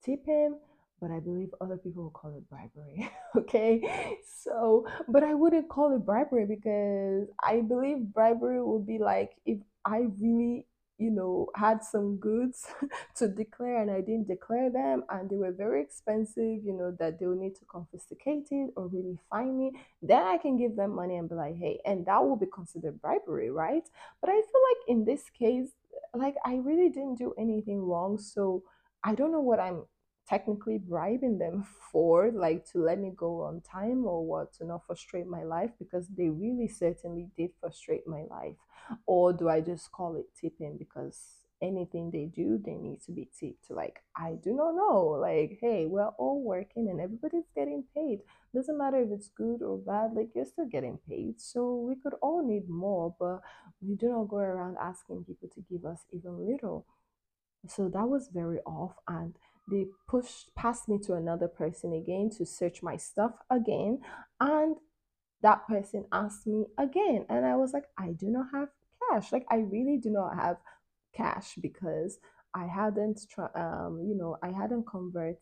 tip 0.04 0.26
him, 0.26 0.56
but 1.02 1.12
I 1.12 1.20
believe 1.20 1.50
other 1.62 1.78
people 1.78 2.04
will 2.04 2.10
call 2.12 2.36
it 2.36 2.50
bribery. 2.50 3.10
okay. 3.38 4.18
So, 4.44 4.88
but 5.08 5.24
I 5.24 5.34
wouldn't 5.34 5.70
call 5.70 5.96
it 5.96 6.06
bribery 6.06 6.46
because 6.46 7.28
I 7.44 7.62
believe 7.62 8.14
bribery 8.14 8.64
would 8.64 8.88
be 8.88 9.00
like 9.00 9.32
if 9.46 9.58
I 9.84 10.06
really 10.20 10.68
you 10.98 11.12
know, 11.12 11.50
had 11.56 11.84
some 11.84 12.18
goods 12.18 12.66
to 13.16 13.28
declare 13.28 13.82
and 13.82 13.92
I 13.92 14.02
didn't 14.02 14.28
declare 14.28 14.70
them 14.70 15.04
and 15.10 15.30
they 15.30 15.36
were 15.36 15.52
very 15.52 15.82
expensive, 15.82 16.64
you 16.64 16.74
know, 16.78 16.96
that 17.00 17.20
they'll 17.20 17.36
need 17.36 17.56
to 17.56 17.66
confiscate 17.66 18.48
it 18.52 18.72
or 18.76 18.88
really 18.88 19.18
fine 19.30 19.58
me, 19.58 19.72
then 20.02 20.24
I 20.24 20.38
can 20.38 20.58
give 20.58 20.76
them 20.76 20.96
money 20.96 21.18
and 21.18 21.28
be 21.28 21.36
like, 21.36 21.56
hey, 21.58 21.80
and 21.86 22.06
that 22.06 22.24
will 22.24 22.38
be 22.38 22.48
considered 22.54 23.02
bribery, 23.02 23.52
right? 23.52 23.84
But 24.22 24.30
I 24.30 24.34
feel 24.36 24.62
like 24.70 24.88
in 24.88 25.06
this 25.06 25.24
case, 25.38 25.70
like 26.14 26.36
I 26.46 26.56
really 26.56 26.90
didn't 26.90 27.16
do 27.18 27.34
anything 27.38 27.82
wrong. 27.82 28.18
So 28.18 28.64
I 29.04 29.16
don't 29.16 29.32
know 29.32 29.42
what 29.42 29.60
I'm 29.60 29.84
technically 30.28 30.78
bribing 30.78 31.38
them 31.38 31.66
for, 31.92 32.32
like 32.32 32.66
to 32.72 32.80
let 32.80 33.00
me 33.00 33.12
go 33.16 33.42
on 33.42 33.62
time 33.62 34.06
or 34.06 34.26
what, 34.26 34.54
to 34.54 34.66
not 34.66 34.86
frustrate 34.86 35.28
my 35.28 35.44
life 35.44 35.72
because 35.80 36.08
they 36.10 36.30
really 36.30 36.68
certainly 36.68 37.28
did 37.38 37.52
frustrate 37.60 38.08
my 38.08 38.24
life. 38.30 38.56
Or 39.06 39.34
do 39.34 39.50
I 39.50 39.62
just 39.62 39.92
call 39.92 40.16
it 40.16 40.26
tipping 40.40 40.78
because 40.78 41.20
anything 41.62 42.12
they 42.12 42.26
do, 42.26 42.60
they 42.64 42.76
need 42.76 43.02
to 43.06 43.12
be 43.12 43.30
tipped? 43.40 43.72
Like, 43.72 44.00
I 44.16 44.34
do 44.44 44.54
not 44.54 44.76
know. 44.76 45.18
Like, 45.20 45.58
hey, 45.62 45.86
we're 45.86 46.08
all 46.20 46.42
working 46.44 46.90
and 46.90 47.00
everybody's 47.00 47.50
getting 47.56 47.84
paid. 47.96 48.20
Doesn't 48.54 48.78
matter 48.78 49.02
if 49.02 49.10
it's 49.12 49.30
good 49.30 49.62
or 49.62 49.78
bad, 49.78 50.14
like, 50.14 50.30
you're 50.36 50.46
still 50.46 50.68
getting 50.68 51.00
paid. 51.10 51.42
So 51.42 51.76
we 51.76 51.96
could 51.96 52.14
all 52.22 52.46
need 52.46 52.70
more, 52.70 53.16
but 53.20 53.42
we 53.82 53.96
do 53.96 54.10
not 54.10 54.28
go 54.28 54.38
around 54.38 54.78
asking 54.80 55.26
people 55.26 55.50
to 55.56 55.66
give 55.70 55.86
us 55.86 56.06
even 56.12 56.46
little. 56.46 56.86
So 57.68 57.90
that 57.90 58.08
was 58.08 58.30
very 58.34 58.60
off. 58.66 58.96
And 59.08 59.36
they 59.70 59.88
pushed 60.08 60.54
passed 60.56 60.88
me 60.88 61.00
to 61.06 61.14
another 61.14 61.48
person 61.48 61.94
again 61.94 62.30
to 62.38 62.46
search 62.46 62.84
my 62.84 62.98
stuff 62.98 63.34
again. 63.50 64.00
And 64.40 64.78
that 65.42 65.68
person 65.68 66.06
asked 66.12 66.48
me 66.48 66.66
again. 66.78 67.26
And 67.30 67.46
I 67.46 67.56
was 67.56 67.74
like, 67.74 67.86
I 67.98 68.12
do 68.12 68.28
not 68.28 68.48
have 68.54 68.70
cash. 69.10 69.32
Like, 69.32 69.46
I 69.50 69.58
really 69.58 69.98
do 69.98 70.10
not 70.10 70.36
have 70.36 70.58
cash 71.16 71.56
because 71.62 72.20
I 72.54 72.68
hadn't, 72.68 73.22
um, 73.56 74.02
you 74.08 74.16
know, 74.16 74.38
I 74.42 74.50
hadn't 74.50 74.88
convert 74.88 75.38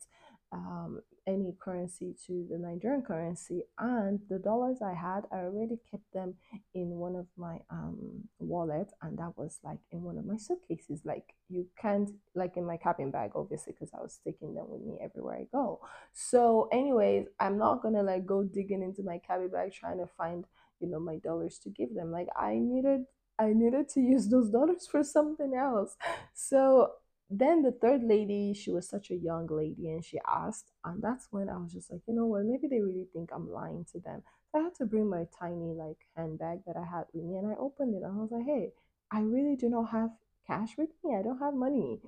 um, 0.54 1.00
any 1.26 1.54
currency 1.58 2.14
to 2.26 2.46
the 2.50 2.58
Nigerian 2.58 3.02
currency, 3.02 3.62
and 3.78 4.20
the 4.28 4.38
dollars 4.38 4.78
I 4.82 4.94
had, 4.94 5.22
I 5.32 5.38
already 5.38 5.78
kept 5.90 6.12
them 6.12 6.34
in 6.74 6.90
one 6.90 7.16
of 7.16 7.26
my 7.36 7.60
um 7.70 8.28
wallet, 8.38 8.92
and 9.02 9.18
that 9.18 9.36
was 9.36 9.58
like 9.64 9.78
in 9.90 10.02
one 10.02 10.18
of 10.18 10.26
my 10.26 10.36
suitcases. 10.36 11.02
Like 11.04 11.34
you 11.48 11.66
can't, 11.80 12.10
like 12.34 12.56
in 12.56 12.66
my 12.66 12.76
cabin 12.76 13.10
bag, 13.10 13.32
obviously, 13.34 13.72
because 13.72 13.90
I 13.94 14.02
was 14.02 14.20
taking 14.24 14.54
them 14.54 14.66
with 14.68 14.82
me 14.82 14.98
everywhere 15.02 15.36
I 15.36 15.46
go. 15.52 15.80
So, 16.12 16.68
anyways, 16.72 17.26
I'm 17.40 17.58
not 17.58 17.82
gonna 17.82 18.02
like 18.02 18.26
go 18.26 18.42
digging 18.44 18.82
into 18.82 19.02
my 19.02 19.18
cabin 19.18 19.48
bag 19.48 19.72
trying 19.72 19.98
to 19.98 20.06
find, 20.06 20.44
you 20.80 20.88
know, 20.88 21.00
my 21.00 21.16
dollars 21.16 21.58
to 21.60 21.70
give 21.70 21.94
them. 21.94 22.10
Like 22.12 22.28
I 22.36 22.58
needed 22.58 23.04
I 23.38 23.52
needed 23.52 23.88
to 23.90 24.00
use 24.00 24.28
those 24.28 24.50
dollars 24.50 24.86
for 24.86 25.02
something 25.02 25.54
else. 25.54 25.96
So 26.34 26.92
then 27.38 27.62
the 27.62 27.72
third 27.72 28.02
lady, 28.02 28.54
she 28.54 28.70
was 28.70 28.88
such 28.88 29.10
a 29.10 29.16
young 29.16 29.46
lady 29.46 29.90
and 29.90 30.04
she 30.04 30.18
asked, 30.28 30.72
and 30.84 31.02
that's 31.02 31.28
when 31.30 31.48
I 31.48 31.56
was 31.56 31.72
just 31.72 31.90
like, 31.90 32.02
you 32.06 32.14
know 32.14 32.26
what, 32.26 32.44
maybe 32.44 32.68
they 32.68 32.80
really 32.80 33.06
think 33.12 33.30
I'm 33.32 33.50
lying 33.50 33.86
to 33.92 34.00
them. 34.00 34.22
So 34.50 34.60
I 34.60 34.62
had 34.64 34.74
to 34.76 34.86
bring 34.86 35.08
my 35.08 35.26
tiny 35.38 35.74
like 35.74 35.98
handbag 36.16 36.60
that 36.66 36.76
I 36.76 36.84
had 36.84 37.04
with 37.12 37.24
me 37.24 37.36
and 37.36 37.50
I 37.50 37.54
opened 37.58 37.94
it 37.94 38.02
and 38.02 38.18
I 38.18 38.20
was 38.20 38.30
like, 38.30 38.44
hey, 38.46 38.72
I 39.10 39.20
really 39.20 39.56
do 39.56 39.68
not 39.68 39.90
have 39.90 40.10
cash 40.46 40.76
with 40.76 40.90
me. 41.02 41.16
I 41.16 41.22
don't 41.22 41.38
have 41.38 41.54
money. 41.54 42.00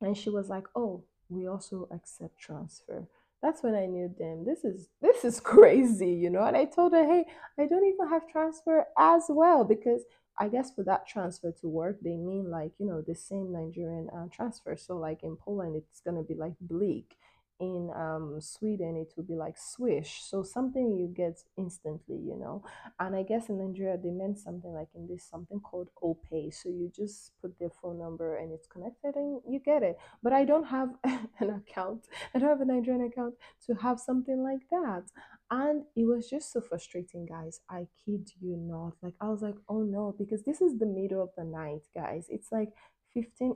And 0.00 0.16
she 0.16 0.30
was 0.30 0.48
like, 0.48 0.66
"Oh, 0.74 1.04
we 1.28 1.46
also 1.46 1.88
accept 1.90 2.38
transfer." 2.38 3.08
That's 3.42 3.62
when 3.62 3.74
I 3.74 3.86
knew, 3.86 4.08
damn, 4.08 4.44
this 4.44 4.64
is 4.64 4.88
this 5.00 5.24
is 5.24 5.40
crazy, 5.54 6.12
you 6.12 6.30
know. 6.30 6.44
And 6.44 6.56
I 6.56 6.64
told 6.64 6.92
her, 6.92 7.04
"Hey, 7.04 7.26
I 7.58 7.66
don't 7.66 7.84
even 7.86 8.08
have 8.08 8.28
transfer 8.28 8.86
as 8.96 9.24
well 9.28 9.64
because 9.64 10.02
I 10.40 10.48
guess 10.48 10.70
for 10.74 10.82
that 10.84 11.06
transfer 11.06 11.52
to 11.52 11.68
work, 11.68 12.00
they 12.00 12.16
mean 12.16 12.50
like 12.50 12.72
you 12.78 12.86
know 12.86 13.02
the 13.02 13.14
same 13.14 13.52
Nigerian 13.52 14.08
uh, 14.10 14.26
transfer. 14.32 14.76
So 14.76 14.96
like 14.96 15.22
in 15.22 15.36
Poland, 15.36 15.76
it's 15.76 16.00
gonna 16.00 16.22
be 16.22 16.34
like 16.34 16.54
BLIK. 16.60 17.16
In 17.60 17.90
um, 17.96 18.40
Sweden, 18.40 18.96
it 18.96 19.12
would 19.16 19.26
be 19.26 19.34
like 19.34 19.56
swish. 19.58 20.20
So 20.22 20.44
something 20.44 20.96
you 20.96 21.12
get 21.12 21.42
instantly, 21.56 22.16
you 22.16 22.36
know. 22.38 22.62
And 23.00 23.16
I 23.16 23.24
guess 23.24 23.48
in 23.48 23.58
Nigeria, 23.58 23.96
they 23.96 24.10
meant 24.10 24.38
something 24.38 24.72
like 24.72 24.88
in 24.94 25.08
this 25.08 25.24
something 25.28 25.58
called 25.60 25.88
OPay. 26.02 26.54
So 26.54 26.68
you 26.68 26.90
just 26.94 27.32
put 27.42 27.58
their 27.58 27.70
phone 27.70 27.98
number 27.98 28.36
and 28.36 28.52
it's 28.52 28.68
connected 28.68 29.16
and 29.16 29.40
you 29.48 29.58
get 29.58 29.82
it. 29.82 29.98
But 30.22 30.32
I 30.32 30.44
don't 30.44 30.66
have 30.66 30.90
an 31.04 31.50
account. 31.50 32.06
I 32.32 32.38
don't 32.38 32.48
have 32.48 32.60
a 32.60 32.64
Nigerian 32.64 33.04
account 33.04 33.34
to 33.66 33.74
have 33.74 33.98
something 33.98 34.42
like 34.42 34.62
that. 34.70 35.04
And 35.50 35.84
it 35.96 36.04
was 36.04 36.28
just 36.28 36.52
so 36.52 36.60
frustrating, 36.60 37.26
guys. 37.26 37.60
I 37.70 37.86
kid 38.04 38.30
you 38.40 38.56
not. 38.56 38.92
Like 39.02 39.14
I 39.20 39.28
was 39.28 39.42
like, 39.42 39.56
oh 39.68 39.82
no, 39.82 40.14
because 40.16 40.42
this 40.42 40.60
is 40.60 40.78
the 40.78 40.86
middle 40.86 41.22
of 41.22 41.30
the 41.36 41.44
night, 41.44 41.82
guys. 41.94 42.26
It's 42.28 42.52
like 42.52 42.68
15 43.14 43.54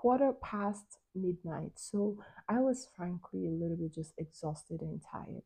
quarter 0.00 0.32
past 0.32 0.98
midnight. 1.12 1.72
So 1.74 2.18
I 2.48 2.60
was 2.60 2.86
frankly 2.96 3.48
a 3.48 3.50
little 3.50 3.76
bit 3.76 3.92
just 3.92 4.12
exhausted 4.16 4.80
and 4.80 5.02
tired. 5.02 5.42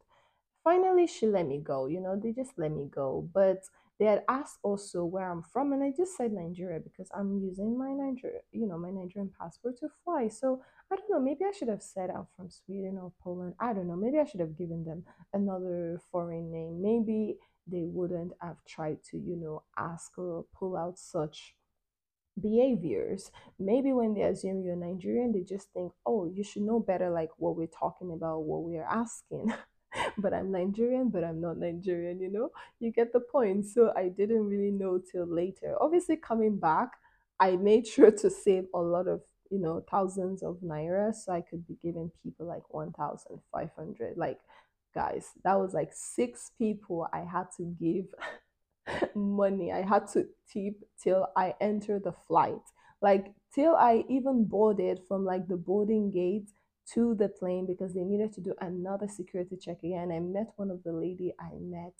Finally, 0.62 1.06
she 1.06 1.26
let 1.26 1.46
me 1.46 1.58
go. 1.58 1.86
You 1.86 2.00
know, 2.02 2.20
they 2.22 2.32
just 2.32 2.52
let 2.58 2.70
me 2.70 2.86
go. 2.94 3.26
But 3.32 3.62
they 3.98 4.04
had 4.04 4.24
asked 4.28 4.58
also 4.62 5.06
where 5.06 5.30
I'm 5.30 5.42
from, 5.42 5.72
and 5.72 5.82
I 5.82 5.90
just 5.96 6.16
said 6.18 6.32
Nigeria 6.32 6.80
because 6.80 7.08
I'm 7.14 7.38
using 7.38 7.78
my 7.78 7.92
Nigeria, 7.92 8.40
you 8.52 8.66
know, 8.66 8.76
my 8.76 8.90
Nigerian 8.90 9.30
passport 9.40 9.78
to 9.80 9.88
fly. 10.04 10.28
So 10.28 10.62
I 10.92 10.96
don't 10.96 11.10
know. 11.10 11.20
Maybe 11.20 11.46
I 11.46 11.56
should 11.56 11.68
have 11.68 11.82
said 11.82 12.10
I'm 12.10 12.26
from 12.36 12.50
Sweden 12.50 12.98
or 13.02 13.10
Poland. 13.22 13.54
I 13.58 13.72
don't 13.72 13.88
know. 13.88 13.96
Maybe 13.96 14.18
I 14.18 14.26
should 14.26 14.40
have 14.40 14.58
given 14.58 14.84
them 14.84 15.04
another 15.32 15.98
foreign 16.10 16.52
name. 16.52 16.82
Maybe 16.82 17.38
they 17.66 17.84
wouldn't 17.86 18.32
have 18.42 18.62
tried 18.66 18.98
to, 19.10 19.16
you 19.18 19.36
know, 19.36 19.62
ask 19.78 20.18
or 20.18 20.44
pull 20.52 20.76
out 20.76 20.98
such 20.98 21.54
behaviors. 22.40 23.30
Maybe 23.58 23.92
when 23.92 24.14
they 24.14 24.22
assume 24.22 24.62
you're 24.62 24.76
Nigerian, 24.76 25.32
they 25.32 25.42
just 25.42 25.68
think, 25.72 25.92
oh, 26.06 26.26
you 26.26 26.42
should 26.42 26.62
know 26.62 26.80
better, 26.80 27.10
like 27.10 27.30
what 27.36 27.56
we're 27.56 27.66
talking 27.66 28.12
about, 28.12 28.44
what 28.44 28.62
we're 28.62 28.84
asking. 28.84 29.52
but 30.18 30.32
I'm 30.32 30.50
Nigerian, 30.50 31.10
but 31.10 31.24
I'm 31.24 31.40
not 31.40 31.58
Nigerian, 31.58 32.20
you 32.20 32.30
know? 32.30 32.50
You 32.80 32.92
get 32.92 33.12
the 33.12 33.20
point. 33.20 33.66
So 33.66 33.92
I 33.96 34.08
didn't 34.08 34.46
really 34.46 34.70
know 34.70 34.98
till 34.98 35.26
later. 35.26 35.74
Obviously, 35.80 36.16
coming 36.16 36.58
back, 36.58 36.90
I 37.40 37.56
made 37.56 37.86
sure 37.86 38.10
to 38.10 38.30
save 38.30 38.64
a 38.74 38.78
lot 38.78 39.08
of, 39.08 39.20
you 39.50 39.58
know, 39.58 39.84
thousands 39.90 40.42
of 40.42 40.58
naira 40.64 41.14
so 41.14 41.32
I 41.32 41.42
could 41.42 41.66
be 41.66 41.76
giving 41.82 42.10
people 42.22 42.46
like 42.46 42.72
1,500. 42.72 44.16
Like, 44.16 44.38
guys, 44.94 45.30
that 45.44 45.58
was 45.58 45.74
like 45.74 45.90
six 45.92 46.52
people 46.58 47.08
I 47.12 47.20
had 47.20 47.46
to 47.56 47.64
give 47.78 48.06
money. 49.14 49.72
I 49.72 49.82
had 49.82 50.08
to 50.12 50.26
tip 50.52 50.74
till 51.02 51.26
I 51.36 51.54
entered 51.60 52.04
the 52.04 52.12
flight. 52.26 52.62
Like 53.00 53.32
till 53.54 53.74
I 53.74 54.04
even 54.08 54.44
boarded 54.44 55.00
from 55.06 55.24
like 55.24 55.48
the 55.48 55.56
boarding 55.56 56.10
gate 56.10 56.50
to 56.94 57.14
the 57.14 57.28
plane 57.28 57.66
because 57.66 57.94
they 57.94 58.02
needed 58.02 58.32
to 58.34 58.40
do 58.40 58.54
another 58.60 59.08
security 59.08 59.56
check 59.56 59.78
again. 59.82 60.10
I 60.12 60.20
met 60.20 60.52
one 60.56 60.70
of 60.70 60.82
the 60.82 60.92
lady 60.92 61.32
I 61.38 61.50
met 61.60 61.94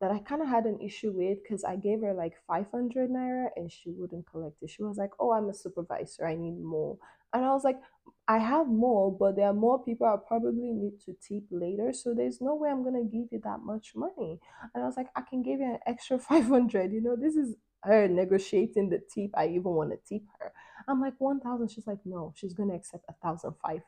that 0.00 0.10
I 0.10 0.18
kind 0.18 0.42
of 0.42 0.48
had 0.48 0.64
an 0.64 0.80
issue 0.80 1.12
with 1.12 1.38
because 1.42 1.64
I 1.64 1.76
gave 1.76 2.00
her 2.00 2.12
like 2.12 2.34
500 2.46 3.10
naira 3.10 3.48
and 3.56 3.70
she 3.70 3.90
wouldn't 3.90 4.26
collect 4.30 4.62
it. 4.62 4.70
She 4.70 4.82
was 4.82 4.96
like, 4.96 5.10
"Oh, 5.20 5.32
I'm 5.32 5.48
a 5.48 5.54
supervisor. 5.54 6.26
I 6.26 6.34
need 6.34 6.58
more." 6.60 6.98
And 7.32 7.44
I 7.44 7.52
was 7.52 7.64
like, 7.64 7.80
"I 8.28 8.38
have 8.38 8.68
more, 8.68 9.10
but 9.12 9.36
there 9.36 9.46
are 9.48 9.54
more 9.54 9.82
people 9.82 10.06
I 10.06 10.16
probably 10.16 10.72
need 10.72 11.00
to 11.06 11.14
tip 11.14 11.44
later, 11.50 11.92
so 11.92 12.14
there's 12.14 12.40
no 12.40 12.54
way 12.54 12.70
I'm 12.70 12.84
gonna 12.84 13.04
give 13.04 13.28
you 13.32 13.40
that 13.44 13.60
much 13.60 13.94
money." 13.96 14.40
And 14.74 14.82
I 14.82 14.86
was 14.86 14.96
like, 14.96 15.08
"I 15.16 15.22
can 15.22 15.42
give 15.42 15.60
you 15.60 15.66
an 15.72 15.78
extra 15.86 16.18
500. 16.30 16.92
You 16.92 17.00
know, 17.00 17.16
this 17.16 17.36
is 17.36 17.56
her 17.84 18.06
negotiating 18.08 18.90
the 18.90 19.00
tip. 19.12 19.30
I 19.34 19.48
even 19.48 19.72
want 19.72 19.90
to 19.90 19.96
tip 20.08 20.22
her. 20.38 20.52
I'm 20.88 21.00
like 21.00 21.14
1,000. 21.18 21.68
She's 21.68 21.86
like, 21.86 21.98
no, 22.04 22.32
she's 22.36 22.54
gonna 22.54 22.74
accept 22.74 23.06
thousand 23.22 23.54
five 23.64 23.82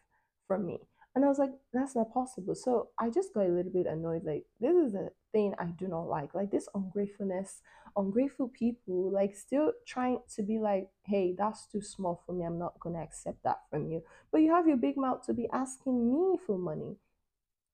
from 0.47 0.67
me. 0.67 0.81
And 1.15 1.25
I 1.25 1.29
was 1.29 1.39
like, 1.39 1.53
that's 1.73 1.95
not 1.95 2.13
possible. 2.13 2.55
So 2.55 2.89
I 2.99 3.09
just 3.11 3.33
got 3.35 3.47
a 3.47 3.49
little 3.49 3.71
bit 3.73 3.87
annoyed. 3.87 4.25
Like, 4.25 4.47
this 4.61 4.75
is 4.75 4.95
a 4.95 5.11
thing 5.35 5.55
I 5.59 5.67
do 5.67 5.89
not 5.89 6.09
like. 6.09 6.35
Like, 6.35 6.51
this 6.51 6.69
ungratefulness, 6.75 7.61
ungrateful 7.97 8.49
people, 8.49 9.11
like, 9.11 9.37
still 9.37 9.73
trying 9.87 10.21
to 10.37 10.43
be 10.43 10.59
like, 10.59 10.89
hey, 11.05 11.35
that's 11.37 11.67
too 11.67 11.83
small 11.83 12.23
for 12.25 12.33
me. 12.33 12.45
I'm 12.47 12.59
not 12.59 12.81
going 12.81 12.95
to 12.97 13.03
accept 13.03 13.43
that 13.45 13.61
from 13.71 13.91
you. 13.91 14.03
But 14.33 14.39
you 14.39 14.53
have 14.55 14.67
your 14.67 14.79
big 14.79 14.97
mouth 14.97 15.27
to 15.27 15.35
be 15.35 15.49
asking 15.53 15.97
me 16.13 16.39
for 16.47 16.57
money. 16.57 16.97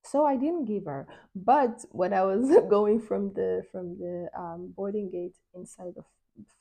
So 0.02 0.24
I 0.24 0.36
didn't 0.36 0.64
give 0.64 0.86
her. 0.86 1.06
But 1.34 1.84
when 1.90 2.12
I 2.12 2.22
was 2.22 2.50
going 2.70 3.00
from 3.00 3.32
the 3.34 3.62
from 3.70 3.98
the 3.98 4.28
um, 4.36 4.72
boarding 4.76 5.10
gate 5.10 5.36
inside 5.54 5.94
the 5.96 6.04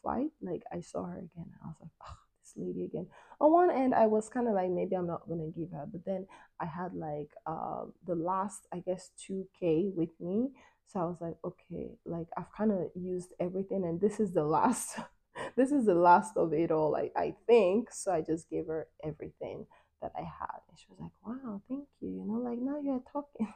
flight, 0.01 0.31
like 0.41 0.63
I 0.71 0.81
saw 0.81 1.05
her 1.05 1.17
again. 1.17 1.51
I 1.63 1.67
was 1.67 1.75
like, 1.81 1.91
oh, 2.03 2.17
this 2.43 2.53
lady 2.55 2.85
again. 2.85 3.07
On 3.39 3.51
one 3.51 3.71
end, 3.71 3.95
I 3.95 4.07
was 4.07 4.29
kind 4.29 4.47
of 4.47 4.53
like, 4.53 4.69
maybe 4.69 4.95
I'm 4.95 5.07
not 5.07 5.27
gonna 5.27 5.49
give 5.55 5.71
her. 5.71 5.85
But 5.91 6.05
then 6.05 6.27
I 6.59 6.65
had 6.65 6.93
like 6.93 7.31
um, 7.45 7.93
the 8.05 8.15
last, 8.15 8.67
I 8.73 8.79
guess, 8.79 9.11
two 9.17 9.47
k 9.57 9.89
with 9.95 10.11
me. 10.19 10.49
So 10.89 10.99
I 10.99 11.05
was 11.05 11.17
like, 11.21 11.37
okay, 11.45 11.91
like 12.05 12.27
I've 12.37 12.51
kind 12.55 12.71
of 12.71 12.89
used 12.95 13.33
everything, 13.39 13.83
and 13.85 14.01
this 14.01 14.19
is 14.19 14.33
the 14.33 14.43
last. 14.43 14.97
this 15.55 15.71
is 15.71 15.85
the 15.85 15.95
last 15.95 16.35
of 16.37 16.53
it 16.53 16.71
all. 16.71 16.91
Like 16.91 17.13
I 17.15 17.35
think. 17.47 17.91
So 17.91 18.11
I 18.11 18.21
just 18.21 18.49
gave 18.49 18.67
her 18.67 18.87
everything 19.03 19.65
that 20.01 20.11
I 20.15 20.21
had. 20.21 20.59
And 20.69 20.77
she 20.79 20.85
was 20.89 20.99
like, 20.99 21.11
wow, 21.25 21.61
thank 21.69 21.87
you. 22.01 22.09
You 22.09 22.25
know, 22.25 22.39
like 22.39 22.59
now 22.59 22.79
you're 22.81 23.03
talking. 23.11 23.53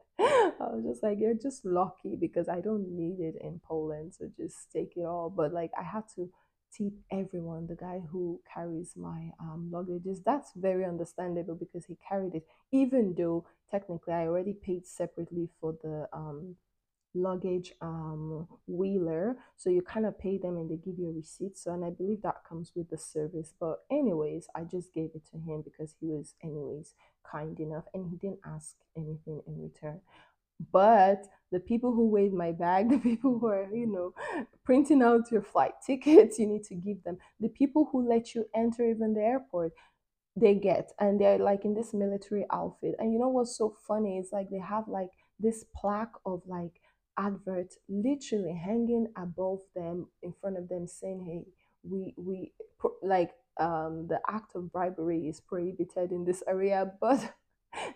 I 0.18 0.52
was 0.58 0.84
just 0.84 1.02
like, 1.02 1.18
you're 1.18 1.34
just 1.34 1.64
lucky 1.64 2.16
because 2.16 2.48
I 2.48 2.60
don't 2.60 2.88
need 2.96 3.20
it 3.20 3.36
in 3.40 3.60
Poland, 3.64 4.14
so 4.14 4.30
just 4.36 4.70
take 4.72 4.92
it 4.96 5.04
all. 5.04 5.30
But 5.30 5.52
like, 5.52 5.70
I 5.78 5.82
had 5.82 6.04
to 6.16 6.30
tip 6.76 6.92
everyone. 7.10 7.66
The 7.66 7.74
guy 7.76 8.00
who 8.10 8.40
carries 8.52 8.92
my 8.96 9.30
um, 9.40 9.70
luggages, 9.72 10.18
that's 10.24 10.52
very 10.56 10.84
understandable 10.84 11.54
because 11.54 11.84
he 11.86 11.96
carried 12.08 12.34
it, 12.34 12.46
even 12.72 13.14
though 13.16 13.46
technically 13.72 14.14
I 14.14 14.28
already 14.28 14.54
paid 14.54 14.86
separately 14.86 15.50
for 15.60 15.74
the 15.82 16.08
um, 16.12 16.56
luggage 17.14 17.72
um 17.82 18.48
wheeler. 18.66 19.36
So 19.56 19.70
you 19.70 19.82
kind 19.82 20.06
of 20.06 20.18
pay 20.18 20.38
them 20.38 20.56
and 20.56 20.70
they 20.70 20.76
give 20.76 20.98
you 20.98 21.10
a 21.10 21.12
receipt. 21.12 21.58
So 21.58 21.72
and 21.72 21.84
i 21.84 21.90
believe 21.90 22.22
that 22.22 22.44
comes 22.48 22.72
with 22.74 22.90
the 22.90 22.98
service. 22.98 23.52
But 23.60 23.80
anyways 23.90 24.46
i 24.54 24.62
just 24.62 24.94
gave 24.94 25.10
it 25.14 25.26
to 25.32 25.38
him 25.38 25.62
because 25.62 25.94
he 26.00 26.06
was 26.06 26.34
anyways 26.42 26.94
kind 27.30 27.58
enough 27.60 27.84
and 27.94 28.08
he 28.10 28.16
didn't 28.16 28.40
ask 28.46 28.76
anything 28.96 29.42
in 29.46 29.62
return. 29.62 30.00
But 30.72 31.26
the 31.50 31.60
people 31.60 31.92
who 31.92 32.08
weighed 32.08 32.32
my 32.32 32.52
bag, 32.52 32.90
the 32.90 32.98
people 32.98 33.38
who 33.38 33.46
are, 33.48 33.68
you 33.74 33.86
know, 33.86 34.14
printing 34.64 35.02
out 35.02 35.30
your 35.30 35.42
flight 35.42 35.72
tickets, 35.86 36.38
you 36.38 36.46
need 36.46 36.64
to 36.64 36.74
give 36.74 37.02
them. 37.04 37.18
The 37.40 37.48
people 37.48 37.88
who 37.92 38.08
let 38.08 38.34
you 38.34 38.46
enter 38.54 38.88
even 38.88 39.14
the 39.14 39.22
airport, 39.22 39.72
they 40.36 40.54
get. 40.54 40.92
And 40.98 41.20
they're 41.20 41.38
like 41.38 41.64
in 41.64 41.74
this 41.74 41.92
military 41.92 42.46
outfit. 42.52 42.94
And 42.98 43.12
you 43.12 43.18
know 43.18 43.28
what's 43.28 43.56
so 43.56 43.74
funny? 43.86 44.18
It's 44.18 44.32
like 44.32 44.50
they 44.50 44.58
have 44.58 44.88
like 44.88 45.10
this 45.38 45.64
plaque 45.76 46.14
of 46.24 46.42
like 46.46 46.80
advert 47.18 47.74
literally 47.88 48.54
hanging 48.54 49.08
above 49.16 49.60
them 49.74 50.08
in 50.22 50.32
front 50.40 50.56
of 50.58 50.68
them 50.68 50.86
saying, 50.86 51.24
hey, 51.26 51.52
we, 51.82 52.14
we, 52.16 52.52
like, 53.02 53.32
um, 53.60 54.06
the 54.08 54.20
act 54.28 54.54
of 54.54 54.72
bribery 54.72 55.28
is 55.28 55.40
prohibited 55.40 56.10
in 56.10 56.24
this 56.24 56.42
area, 56.48 56.90
but 57.00 57.34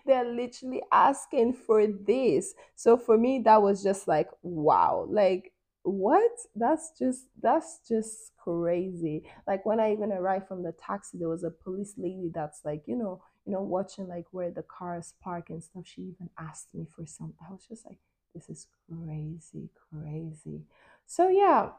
they're 0.05 0.25
literally 0.25 0.81
asking 0.91 1.53
for 1.53 1.87
this. 1.87 2.53
So 2.75 2.97
for 2.97 3.17
me, 3.17 3.41
that 3.45 3.61
was 3.61 3.83
just 3.83 4.07
like, 4.07 4.29
wow, 4.43 5.07
like 5.09 5.51
what? 5.87 6.31
That's 6.55 6.91
just 6.97 7.27
that's 7.41 7.79
just 7.87 8.31
crazy. 8.37 9.23
Like 9.47 9.65
when 9.65 9.79
I 9.79 9.93
even 9.93 10.11
arrived 10.11 10.47
from 10.47 10.63
the 10.63 10.73
taxi, 10.73 11.17
there 11.17 11.29
was 11.29 11.43
a 11.43 11.51
police 11.51 11.93
lady 11.97 12.31
that's 12.33 12.61
like, 12.65 12.83
you 12.87 12.95
know, 12.95 13.21
you 13.45 13.53
know, 13.53 13.61
watching 13.61 14.07
like 14.07 14.25
where 14.31 14.51
the 14.51 14.63
cars 14.63 15.13
park 15.21 15.49
and 15.49 15.63
stuff. 15.63 15.83
She 15.85 16.01
even 16.01 16.29
asked 16.37 16.73
me 16.73 16.85
for 16.95 17.05
something. 17.05 17.35
I 17.47 17.53
was 17.53 17.65
just 17.67 17.85
like, 17.85 17.99
this 18.35 18.49
is 18.49 18.67
crazy, 18.89 19.69
crazy. 19.91 20.63
So 21.05 21.29
yeah, 21.29 21.69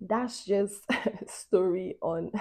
that's 0.00 0.44
just 0.44 0.82
story 1.28 1.96
on 2.02 2.32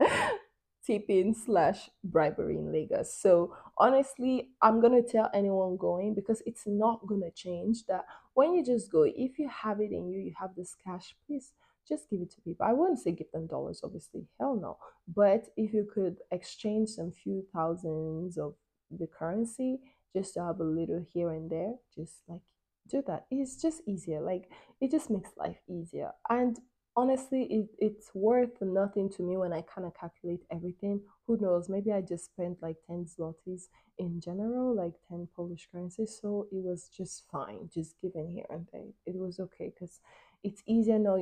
tipping 0.86 1.34
slash 1.34 1.90
bribery 2.02 2.56
in 2.56 2.72
Lagos. 2.72 3.12
So 3.14 3.54
honestly, 3.78 4.50
I'm 4.62 4.80
gonna 4.80 5.02
tell 5.02 5.30
anyone 5.34 5.76
going 5.76 6.14
because 6.14 6.42
it's 6.46 6.66
not 6.66 7.06
gonna 7.06 7.30
change 7.30 7.86
that 7.86 8.04
when 8.34 8.54
you 8.54 8.64
just 8.64 8.90
go, 8.90 9.02
if 9.02 9.38
you 9.38 9.48
have 9.48 9.80
it 9.80 9.92
in 9.92 10.08
you, 10.08 10.18
you 10.18 10.32
have 10.38 10.50
this 10.56 10.76
cash, 10.82 11.14
please 11.26 11.52
just 11.88 12.08
give 12.08 12.20
it 12.20 12.30
to 12.30 12.40
people. 12.40 12.66
I 12.66 12.72
wouldn't 12.72 12.98
say 13.00 13.12
give 13.12 13.30
them 13.32 13.46
dollars, 13.46 13.80
obviously, 13.82 14.26
hell 14.38 14.56
no. 14.56 14.78
But 15.08 15.48
if 15.56 15.72
you 15.72 15.88
could 15.92 16.18
exchange 16.30 16.90
some 16.90 17.12
few 17.12 17.44
thousands 17.52 18.38
of 18.38 18.54
the 18.90 19.06
currency 19.06 19.80
just 20.14 20.34
to 20.34 20.44
have 20.44 20.60
a 20.60 20.64
little 20.64 21.04
here 21.12 21.30
and 21.30 21.50
there, 21.50 21.74
just 21.94 22.22
like 22.28 22.40
do 22.88 23.02
that. 23.06 23.26
It's 23.30 23.60
just 23.60 23.82
easier. 23.86 24.20
Like 24.20 24.50
it 24.80 24.90
just 24.90 25.10
makes 25.10 25.30
life 25.36 25.60
easier. 25.68 26.12
And 26.28 26.58
honestly 26.96 27.44
it, 27.44 27.68
it's 27.78 28.10
worth 28.14 28.60
nothing 28.60 29.08
to 29.08 29.22
me 29.22 29.36
when 29.36 29.52
i 29.52 29.62
kind 29.62 29.86
of 29.86 29.94
calculate 29.94 30.42
everything. 30.50 31.00
Who 31.26 31.38
knows? 31.40 31.68
Maybe 31.68 31.92
i 31.92 32.00
just 32.00 32.26
spent 32.26 32.62
like 32.62 32.76
10 32.86 33.06
zlotys 33.06 33.68
in 33.98 34.20
general 34.20 34.74
like 34.74 34.94
10 35.08 35.28
polish 35.36 35.68
currencies 35.70 36.18
so 36.20 36.46
it 36.50 36.62
was 36.62 36.88
just 36.96 37.24
fine 37.30 37.68
just 37.72 38.00
given 38.00 38.28
here 38.28 38.46
and 38.50 38.66
there. 38.72 38.82
It 39.06 39.16
was 39.16 39.38
okay 39.40 39.72
because 39.74 40.00
it's 40.42 40.62
easier 40.66 40.98
now 40.98 41.18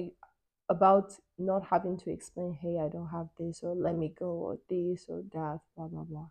about 0.68 1.12
not 1.38 1.66
having 1.66 1.96
to 1.96 2.10
explain 2.10 2.52
hey 2.52 2.78
i 2.78 2.88
don't 2.88 3.08
have 3.08 3.28
this 3.38 3.62
or 3.62 3.74
let 3.74 3.96
me 3.96 4.12
go 4.18 4.26
or 4.26 4.58
this 4.68 5.06
or 5.08 5.22
that 5.32 5.60
blah 5.76 5.88
blah 5.88 6.04
blah 6.04 6.26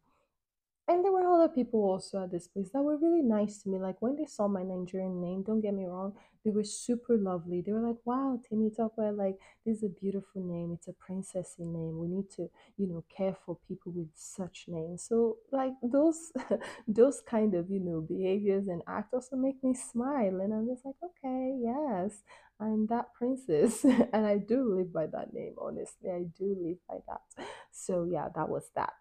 and 0.90 1.04
there 1.04 1.12
were 1.12 1.28
other 1.28 1.50
people 1.54 1.82
also 1.82 2.24
at 2.24 2.32
this 2.32 2.48
place 2.48 2.70
that 2.74 2.82
were 2.82 2.96
really 2.98 3.22
nice 3.22 3.58
to 3.64 3.70
me. 3.70 3.78
Like 3.78 4.02
when 4.02 4.16
they 4.16 4.26
saw 4.26 4.48
my 4.48 4.64
Nigerian 4.64 5.20
name, 5.22 5.44
don't 5.44 5.60
get 5.60 5.74
me 5.74 5.86
wrong, 5.86 6.14
they 6.46 6.52
were 6.52 6.64
super 6.64 7.18
lovely. 7.18 7.60
They 7.60 7.74
were 7.74 7.86
like, 7.86 7.98
wow, 8.06 8.40
Temitope, 8.50 9.18
like 9.18 9.36
this 9.66 9.78
is 9.78 9.84
a 9.84 9.90
beautiful 9.90 10.42
name. 10.42 10.72
It's 10.72 10.88
a 10.88 10.94
princessy 10.94 11.60
name. 11.60 12.00
We 12.00 12.08
need 12.08 12.30
to, 12.38 12.50
you 12.78 12.88
know, 12.88 13.04
care 13.16 13.36
for 13.46 13.58
people 13.68 13.92
with 13.92 14.08
such 14.16 14.66
names. 14.70 15.04
So 15.04 15.38
like 15.52 15.74
those 15.84 16.32
those 16.88 17.22
kind 17.30 17.54
of, 17.54 17.70
you 17.70 17.82
know, 17.82 18.00
behaviors 18.00 18.68
and 18.70 18.82
acts 18.88 19.14
also 19.14 19.36
make 19.36 19.62
me 19.64 19.74
smile. 19.74 20.40
And 20.40 20.54
I'm 20.54 20.68
just 20.68 20.86
like, 20.86 20.96
okay, 21.04 21.58
yes, 21.62 22.24
I'm 22.62 22.88
that 22.88 23.14
princess. 23.14 23.84
and 24.14 24.26
I 24.26 24.38
do 24.38 24.74
live 24.74 24.94
by 24.94 25.08
that 25.08 25.34
name, 25.34 25.56
honestly. 25.60 26.10
I 26.10 26.24
do 26.38 26.56
live 26.62 26.78
by 26.88 27.00
that. 27.08 27.46
So 27.72 28.08
yeah, 28.10 28.30
that 28.36 28.48
was 28.48 28.70
that. 28.76 28.94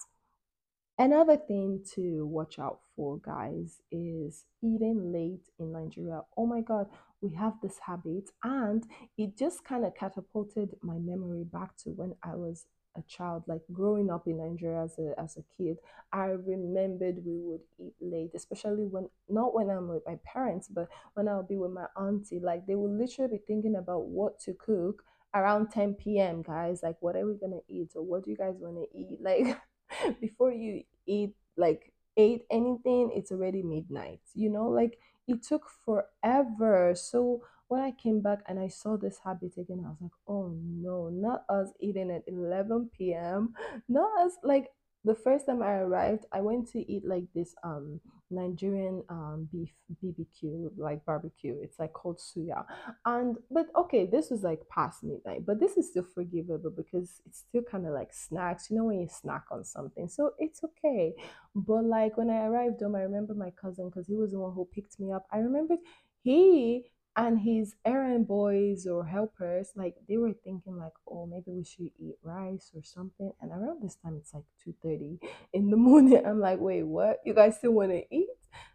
Another 0.99 1.37
thing 1.37 1.85
to 1.95 2.25
watch 2.27 2.59
out 2.59 2.81
for, 2.95 3.19
guys, 3.19 3.83
is 3.91 4.47
eating 4.63 5.13
late 5.13 5.47
in 5.59 5.73
Nigeria. 5.73 6.23
Oh 6.39 6.47
my 6.47 6.63
God, 6.63 6.87
we 7.21 7.35
have 7.35 7.55
this 7.63 7.79
habit, 7.87 8.31
and 8.43 8.83
it 9.19 9.37
just 9.37 9.63
kind 9.63 9.85
of 9.85 9.95
catapulted 9.95 10.75
my 10.83 10.97
memory 10.99 11.45
back 11.45 11.77
to 11.79 11.91
when 11.91 12.15
I 12.23 12.35
was 12.35 12.65
a 12.97 13.03
child, 13.03 13.43
like 13.47 13.61
growing 13.75 14.11
up 14.11 14.27
in 14.27 14.39
Nigeria 14.39 14.85
as 14.85 14.99
a, 14.99 15.13
as 15.21 15.37
a 15.37 15.45
kid. 15.59 15.77
I 16.15 16.29
remembered 16.29 17.25
we 17.27 17.41
would 17.41 17.61
eat 17.79 17.95
late, 18.01 18.31
especially 18.35 18.87
when 18.87 19.11
not 19.29 19.55
when 19.55 19.69
I'm 19.69 19.89
with 19.89 20.03
my 20.07 20.19
parents, 20.25 20.69
but 20.69 20.89
when 21.13 21.29
I'll 21.29 21.43
be 21.43 21.57
with 21.57 21.73
my 21.73 21.87
auntie. 21.99 22.41
Like 22.41 22.67
they 22.67 22.75
will 22.75 22.91
literally 22.91 23.37
be 23.37 23.43
thinking 23.47 23.77
about 23.77 24.07
what 24.07 24.41
to 24.41 24.55
cook 24.55 25.03
around 25.35 25.71
10 25.71 25.95
p.m. 25.95 26.41
guys 26.41 26.81
like 26.83 26.97
what 27.01 27.17
are 27.17 27.27
we 27.27 27.35
gonna 27.35 27.61
eat 27.69 27.91
or 27.95 28.03
what 28.03 28.25
do 28.25 28.31
you 28.31 28.37
guys 28.37 28.55
want 28.59 28.77
to 28.77 28.99
eat 28.99 29.19
like 29.21 29.59
before 30.21 30.53
you 30.53 30.83
eat 31.07 31.35
like 31.57 31.93
ate 32.17 32.45
anything 32.51 33.11
it's 33.15 33.31
already 33.33 33.63
midnight 33.63 34.21
you 34.35 34.51
know? 34.51 34.69
Like 34.69 34.99
it 35.29 35.43
took 35.43 35.65
forever. 35.85 36.95
So 36.95 37.43
when 37.69 37.81
i 37.83 37.91
came 37.91 38.21
back 38.21 38.39
and 38.47 38.61
i 38.61 38.69
saw 38.69 38.97
this 38.97 39.19
habit 39.25 39.53
again 39.59 39.83
i 39.85 39.89
was 39.89 39.99
like 40.01 40.13
oh 40.29 40.55
no 40.63 41.09
not 41.09 41.43
us 41.49 41.71
eating 41.81 42.13
at 42.13 42.23
11 42.29 42.89
p.m 42.97 43.53
not 43.89 44.09
us 44.25 44.35
like 44.45 44.69
the 45.07 45.15
first 45.15 45.47
time 45.47 45.63
i 45.63 45.73
arrived 45.79 46.25
i 46.33 46.41
went 46.41 46.69
to 46.69 46.81
eat 46.93 47.05
like 47.07 47.25
this 47.35 47.55
um 47.65 48.01
nigerian 48.31 49.03
um 49.09 49.49
beef 49.53 49.71
bbq 50.03 50.69
like 50.77 51.05
barbecue. 51.05 51.57
It's 51.63 51.79
like 51.79 51.93
called 51.93 52.19
suya. 52.19 52.65
And 53.05 53.37
but 53.51 53.67
okay 53.77 54.05
this 54.07 54.31
was 54.31 54.43
like 54.43 54.69
past 54.69 55.05
midnight 55.05 55.47
but 55.47 55.61
this 55.61 55.77
is 55.77 55.89
still 55.91 56.07
forgivable 56.15 56.71
because 56.71 57.21
it's 57.25 57.45
still 57.49 57.63
kind 57.63 57.87
of 57.87 57.93
like 57.93 58.13
snacks. 58.13 58.69
You 58.71 58.79
know 58.79 58.85
when 58.85 59.01
you 59.01 59.09
snack 59.09 59.45
on 59.53 59.65
something 59.65 60.09
so 60.09 60.33
it's 60.39 60.63
okay. 60.65 61.15
But 61.55 61.85
like 61.85 62.17
when 62.17 62.31
i 62.31 62.47
arrived 62.47 62.81
home 62.83 62.97
i 62.97 63.01
remember 63.01 63.35
my 63.35 63.51
cousin 63.51 63.89
because 63.89 64.07
he 64.09 64.17
was 64.17 64.33
the 64.33 64.39
one 64.41 64.53
who 64.53 64.69
picked 64.75 64.99
me 64.99 65.13
up. 65.13 65.27
I 65.33 65.39
remember 65.39 65.77
he 66.23 66.91
and 67.17 67.41
his 67.41 67.75
errand 67.85 68.29
boys 68.29 68.87
or 68.87 69.07
helpers 69.07 69.71
like 69.75 69.97
they 70.09 70.17
were 70.19 70.35
thinking 70.45 70.77
like 70.77 70.93
oh 71.09 71.27
maybe 71.27 71.51
we 71.51 71.65
should 71.65 71.91
eat 71.99 72.17
rice 72.23 72.71
or 72.75 72.83
something. 72.83 73.33
And 73.41 73.51
around 73.53 73.83
this 73.83 73.97
time 73.97 74.17
it's 74.21 74.35
like 74.35 74.45
2.30 74.67 75.19
in 75.53 75.71
the 75.71 75.77
morning. 75.89 76.23
I'm 76.27 76.41
like 76.41 76.61
wait 76.61 76.83
what? 76.85 77.19
You 77.25 77.35
guys 77.35 77.57
still 77.59 77.73
want 77.73 77.91
to 77.93 78.03
eat? 78.15 78.29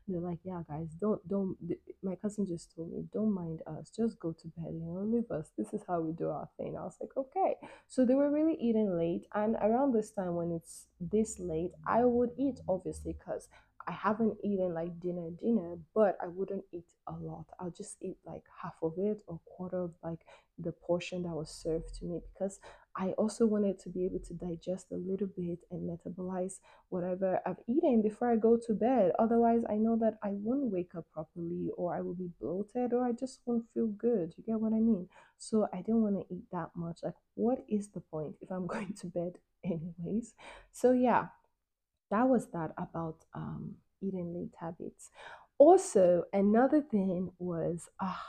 They're 0.07 0.19
like 0.19 0.39
yeah 0.43 0.61
guys 0.67 0.89
don't 0.99 1.25
don't 1.27 1.55
my 2.03 2.15
cousin 2.15 2.45
just 2.45 2.75
told 2.75 2.91
me 2.91 3.05
don't 3.13 3.33
mind 3.33 3.61
us. 3.67 3.91
Just 3.95 4.19
go 4.19 4.31
to 4.33 4.47
bed 4.57 4.73
you 4.73 4.81
know 4.85 5.03
leave 5.05 5.29
us. 5.31 5.49
This 5.57 5.73
is 5.73 5.81
how 5.87 6.01
we 6.01 6.11
do 6.11 6.29
our 6.29 6.49
thing. 6.57 6.75
I 6.77 6.83
was 6.83 6.97
like 6.99 7.15
okay. 7.15 7.55
So 7.87 8.05
they 8.05 8.15
were 8.15 8.31
really 8.31 8.55
eating 8.59 8.97
late. 8.97 9.25
And 9.33 9.55
around 9.61 9.93
this 9.93 10.11
time 10.11 10.35
when 10.35 10.51
it's 10.51 10.87
this 10.99 11.39
late 11.39 11.71
i 11.87 12.05
would 12.05 12.29
eat 12.37 12.59
obviously 12.69 13.13
because 13.13 13.47
I 13.87 13.91
haven't 13.91 14.37
eaten 14.43 14.73
like 14.73 14.99
dinner 14.99 15.29
dinner, 15.31 15.77
but 15.93 16.17
I 16.21 16.27
wouldn't 16.27 16.65
eat 16.71 16.85
a 17.07 17.13
lot. 17.13 17.45
I'll 17.59 17.71
just 17.71 17.97
eat 18.01 18.17
like 18.25 18.43
half 18.61 18.75
of 18.81 18.93
it 18.97 19.21
or 19.27 19.39
quarter 19.45 19.83
of 19.83 19.93
like 20.03 20.25
the 20.57 20.71
portion 20.71 21.23
that 21.23 21.35
was 21.35 21.49
served 21.49 21.93
to 21.95 22.05
me 22.05 22.21
because 22.33 22.59
I 22.95 23.11
also 23.11 23.45
wanted 23.45 23.79
to 23.79 23.89
be 23.89 24.05
able 24.05 24.19
to 24.19 24.33
digest 24.33 24.87
a 24.91 24.95
little 24.95 25.27
bit 25.27 25.59
and 25.71 25.89
metabolize 25.89 26.59
whatever 26.89 27.39
I've 27.45 27.61
eaten 27.67 28.01
before 28.01 28.29
I 28.31 28.35
go 28.35 28.57
to 28.67 28.73
bed. 28.73 29.13
Otherwise, 29.17 29.61
I 29.69 29.75
know 29.75 29.95
that 29.97 30.17
I 30.23 30.31
won't 30.31 30.71
wake 30.71 30.93
up 30.95 31.05
properly 31.13 31.69
or 31.77 31.95
I 31.95 32.01
will 32.01 32.13
be 32.15 32.29
bloated 32.39 32.91
or 32.93 33.05
I 33.05 33.13
just 33.13 33.39
won't 33.45 33.65
feel 33.73 33.87
good. 33.87 34.33
You 34.37 34.43
get 34.43 34.59
what 34.59 34.73
I 34.73 34.79
mean? 34.79 35.07
So 35.37 35.67
I 35.73 35.77
didn't 35.77 36.03
want 36.03 36.15
to 36.27 36.33
eat 36.33 36.43
that 36.51 36.71
much. 36.75 36.99
Like, 37.01 37.15
what 37.35 37.63
is 37.69 37.89
the 37.89 38.01
point 38.01 38.35
if 38.41 38.51
I'm 38.51 38.67
going 38.75 38.93
to 38.99 39.07
bed 39.07 39.37
anyways? 39.63 40.33
So 40.71 40.91
yeah, 40.91 41.27
that 42.11 42.27
was 42.29 42.47
that 42.53 42.71
about 42.77 43.25
um, 43.33 43.75
eating 44.01 44.33
late 44.33 44.53
habits. 44.59 45.09
Also, 45.57 46.23
another 46.33 46.81
thing 46.81 47.31
was 47.39 47.89
ah, 48.01 48.25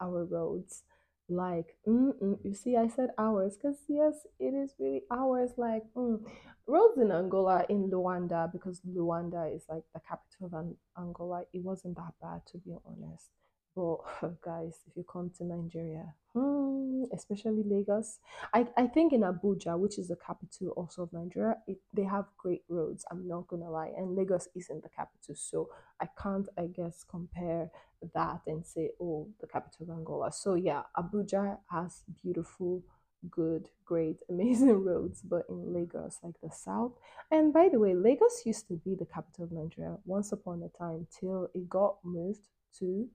our 0.00 0.24
roads. 0.24 0.82
Like, 1.28 1.76
mm-mm, 1.88 2.38
you 2.44 2.52
see, 2.54 2.76
I 2.76 2.88
said 2.88 3.10
hours 3.18 3.56
because 3.56 3.78
yes, 3.88 4.26
it 4.38 4.52
is 4.52 4.74
really 4.78 5.04
hours. 5.10 5.52
Like, 5.56 5.84
mm. 5.96 6.20
roads 6.66 6.98
in 6.98 7.10
Angola, 7.10 7.64
in 7.70 7.90
Luanda, 7.90 8.52
because 8.52 8.80
Luanda 8.86 9.54
is 9.54 9.64
like 9.70 9.84
the 9.94 10.00
capital 10.06 10.46
of 10.46 10.52
An- 10.52 10.76
Angola, 10.98 11.44
it 11.54 11.62
wasn't 11.62 11.96
that 11.96 12.12
bad 12.20 12.42
to 12.52 12.58
be 12.58 12.74
honest. 12.84 13.30
Well, 13.74 14.04
guys, 14.44 14.78
if 14.86 14.96
you 14.96 15.04
come 15.04 15.30
to 15.38 15.44
Nigeria, 15.44 16.14
hmm, 16.32 17.04
especially 17.12 17.64
Lagos, 17.64 18.18
I, 18.52 18.66
I 18.76 18.86
think 18.86 19.12
in 19.12 19.22
Abuja, 19.22 19.76
which 19.78 19.98
is 19.98 20.08
the 20.08 20.16
capital 20.16 20.68
also 20.76 21.02
of 21.02 21.12
Nigeria, 21.12 21.56
it, 21.66 21.78
they 21.92 22.04
have 22.04 22.26
great 22.38 22.62
roads. 22.68 23.04
I'm 23.10 23.26
not 23.26 23.48
gonna 23.48 23.70
lie, 23.70 23.90
and 23.96 24.14
Lagos 24.14 24.48
isn't 24.54 24.82
the 24.82 24.88
capital, 24.88 25.34
so 25.34 25.70
I 26.00 26.08
can't, 26.22 26.48
I 26.56 26.66
guess, 26.66 27.04
compare 27.08 27.70
that 28.14 28.42
and 28.46 28.64
say, 28.64 28.90
oh, 29.00 29.28
the 29.40 29.46
capital 29.48 29.86
of 29.88 29.98
Angola. 29.98 30.30
So 30.30 30.54
yeah, 30.54 30.82
Abuja 30.96 31.58
has 31.70 32.02
beautiful, 32.22 32.82
good, 33.28 33.70
great, 33.84 34.18
amazing 34.28 34.84
roads, 34.84 35.20
but 35.22 35.46
in 35.48 35.72
Lagos, 35.74 36.18
like 36.22 36.40
the 36.40 36.50
south. 36.50 36.92
And 37.32 37.52
by 37.52 37.68
the 37.70 37.80
way, 37.80 37.94
Lagos 37.94 38.42
used 38.46 38.68
to 38.68 38.74
be 38.74 38.94
the 38.94 39.06
capital 39.06 39.44
of 39.44 39.52
Nigeria 39.52 39.96
once 40.04 40.30
upon 40.30 40.62
a 40.62 40.78
time 40.78 41.08
till 41.18 41.48
it 41.54 41.68
got 41.68 41.96
moved 42.04 42.46
to 42.78 43.08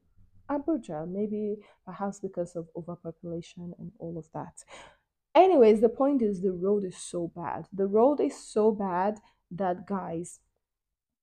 Abuja, 0.49 1.07
maybe 1.07 1.57
perhaps 1.85 2.19
because 2.19 2.55
of 2.55 2.67
overpopulation 2.75 3.73
and 3.79 3.91
all 3.99 4.17
of 4.17 4.27
that. 4.33 4.63
Anyways, 5.35 5.81
the 5.81 5.89
point 5.89 6.21
is 6.21 6.41
the 6.41 6.51
road 6.51 6.83
is 6.83 6.97
so 6.97 7.31
bad. 7.35 7.67
The 7.71 7.87
road 7.87 8.19
is 8.19 8.35
so 8.37 8.71
bad 8.71 9.19
that 9.51 9.87
guys, 9.87 10.39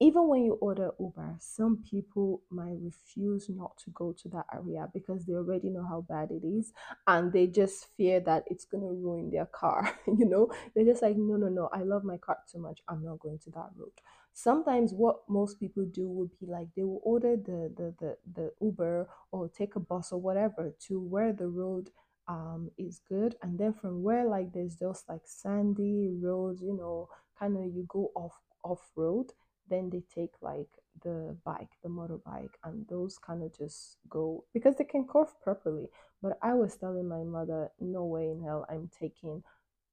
even 0.01 0.29
when 0.29 0.45
you 0.45 0.55
order 0.55 0.91
Uber, 1.01 1.37
some 1.41 1.83
people 1.83 2.43
might 2.51 2.77
refuse 2.81 3.49
not 3.49 3.77
to 3.79 3.91
go 3.91 4.12
to 4.12 4.29
that 4.29 4.47
area 4.55 4.89
because 4.95 5.24
they 5.24 5.35
already 5.35 5.70
know 5.70 5.85
how 5.87 6.03
bad 6.09 6.31
it 6.31 6.47
is 6.47 6.72
and 7.07 7.33
they 7.33 7.47
just 7.47 7.87
fear 7.97 8.20
that 8.20 8.45
it's 8.47 8.64
going 8.64 8.83
to 8.85 8.93
ruin 8.93 9.31
their 9.31 9.47
car. 9.47 9.99
you 10.07 10.27
know, 10.27 10.51
they're 10.74 10.85
just 10.85 11.03
like, 11.03 11.16
no, 11.16 11.37
no, 11.37 11.49
no, 11.49 11.68
I 11.72 11.83
love 11.83 12.05
my 12.05 12.18
car 12.18 12.39
too 12.51 12.59
much. 12.61 12.81
I'm 12.89 13.05
not 13.05 13.20
going 13.20 13.39
to 13.45 13.51
that 13.53 13.70
road. 13.77 13.93
Sometimes 14.39 14.93
what 14.93 15.20
most 15.28 15.59
people 15.59 15.84
do 15.87 16.07
would 16.09 16.30
be 16.39 16.47
like 16.47 16.68
they 16.76 16.82
will 16.84 17.01
order 17.03 17.37
the 17.37 17.72
the 17.74 17.95
the, 17.99 18.16
the 18.34 18.53
Uber 18.61 19.09
or 19.32 19.49
take 19.49 19.76
a 19.76 19.80
bus 19.80 20.12
or 20.12 20.20
whatever 20.20 20.74
to 20.89 21.01
where 21.01 21.32
the 21.32 21.49
road 21.49 21.91
um 22.28 22.70
is 22.76 23.01
good 23.09 23.37
and 23.43 23.59
then 23.59 23.72
from 23.72 24.03
where 24.03 24.24
like 24.26 24.53
there's 24.53 24.74
just 24.76 25.09
like 25.09 25.22
sandy 25.24 26.11
roads 26.20 26.61
you 26.61 26.76
know 26.76 27.09
kind 27.39 27.57
of 27.57 27.64
you 27.64 27.84
go 27.89 28.11
off 28.16 28.34
off 28.64 28.91
road 28.97 29.32
then 29.68 29.91
they 29.91 30.03
take 30.14 30.34
like 30.43 30.68
the 31.03 31.37
bike, 31.45 31.70
the 31.82 31.89
motorbike, 31.89 32.53
and 32.64 32.87
those 32.89 33.18
kind 33.18 33.43
of 33.43 33.57
just 33.57 33.99
go 34.09 34.45
because 34.55 34.76
they 34.76 34.84
can 34.84 35.05
curve 35.07 35.28
properly. 35.43 35.89
But 36.22 36.39
I 36.43 36.55
was 36.55 36.76
telling 36.76 37.09
my 37.09 37.22
mother, 37.24 37.70
no 37.80 38.05
way 38.05 38.30
in 38.30 38.43
hell 38.43 38.64
I'm 38.70 38.89
taking 38.99 39.43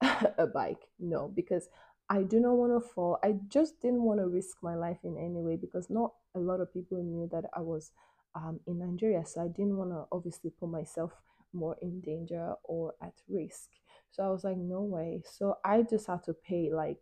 a 0.38 0.46
bike. 0.46 0.82
No, 0.98 1.28
because 1.28 1.68
I 2.08 2.22
do 2.22 2.38
not 2.38 2.54
want 2.54 2.72
to 2.72 2.88
fall. 2.88 3.18
I 3.24 3.36
just 3.48 3.80
didn't 3.80 4.02
want 4.02 4.20
to 4.20 4.28
risk 4.28 4.58
my 4.62 4.74
life 4.74 4.98
in 5.04 5.16
any 5.16 5.40
way 5.40 5.56
because 5.56 5.88
not 5.88 6.12
a 6.34 6.38
lot 6.38 6.60
of 6.60 6.72
people 6.72 7.02
knew 7.02 7.28
that 7.32 7.44
I 7.54 7.60
was 7.60 7.92
um, 8.34 8.60
in 8.66 8.78
Nigeria. 8.78 9.24
So 9.24 9.42
I 9.42 9.48
didn't 9.48 9.76
want 9.76 9.90
to 9.90 10.04
obviously 10.12 10.50
put 10.50 10.68
myself 10.68 11.12
more 11.52 11.76
in 11.80 12.00
danger 12.00 12.54
or 12.64 12.94
at 13.02 13.14
risk. 13.28 13.68
So 14.10 14.22
I 14.22 14.28
was 14.28 14.44
like, 14.44 14.56
no 14.56 14.82
way. 14.82 15.22
So 15.24 15.56
I 15.64 15.82
just 15.82 16.06
had 16.06 16.22
to 16.24 16.34
pay 16.34 16.70
like 16.72 16.98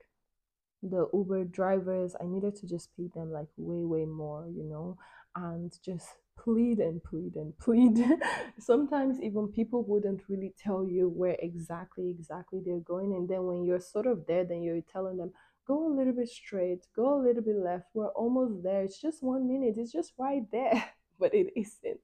the 0.82 1.08
Uber 1.12 1.44
drivers, 1.44 2.16
I 2.20 2.26
needed 2.26 2.56
to 2.56 2.66
just 2.66 2.94
pay 2.96 3.08
them 3.14 3.32
like 3.32 3.48
way, 3.56 3.84
way 3.84 4.04
more, 4.04 4.48
you 4.48 4.64
know, 4.64 4.98
and 5.36 5.72
just 5.84 6.08
plead 6.42 6.78
and 6.78 7.02
plead 7.02 7.36
and 7.36 7.56
plead. 7.58 8.04
Sometimes 8.58 9.20
even 9.20 9.48
people 9.48 9.84
wouldn't 9.84 10.22
really 10.28 10.52
tell 10.58 10.86
you 10.88 11.08
where 11.08 11.36
exactly, 11.40 12.10
exactly 12.10 12.60
they're 12.64 12.80
going. 12.80 13.12
And 13.14 13.28
then 13.28 13.44
when 13.44 13.64
you're 13.64 13.80
sort 13.80 14.06
of 14.06 14.26
there, 14.26 14.44
then 14.44 14.62
you're 14.62 14.80
telling 14.80 15.16
them, 15.16 15.32
go 15.66 15.86
a 15.86 15.94
little 15.94 16.12
bit 16.12 16.28
straight, 16.28 16.86
go 16.96 17.14
a 17.14 17.22
little 17.22 17.42
bit 17.42 17.56
left. 17.56 17.86
We're 17.94 18.08
almost 18.08 18.62
there. 18.62 18.82
It's 18.82 19.00
just 19.00 19.22
one 19.22 19.46
minute. 19.46 19.74
It's 19.76 19.92
just 19.92 20.12
right 20.18 20.44
there. 20.50 20.84
But 21.20 21.34
it 21.34 21.52
isn't. 21.54 22.00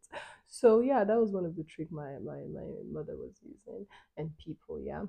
So 0.47 0.79
yeah, 0.79 1.03
that 1.03 1.19
was 1.19 1.33
one 1.33 1.45
of 1.45 1.57
the 1.57 1.65
trick 1.65 1.91
my 1.91 2.19
my 2.25 2.39
my 2.55 2.69
mother 2.89 3.17
was 3.17 3.35
using 3.43 3.85
and 4.17 4.31
people, 4.39 4.81
yeah 4.81 5.07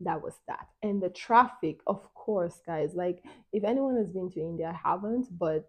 that 0.00 0.22
was 0.22 0.34
that. 0.46 0.68
And 0.82 1.02
the 1.02 1.08
traffic, 1.08 1.80
of 1.86 2.12
course, 2.14 2.60
guys, 2.64 2.94
like 2.94 3.22
if 3.52 3.64
anyone 3.64 3.96
has 3.96 4.08
been 4.08 4.30
to 4.30 4.40
India, 4.40 4.68
I 4.68 4.88
haven't, 4.88 5.26
but 5.36 5.68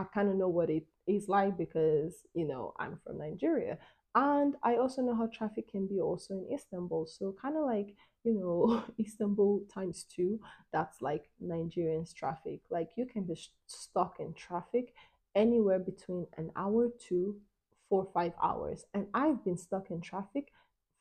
I 0.00 0.04
kind 0.14 0.28
of 0.28 0.36
know 0.36 0.48
what 0.48 0.70
it 0.70 0.84
is 1.06 1.28
like 1.28 1.58
because, 1.58 2.26
you 2.34 2.46
know, 2.46 2.72
I'm 2.78 2.98
from 3.04 3.18
Nigeria. 3.18 3.78
And 4.14 4.56
I 4.62 4.76
also 4.76 5.02
know 5.02 5.14
how 5.14 5.26
traffic 5.26 5.70
can 5.70 5.86
be 5.86 6.00
also 6.00 6.34
in 6.34 6.46
Istanbul. 6.52 7.06
So 7.06 7.34
kind 7.40 7.56
of 7.56 7.64
like, 7.64 7.94
you 8.24 8.34
know, 8.34 8.82
Istanbul 9.00 9.62
times 9.72 10.04
two, 10.04 10.40
that's 10.72 11.02
like 11.02 11.30
Nigerian's 11.38 12.12
traffic. 12.12 12.60
Like 12.70 12.90
you 12.96 13.06
can 13.06 13.24
be 13.24 13.34
sh- 13.34 13.50
stuck 13.66 14.16
in 14.18 14.32
traffic 14.34 14.94
anywhere 15.34 15.78
between 15.78 16.26
an 16.36 16.50
hour 16.56 16.88
to 17.08 17.36
four 17.88 18.04
or 18.04 18.12
five 18.12 18.32
hours. 18.42 18.84
And 18.94 19.06
I've 19.14 19.44
been 19.44 19.58
stuck 19.58 19.90
in 19.90 20.00
traffic 20.00 20.52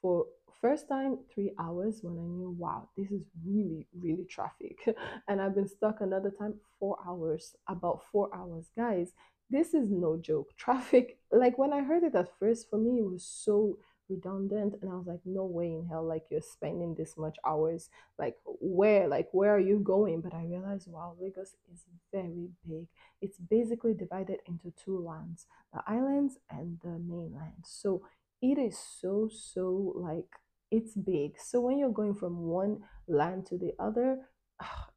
for 0.02 0.26
first 0.62 0.88
time 0.88 1.20
three 1.34 1.52
hours 1.60 2.00
when 2.02 2.18
I 2.18 2.28
knew, 2.28 2.56
wow, 2.58 2.90
this 2.98 3.12
is 3.12 3.24
really, 3.46 3.88
really 3.98 4.26
traffic. 4.26 4.78
and 5.28 5.42
I've 5.42 5.56
been 5.56 5.68
stuck 5.68 6.02
another 6.02 6.32
time 6.32 6.56
four 6.80 6.98
hours, 7.08 7.56
about 7.68 8.02
four 8.12 8.30
hours. 8.36 8.70
Guys, 8.78 9.14
this 9.50 9.74
is 9.74 9.90
no 9.90 10.18
joke. 10.18 10.50
Traffic, 10.58 11.18
like 11.32 11.58
when 11.58 11.74
I 11.74 11.82
heard 11.82 12.04
it 12.04 12.16
at 12.16 12.38
first, 12.40 12.70
for 12.70 12.78
me, 12.78 13.00
it 13.00 13.06
was 13.06 13.24
so 13.26 13.78
redundant 14.10 14.76
and 14.82 14.92
i 14.92 14.96
was 14.96 15.06
like 15.06 15.20
no 15.24 15.46
way 15.46 15.68
in 15.68 15.86
hell 15.88 16.04
like 16.04 16.24
you're 16.30 16.42
spending 16.42 16.96
this 16.96 17.16
much 17.18 17.38
hours 17.46 17.90
like 18.18 18.36
where 18.60 19.08
like 19.08 19.28
where 19.32 19.54
are 19.54 19.60
you 19.60 19.80
going 19.80 20.20
but 20.20 20.34
i 20.34 20.44
realized 20.46 20.88
wow 20.88 21.16
lagos 21.22 21.56
is 21.72 21.84
very 22.12 22.50
big 22.68 22.88
it's 23.22 23.38
basically 23.38 23.94
divided 23.94 24.40
into 24.48 24.74
two 24.84 24.98
lands 25.00 25.46
the 25.74 25.82
islands 25.88 26.38
and 26.50 26.80
the 26.84 26.90
mainland 26.90 27.64
so 27.64 28.02
it 28.42 28.58
is 28.58 28.78
so 28.78 29.30
so 29.32 29.94
like 29.96 30.40
it's 30.72 30.94
big. 30.96 31.34
So 31.40 31.62
when 31.62 31.78
you're 31.78 31.92
going 31.92 32.16
from 32.16 32.44
one 32.44 32.80
land 33.08 33.46
to 33.48 33.58
the 33.58 33.74
other 33.80 34.20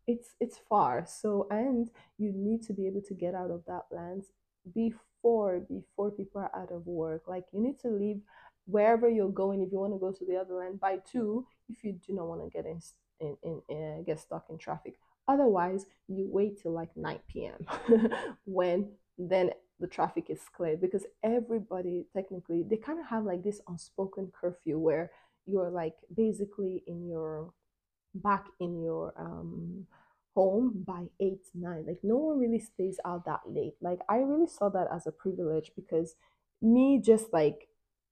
it's 0.07 0.35
it's 0.41 0.59
far. 0.69 1.05
So 1.07 1.47
and 1.51 1.89
you 2.19 2.33
need 2.35 2.63
to 2.65 2.73
be 2.73 2.87
able 2.87 3.03
to 3.03 3.15
get 3.15 3.35
out 3.35 3.51
of 3.51 3.65
that 3.67 3.85
land 3.91 4.25
before 4.75 5.61
before 5.61 6.11
people 6.11 6.41
are 6.41 6.51
out 6.61 6.73
of 6.73 6.87
work. 6.87 7.23
Like 7.27 7.45
you 7.53 7.63
need 7.63 7.79
to 7.81 7.89
leave 7.89 8.21
wherever 8.67 9.09
you're 9.09 9.29
going. 9.29 9.63
If 9.63 9.73
you 9.73 9.79
want 9.79 9.93
to 9.93 9.99
go 9.99 10.13
to 10.13 10.27
the 10.27 10.37
other 10.37 10.55
land 10.55 10.81
by 10.81 10.99
two 11.11 11.47
if 11.69 11.85
you 11.85 11.93
do 12.07 12.15
not 12.15 12.27
want 12.27 12.43
to 12.43 12.51
get 12.51 12.67
in, 12.67 12.81
in, 13.21 13.63
in 13.69 13.99
uh, 14.01 14.03
get 14.05 14.21
stuck 14.21 14.47
in 14.51 14.59
traffic. 14.59 14.95
Otherwise 15.29 15.87
you 16.09 16.29
wait 16.31 16.61
till 16.61 16.73
like 16.73 16.91
9 16.97 17.21
p.m 17.29 17.65
when 18.45 18.91
then 19.17 19.51
the 19.79 19.87
traffic 19.87 20.27
is 20.31 20.41
cleared 20.55 20.81
because 20.81 21.05
everybody 21.23 22.07
technically 22.15 22.65
they 22.69 22.77
kind 22.77 22.99
of 22.99 23.07
have 23.07 23.25
like 23.25 23.43
this 23.45 23.61
unspoken 23.69 24.33
curfew 24.39 24.79
where 24.79 25.11
you're 25.47 25.71
like 25.71 25.95
basically 26.17 26.83
in 26.87 27.09
your 27.09 27.53
back 28.15 28.47
in 28.61 28.83
your 28.83 29.13
um 29.19 29.87
home 30.35 30.83
by 30.87 31.05
8 31.21 31.41
9 31.55 31.85
like 31.87 31.99
no 32.03 32.17
one 32.17 32.39
really 32.39 32.59
stays 32.59 32.99
out 33.05 33.25
that 33.27 33.41
late. 33.47 33.75
Like 33.81 34.01
i 34.09 34.17
really 34.17 34.47
saw 34.49 34.69
that 34.71 34.89
as 34.95 35.07
a 35.07 35.13
privilege 35.13 35.73
because 35.77 36.15
me 36.61 37.01
just 37.05 37.33
like 37.33 37.69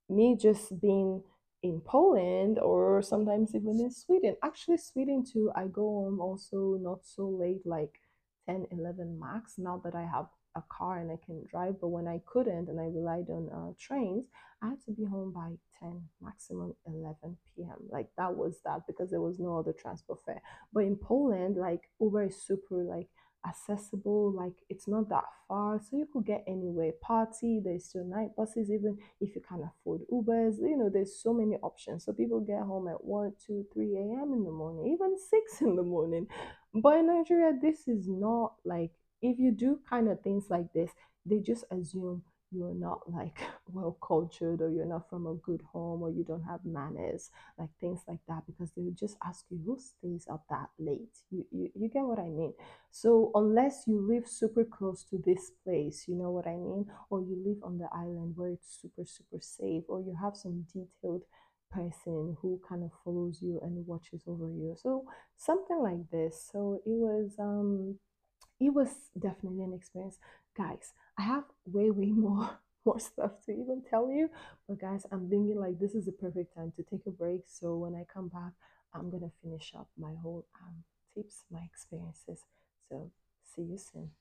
me 0.09 0.35
just 0.39 0.79
being 0.81 1.23
in 1.63 1.81
poland 1.81 2.59
or 2.59 3.01
sometimes 3.01 3.55
even 3.55 3.79
in 3.79 3.91
sweden. 3.91 4.35
Actually 4.43 4.77
sweden 4.77 5.23
too 5.23 5.51
i 5.55 5.65
go 5.67 5.81
home 5.83 6.19
also 6.19 6.77
not 6.81 6.99
so 7.05 7.27
late 7.27 7.65
like 7.65 7.99
10 8.47 8.67
11 8.71 9.19
max 9.19 9.55
now 9.57 9.81
that 9.83 9.95
i 9.95 10.01
have 10.01 10.27
a 10.55 10.63
car 10.69 10.99
and 10.99 11.11
I 11.11 11.17
can 11.25 11.45
drive. 11.49 11.75
But 11.79 11.89
when 11.89 12.07
I 12.07 12.21
couldn't 12.25 12.69
and 12.69 12.79
I 12.79 12.85
relied 12.85 13.29
on 13.29 13.49
uh, 13.49 13.73
trains, 13.79 14.25
I 14.61 14.69
had 14.69 14.83
to 14.85 14.91
be 14.91 15.05
home 15.05 15.31
by 15.31 15.53
10, 15.79 16.01
maximum 16.21 16.73
11 16.85 17.37
p.m. 17.55 17.77
Like 17.89 18.09
that 18.17 18.35
was 18.35 18.59
that 18.65 18.81
because 18.87 19.09
there 19.09 19.21
was 19.21 19.39
no 19.39 19.57
other 19.57 19.73
transport 19.73 20.19
fare. 20.25 20.41
But 20.73 20.81
in 20.81 20.95
Poland, 20.95 21.57
like 21.57 21.89
Uber 21.99 22.23
is 22.27 22.41
super 22.41 22.83
like 22.83 23.07
accessible 23.47 24.31
like 24.31 24.53
it's 24.69 24.87
not 24.87 25.09
that 25.09 25.23
far 25.47 25.79
so 25.79 25.97
you 25.97 26.07
could 26.13 26.23
get 26.23 26.43
anywhere 26.47 26.91
party 27.01 27.59
there's 27.63 27.85
still 27.85 28.05
night 28.05 28.29
buses 28.37 28.69
even 28.69 28.95
if 29.19 29.33
you 29.33 29.41
can't 29.49 29.63
afford 29.63 30.01
ubers 30.13 30.59
you 30.59 30.77
know 30.77 30.91
there's 30.93 31.19
so 31.23 31.33
many 31.33 31.55
options 31.63 32.05
so 32.05 32.13
people 32.13 32.39
get 32.39 32.61
home 32.61 32.87
at 32.87 33.03
1 33.03 33.33
2 33.47 33.65
3 33.73 33.95
a.m 33.95 34.33
in 34.33 34.43
the 34.43 34.51
morning 34.51 34.93
even 34.93 35.17
6 35.17 35.61
in 35.61 35.75
the 35.75 35.81
morning 35.81 36.27
but 36.73 36.97
in 36.97 37.07
nigeria 37.07 37.51
this 37.61 37.87
is 37.87 38.07
not 38.07 38.53
like 38.65 38.91
if 39.21 39.37
you 39.37 39.51
do 39.51 39.79
kind 39.87 40.09
of 40.09 40.19
things 40.21 40.45
like 40.49 40.73
this, 40.73 40.89
they 41.27 41.37
just 41.39 41.63
assume 41.69 42.23
you're 42.51 42.73
not 42.73 43.01
like 43.11 43.37
well 43.71 43.95
cultured 44.05 44.61
or 44.61 44.69
you're 44.71 44.85
not 44.87 45.07
from 45.09 45.27
a 45.27 45.35
good 45.35 45.61
home 45.71 46.01
or 46.01 46.09
you 46.09 46.23
don't 46.23 46.41
have 46.43 46.59
manners, 46.65 47.29
like 47.59 47.69
things 47.79 48.01
like 48.07 48.19
that, 48.27 48.41
because 48.47 48.71
they 48.71 48.81
will 48.81 48.95
just 48.99 49.15
ask 49.23 49.45
you 49.51 49.59
who 49.63 49.77
stays 49.79 50.25
up 50.27 50.43
that 50.49 50.69
late. 50.79 51.19
You, 51.29 51.45
you, 51.51 51.69
you 51.75 51.87
get 51.87 52.01
what 52.01 52.17
I 52.17 52.29
mean? 52.29 52.53
So, 52.89 53.31
unless 53.35 53.83
you 53.87 53.99
live 54.01 54.27
super 54.27 54.65
close 54.65 55.03
to 55.11 55.21
this 55.23 55.51
place, 55.63 56.05
you 56.07 56.15
know 56.15 56.31
what 56.31 56.47
I 56.47 56.55
mean? 56.55 56.87
Or 57.09 57.21
you 57.21 57.37
live 57.45 57.63
on 57.63 57.77
the 57.77 57.87
island 57.93 58.33
where 58.35 58.49
it's 58.49 58.79
super, 58.81 59.05
super 59.05 59.39
safe, 59.39 59.83
or 59.87 60.01
you 60.01 60.15
have 60.21 60.35
some 60.35 60.65
detailed 60.73 61.21
person 61.71 62.37
who 62.41 62.59
kind 62.67 62.83
of 62.83 62.91
follows 63.03 63.39
you 63.41 63.59
and 63.61 63.85
watches 63.87 64.23
over 64.27 64.49
you. 64.49 64.75
So, 64.81 65.05
something 65.37 65.79
like 65.79 66.09
this. 66.11 66.49
So, 66.51 66.81
it 66.85 66.97
was, 66.97 67.31
um, 67.39 67.97
it 68.59 68.73
was 68.73 68.89
definitely 69.17 69.63
an 69.63 69.73
experience. 69.73 70.17
Guys, 70.55 70.93
I 71.17 71.23
have 71.23 71.45
way, 71.65 71.89
way 71.89 72.11
more 72.11 72.59
more 72.85 72.99
stuff 72.99 73.31
to 73.45 73.51
even 73.51 73.83
tell 73.89 74.09
you. 74.09 74.29
But 74.67 74.79
guys, 74.79 75.05
I'm 75.11 75.29
thinking 75.29 75.59
like 75.59 75.79
this 75.79 75.93
is 75.93 76.05
the 76.05 76.11
perfect 76.11 76.55
time 76.55 76.73
to 76.75 76.83
take 76.83 77.05
a 77.07 77.11
break. 77.11 77.41
So 77.47 77.75
when 77.75 77.95
I 77.95 78.05
come 78.11 78.27
back, 78.27 78.53
I'm 78.93 79.09
gonna 79.09 79.31
finish 79.41 79.73
up 79.77 79.87
my 79.97 80.13
whole 80.21 80.45
um, 80.61 80.83
tips, 81.13 81.43
my 81.51 81.61
experiences. 81.63 82.43
So 82.89 83.11
see 83.55 83.63
you 83.63 83.77
soon. 83.77 84.11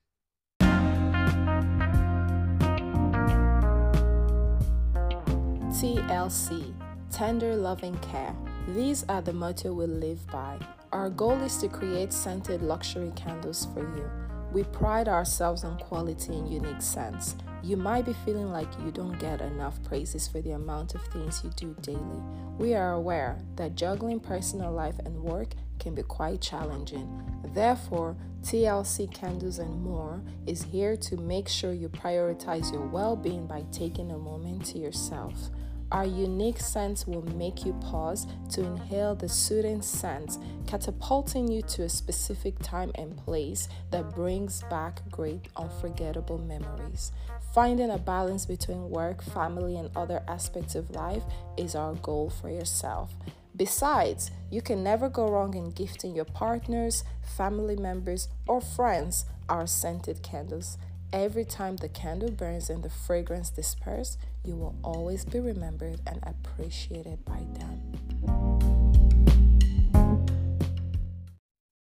TLC 5.70 6.74
Tender 7.10 7.56
Loving 7.56 7.98
Care. 7.98 8.34
These 8.68 9.04
are 9.08 9.20
the 9.20 9.32
motto 9.32 9.72
we 9.72 9.86
live 9.86 10.24
by. 10.30 10.58
Our 10.92 11.10
goal 11.10 11.40
is 11.42 11.56
to 11.58 11.68
create 11.68 12.12
scented 12.12 12.62
luxury 12.62 13.12
candles 13.16 13.66
for 13.74 13.80
you. 13.80 14.08
We 14.52 14.62
pride 14.64 15.08
ourselves 15.08 15.64
on 15.64 15.78
quality 15.78 16.32
and 16.34 16.48
unique 16.48 16.80
scents. 16.80 17.34
You 17.62 17.76
might 17.76 18.06
be 18.06 18.12
feeling 18.24 18.52
like 18.52 18.68
you 18.84 18.92
don't 18.92 19.18
get 19.18 19.40
enough 19.40 19.82
praises 19.82 20.28
for 20.28 20.40
the 20.40 20.52
amount 20.52 20.94
of 20.94 21.02
things 21.08 21.42
you 21.42 21.50
do 21.56 21.76
daily. 21.82 22.22
We 22.58 22.74
are 22.74 22.92
aware 22.92 23.38
that 23.56 23.74
juggling 23.74 24.20
personal 24.20 24.72
life 24.72 24.98
and 25.04 25.20
work 25.20 25.48
can 25.80 25.96
be 25.96 26.02
quite 26.02 26.40
challenging. 26.40 27.08
Therefore, 27.54 28.16
TLC 28.42 29.12
Candles 29.12 29.58
and 29.58 29.82
More 29.82 30.22
is 30.46 30.62
here 30.62 30.96
to 30.96 31.16
make 31.16 31.48
sure 31.48 31.72
you 31.72 31.88
prioritize 31.88 32.72
your 32.72 32.86
well 32.86 33.16
being 33.16 33.46
by 33.46 33.64
taking 33.72 34.12
a 34.12 34.18
moment 34.18 34.64
to 34.66 34.78
yourself. 34.78 35.50
Our 35.92 36.04
unique 36.04 36.60
scents 36.60 37.06
will 37.06 37.22
make 37.34 37.66
you 37.66 37.72
pause 37.74 38.26
to 38.50 38.62
inhale 38.62 39.16
the 39.16 39.28
soothing 39.28 39.82
scent, 39.82 40.38
catapulting 40.66 41.50
you 41.50 41.62
to 41.62 41.82
a 41.82 41.88
specific 41.88 42.54
time 42.60 42.92
and 42.94 43.16
place 43.16 43.68
that 43.90 44.14
brings 44.14 44.62
back 44.70 45.02
great, 45.10 45.48
unforgettable 45.56 46.38
memories. 46.38 47.10
Finding 47.52 47.90
a 47.90 47.98
balance 47.98 48.46
between 48.46 48.88
work, 48.88 49.20
family, 49.20 49.76
and 49.76 49.90
other 49.96 50.22
aspects 50.28 50.76
of 50.76 50.90
life 50.90 51.24
is 51.56 51.74
our 51.74 51.94
goal 51.94 52.30
for 52.30 52.48
yourself. 52.48 53.12
Besides, 53.56 54.30
you 54.48 54.62
can 54.62 54.84
never 54.84 55.08
go 55.08 55.28
wrong 55.28 55.54
in 55.54 55.72
gifting 55.72 56.14
your 56.14 56.24
partners, 56.24 57.02
family 57.36 57.74
members, 57.74 58.28
or 58.46 58.60
friends 58.60 59.24
our 59.48 59.66
scented 59.66 60.22
candles. 60.22 60.78
Every 61.12 61.44
time 61.44 61.76
the 61.76 61.88
candle 61.88 62.30
burns 62.30 62.70
and 62.70 62.84
the 62.84 62.90
fragrance 62.90 63.50
disperses, 63.50 64.16
you 64.44 64.56
will 64.56 64.76
always 64.82 65.24
be 65.24 65.40
remembered 65.40 66.00
and 66.06 66.20
appreciated 66.22 67.24
by 67.24 67.40
them. 67.58 68.90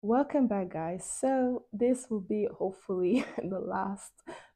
Welcome 0.01 0.47
back, 0.47 0.69
guys. 0.69 1.05
So, 1.05 1.65
this 1.71 2.07
will 2.09 2.21
be 2.21 2.47
hopefully 2.51 3.25
the 3.37 3.59
last 3.59 4.13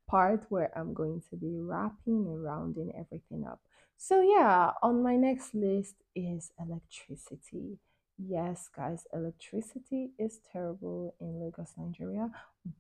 part 0.08 0.46
where 0.50 0.72
I'm 0.78 0.94
going 0.94 1.22
to 1.30 1.36
be 1.36 1.60
wrapping 1.60 2.26
and 2.28 2.44
rounding 2.44 2.92
everything 2.98 3.46
up. 3.46 3.60
So, 3.98 4.22
yeah, 4.22 4.72
on 4.82 5.04
my 5.04 5.16
next 5.16 5.54
list 5.54 5.96
is 6.16 6.52
electricity. 6.60 7.78
Yes, 8.18 8.70
guys, 8.76 9.06
electricity 9.14 10.12
is 10.18 10.40
terrible 10.52 11.14
in 11.20 11.40
Lagos, 11.40 11.74
Nigeria, 11.78 12.30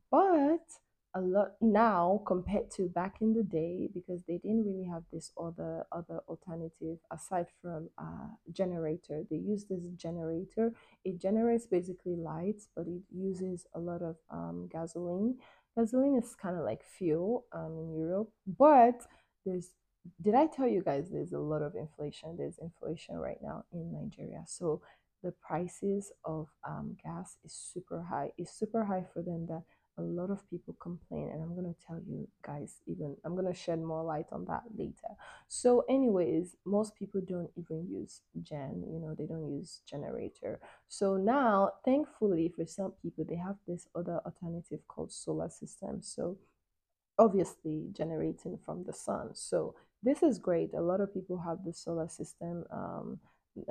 but 0.09 0.66
a 1.16 1.22
lot 1.22 1.51
now 1.61 2.22
compared 2.26 2.72
to 2.72 2.89
back 2.89 3.18
in 3.22 3.34
the 3.34 3.43
day 3.43 3.88
because 3.93 4.24
they 4.28 4.38
didn't 4.38 4.66
really 4.66 4.88
have 4.91 5.03
this 5.11 5.32
other 5.39 5.86
other 5.91 6.22
alternative 6.28 6.97
aside 7.11 7.47
from 7.61 7.89
uh 7.97 8.28
generator. 8.51 9.24
They 9.30 9.38
use 9.38 9.66
this 9.66 9.86
generator. 9.95 10.74
It 11.05 11.22
generates 11.22 11.68
basically 11.68 12.16
lights 12.16 12.68
but 12.76 12.88
it 12.88 13.01
uses 13.11 13.66
a 13.76 13.80
lot 13.80 14.01
of 14.01 14.16
um 14.32 14.68
gasoline. 14.72 15.38
Gasoline 15.78 16.18
is 16.18 16.36
kind 16.36 16.57
of 16.57 16.64
like 16.64 16.84
fuel 16.84 17.45
um 17.53 17.78
in 17.80 17.95
europe 17.95 18.30
but 18.57 19.05
there's 19.45 19.72
did 20.22 20.36
i 20.36 20.47
tell 20.47 20.68
you 20.68 20.82
guys 20.84 21.09
there's 21.09 21.32
a 21.34 21.39
lot 21.39 21.61
of 21.61 21.76
inflation? 21.76 22.36
There's 22.38 22.57
inflation 22.57 23.16
right 23.16 23.39
now 23.41 23.64
in 23.72 23.91
nigeria. 23.93 24.43
So 24.47 24.82
the 25.24 25.32
prices 25.47 26.11
of 26.26 26.49
um, 26.68 26.97
gas 27.01 27.38
is 27.45 27.53
super 27.53 28.03
high. 28.03 28.32
It's 28.38 28.51
super 28.51 28.84
high 28.84 29.05
for 29.14 29.22
them 29.22 29.47
that 29.47 29.64
a 29.97 30.01
lot 30.01 30.31
of 30.31 30.49
people 30.49 30.75
complain 30.79 31.29
and 31.31 31.41
i'm 31.41 31.55
to 31.55 31.75
tell 31.85 31.99
you 32.07 32.27
guys 32.45 32.81
even 32.87 33.15
i'm 33.23 33.35
to 33.37 33.53
shed 33.53 33.79
more 33.81 34.03
light 34.03 34.25
on 34.31 34.45
that 34.45 34.63
later. 34.75 35.13
So 35.47 35.83
anyways 35.89 36.55
most 36.65 36.95
people 36.95 37.21
don't 37.27 37.49
even 37.55 37.87
use 37.89 38.21
gen 38.41 38.83
you 38.91 38.99
know 38.99 39.15
they 39.17 39.25
don't 39.25 39.51
use 39.51 39.81
generator. 39.87 40.59
So 40.87 41.17
now 41.17 41.71
thankfully 41.85 42.51
for 42.55 42.65
some 42.65 42.93
people 43.01 43.25
they 43.27 43.35
have 43.35 43.57
this 43.67 43.87
other 43.95 44.19
alternative 44.25 44.79
called 44.87 45.11
solar 45.11 45.49
system. 45.49 46.01
So 46.01 46.37
obviously 47.19 47.87
generating 47.91 48.57
from 48.65 48.83
the 48.83 48.93
sun. 48.93 49.29
So 49.33 49.75
this 50.01 50.23
is 50.23 50.39
great. 50.39 50.73
A 50.73 50.81
lot 50.81 51.01
of 51.01 51.13
people 51.13 51.37
have 51.39 51.59
the 51.65 51.73
solar 51.73 52.07
system 52.07 52.65
um, 52.71 53.19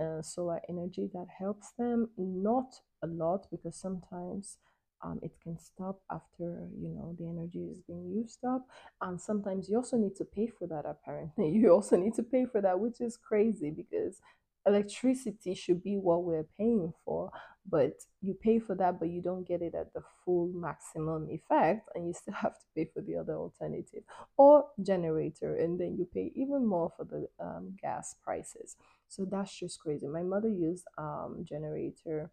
uh, 0.01 0.23
solar 0.23 0.61
energy 0.69 1.11
that 1.13 1.27
helps 1.39 1.73
them. 1.73 2.09
Not 2.17 2.75
a 3.03 3.07
lot 3.07 3.47
because 3.51 3.77
sometimes 3.77 4.59
um, 5.03 5.19
it 5.23 5.33
can 5.43 5.59
stop 5.59 6.01
after 6.11 6.69
you 6.81 6.89
know 6.89 7.15
the 7.19 7.29
energy 7.29 7.69
is 7.73 7.81
being 7.87 8.11
used 8.11 8.45
up. 8.45 8.67
And 9.01 9.21
sometimes 9.21 9.69
you 9.69 9.77
also 9.77 9.97
need 9.97 10.17
to 10.17 10.25
pay 10.25 10.47
for 10.47 10.67
that 10.69 10.85
apparently. 10.87 11.51
You 11.63 11.71
also 11.71 11.97
need 11.97 12.15
to 12.15 12.23
pay 12.23 12.47
for 12.47 12.61
that 12.61 12.79
which 12.79 13.01
is 13.01 13.17
crazy 13.17 13.71
because 13.71 14.21
electricity 14.67 15.55
should 15.55 15.83
be 15.83 15.97
what 15.97 16.23
we're 16.25 16.47
paying 16.57 16.93
for 17.05 17.31
but 17.69 17.93
you 18.21 18.35
pay 18.35 18.59
for 18.59 18.75
that 18.75 18.99
but 18.99 19.09
you 19.09 19.21
don't 19.21 19.47
get 19.47 19.63
it 19.63 19.75
at 19.75 19.93
the 19.93 20.03
full 20.25 20.49
maximum 20.55 21.29
effect 21.31 21.89
and 21.95 22.07
you 22.07 22.13
still 22.13 22.35
have 22.41 22.55
to 22.55 22.67
pay 22.75 22.85
for 22.93 23.01
the 23.03 23.17
other 23.17 23.35
alternative 23.35 24.03
or 24.37 24.65
generator 24.83 25.57
and 25.57 25.81
then 25.81 25.97
you 25.97 26.07
pay 26.13 26.33
even 26.35 26.67
more 26.67 26.93
for 26.97 27.05
the 27.05 27.27
um, 27.45 27.77
gas 27.81 28.17
prices. 28.23 28.77
So 29.09 29.27
that's 29.31 29.57
just 29.57 29.81
crazy. 29.81 30.07
My 30.09 30.23
mother 30.23 30.49
used 30.49 30.87
um, 30.97 31.45
generator 31.49 32.31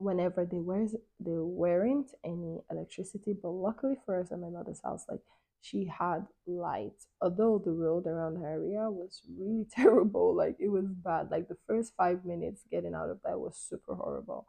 whenever 0.00 0.44
they 0.44 0.58
were 0.58 0.86
there 1.20 1.44
weren't 1.44 2.10
any 2.24 2.60
electricity 2.70 3.34
but 3.40 3.50
luckily 3.50 3.96
for 4.04 4.20
us 4.20 4.32
at 4.32 4.40
my 4.40 4.48
mother's 4.48 4.80
house 4.82 5.04
like 5.08 5.20
she 5.62 5.84
had 5.84 6.26
light 6.46 6.96
although 7.20 7.60
the 7.62 7.70
road 7.70 8.06
around 8.06 8.36
her 8.36 8.48
area 8.48 8.90
was 8.90 9.22
really 9.38 9.66
terrible 9.74 10.34
like 10.34 10.56
it 10.58 10.68
was 10.68 10.86
bad. 11.04 11.30
Like 11.30 11.48
the 11.48 11.56
first 11.66 11.92
five 11.96 12.24
minutes 12.24 12.62
getting 12.70 12.94
out 12.94 13.10
of 13.10 13.18
that 13.24 13.38
was 13.38 13.56
super 13.56 13.94
horrible. 13.94 14.46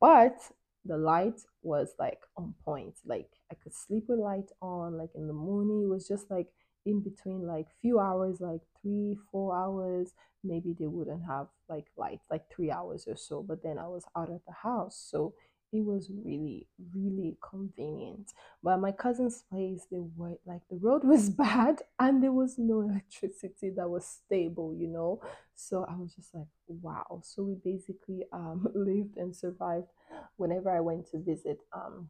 But 0.00 0.38
the 0.84 0.96
light 0.96 1.40
was 1.62 1.94
like 1.98 2.20
on 2.36 2.54
point. 2.64 2.94
Like 3.06 3.28
i 3.50 3.54
could 3.54 3.74
sleep 3.74 4.04
with 4.08 4.18
light 4.18 4.50
on 4.60 4.98
like 4.98 5.10
in 5.14 5.26
the 5.26 5.32
morning. 5.32 5.82
It 5.84 5.88
was 5.88 6.08
just 6.08 6.30
like 6.30 6.48
in 6.86 7.00
between 7.00 7.46
like 7.46 7.66
few 7.80 7.98
hours 7.98 8.40
like 8.40 8.60
three 8.80 9.16
four 9.30 9.56
hours 9.56 10.12
maybe 10.42 10.74
they 10.78 10.86
wouldn't 10.86 11.24
have 11.24 11.46
like 11.68 11.86
light 11.96 12.20
like 12.30 12.42
three 12.54 12.70
hours 12.70 13.06
or 13.08 13.16
so 13.16 13.42
but 13.42 13.62
then 13.62 13.78
i 13.78 13.86
was 13.86 14.04
out 14.16 14.30
of 14.30 14.40
the 14.46 14.52
house. 14.52 14.96
So 15.10 15.34
it 15.72 15.84
was 15.84 16.08
really 16.24 16.68
really 16.94 17.36
convenient. 17.42 18.32
But 18.62 18.78
my 18.78 18.92
cousin's 18.92 19.42
place 19.50 19.86
they 19.90 19.98
were 20.16 20.34
like 20.46 20.60
the 20.70 20.76
road 20.76 21.02
was 21.12 21.30
bad 21.30 21.82
and 21.98 22.22
there 22.22 22.32
was 22.32 22.58
no 22.58 22.82
electricity 22.82 23.70
that 23.76 23.88
was 23.88 24.06
stable 24.06 24.74
you 24.78 24.86
know? 24.88 25.20
So 25.54 25.84
i 25.88 25.96
was 25.96 26.14
just 26.14 26.34
like 26.34 26.46
wow. 26.68 27.20
So 27.24 27.42
we 27.42 27.54
basically 27.64 28.24
um 28.32 28.66
lived 28.74 29.16
and 29.16 29.34
survived 29.34 29.88
whenever 30.36 30.70
i 30.70 30.80
went 30.80 31.10
to 31.10 31.18
visit 31.18 31.58
um 31.72 32.08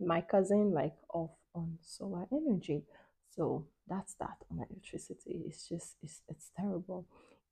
my 0.00 0.20
cousin 0.20 0.72
like 0.72 0.94
off 1.12 1.30
on 1.54 1.78
solar 1.82 2.26
energy. 2.32 2.82
So 3.30 3.66
that's 3.88 4.14
that 4.14 4.38
on 4.50 4.58
electricity. 4.58 5.44
It's 5.46 5.68
just 5.68 5.96
it's 6.02 6.22
it's 6.28 6.50
terrible. 6.56 7.06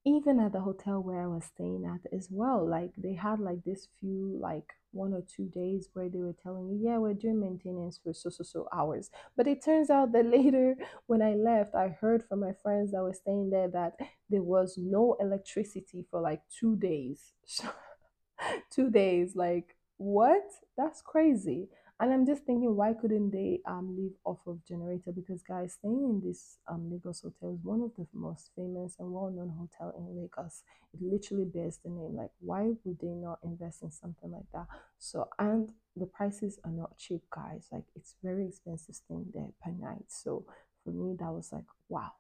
Even 0.05 0.41
at 0.41 0.53
the 0.53 0.61
hotel 0.61 1.01
where 1.01 1.23
I 1.23 1.29
was 1.29 1.45
staying 1.45 1.85
at 1.87 2.13
as 2.13 2.29
well, 2.31 2.67
like 2.69 2.91
they 2.97 3.15
had 3.15 3.39
like 3.39 3.63
this 3.65 3.87
few 4.01 4.37
like 4.41 4.73
one 4.91 5.15
or 5.15 5.23
two 5.23 5.47
days 5.47 5.89
where 5.93 6.09
they 6.09 6.21
were 6.21 6.35
telling 6.43 6.69
me, 6.69 6.79
yeah, 6.83 6.99
we're 6.99 7.15
doing 7.15 7.41
maintenance 7.41 8.01
for 8.03 8.13
so 8.13 8.29
so 8.31 8.43
so 8.43 8.69
hours. 8.75 9.11
But 9.37 9.47
it 9.47 9.65
turns 9.65 9.91
out 9.91 10.13
that 10.13 10.27
later 10.39 10.75
when 11.07 11.23
I 11.23 11.35
left, 11.35 11.75
I 11.75 11.89
heard 11.89 12.25
from 12.29 12.41
my 12.41 12.53
friends 12.63 12.91
that 12.93 13.03
were 13.03 13.15
staying 13.15 13.51
there 13.51 13.69
that 13.69 13.95
there 14.29 14.43
was 14.43 14.77
no 14.77 15.17
electricity 15.21 16.05
for 16.11 16.21
like 16.21 16.43
two 16.59 16.77
days. 16.77 17.33
two 18.71 18.91
days, 18.91 19.35
like 19.37 19.77
what? 19.97 20.43
That's 20.77 21.03
crazy. 21.03 21.69
And 22.03 22.13
I'm 22.13 22.27
just 22.27 22.43
thinking, 22.43 22.75
why 22.75 22.95
couldn't 22.95 23.31
they 23.31 23.61
um 23.65 23.97
live 23.97 24.15
off 24.25 24.41
of 24.49 24.59
generator? 24.67 25.13
Because 25.15 25.41
guys, 25.45 25.75
staying 25.75 26.03
in 26.03 26.21
this 26.21 26.59
um 26.67 26.91
Lagos 26.91 27.23
hotel 27.23 27.55
is 27.55 27.65
one 27.65 27.81
of 27.81 27.93
the 27.97 28.09
most 28.13 28.51
famous 28.57 28.97
and 28.99 29.13
well-known 29.13 29.55
hotel 29.57 29.95
in 29.97 30.21
Lagos. 30.21 30.65
It 30.93 31.01
literally 31.01 31.45
bears 31.45 31.79
the 31.85 31.91
name. 31.91 32.17
Like, 32.17 32.33
why 32.41 32.73
would 32.83 32.99
they 32.99 33.15
not 33.15 33.39
invest 33.45 33.85
in 33.85 33.93
something 33.93 34.33
like 34.33 34.51
that? 34.53 34.67
So, 34.99 35.29
and 35.39 35.71
the 35.95 36.07
prices 36.07 36.59
are 36.65 36.73
not 36.73 36.99
cheap, 36.99 37.23
guys. 37.31 37.69
Like, 37.71 37.85
it's 37.95 38.17
very 38.21 38.49
expensive 38.49 38.97
staying 38.97 39.27
there 39.33 39.51
per 39.63 39.71
night. 39.71 40.07
So, 40.09 40.45
for 40.85 40.91
me, 40.91 41.15
that 41.21 41.33
was 41.33 41.53
like, 41.53 41.71
wow, 41.89 42.11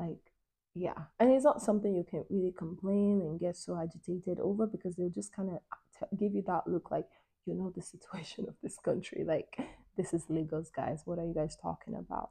like 0.00 0.32
yeah 0.74 0.94
and 1.18 1.32
it's 1.32 1.44
not 1.44 1.60
something 1.60 1.96
you 1.96 2.04
can 2.08 2.24
really 2.30 2.54
complain 2.56 3.20
and 3.22 3.40
get 3.40 3.56
so 3.56 3.76
agitated 3.76 4.38
over 4.38 4.68
because 4.68 4.94
they'll 4.94 5.10
just 5.10 5.34
kind 5.34 5.50
of 5.50 6.18
give 6.18 6.32
you 6.32 6.42
that 6.46 6.62
look 6.66 6.92
like 6.92 7.06
you 7.46 7.54
know 7.54 7.72
the 7.74 7.82
situation 7.82 8.46
of 8.48 8.54
this 8.62 8.76
country. 8.84 9.24
Like, 9.26 9.58
this 9.96 10.12
is 10.12 10.24
Lagos, 10.28 10.70
guys. 10.70 11.02
What 11.04 11.18
are 11.18 11.26
you 11.26 11.34
guys 11.34 11.56
talking 11.60 11.94
about? 11.94 12.30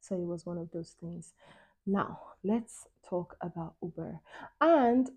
So 0.00 0.14
it 0.14 0.26
was 0.26 0.46
one 0.46 0.58
of 0.58 0.70
those 0.72 0.94
things. 1.00 1.34
Now, 1.86 2.20
let's 2.44 2.86
talk 3.08 3.36
about 3.40 3.74
Uber. 3.82 4.20
And 4.60 5.10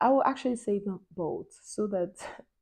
I 0.00 0.10
will 0.10 0.24
actually 0.24 0.56
say 0.56 0.80
both 1.14 1.58
so 1.62 1.86
that 1.88 2.14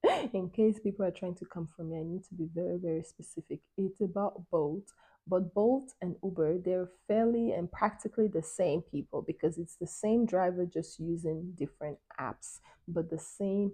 in 0.33 0.51
case 0.51 0.79
people 0.79 1.05
are 1.05 1.11
trying 1.11 1.35
to 1.37 1.47
come 1.47 1.68
from 1.75 1.91
me, 1.91 1.99
I 1.99 2.03
need 2.03 2.25
to 2.25 2.35
be 2.35 2.49
very, 2.55 2.79
very 2.79 3.03
specific. 3.03 3.61
It's 3.77 4.01
about 4.01 4.43
both. 4.51 4.93
But 5.27 5.55
Bolt 5.55 5.95
and 6.03 6.16
Uber, 6.22 6.59
they're 6.59 6.91
fairly 7.09 7.53
and 7.53 7.72
practically 7.72 8.29
the 8.29 8.43
same 8.43 8.83
people 8.83 9.22
because 9.22 9.57
it's 9.57 9.77
the 9.77 9.87
same 9.87 10.27
driver 10.27 10.66
just 10.66 11.01
using 11.01 11.53
different 11.57 11.97
apps, 12.20 12.61
but 12.87 13.09
the 13.09 13.18
same 13.18 13.72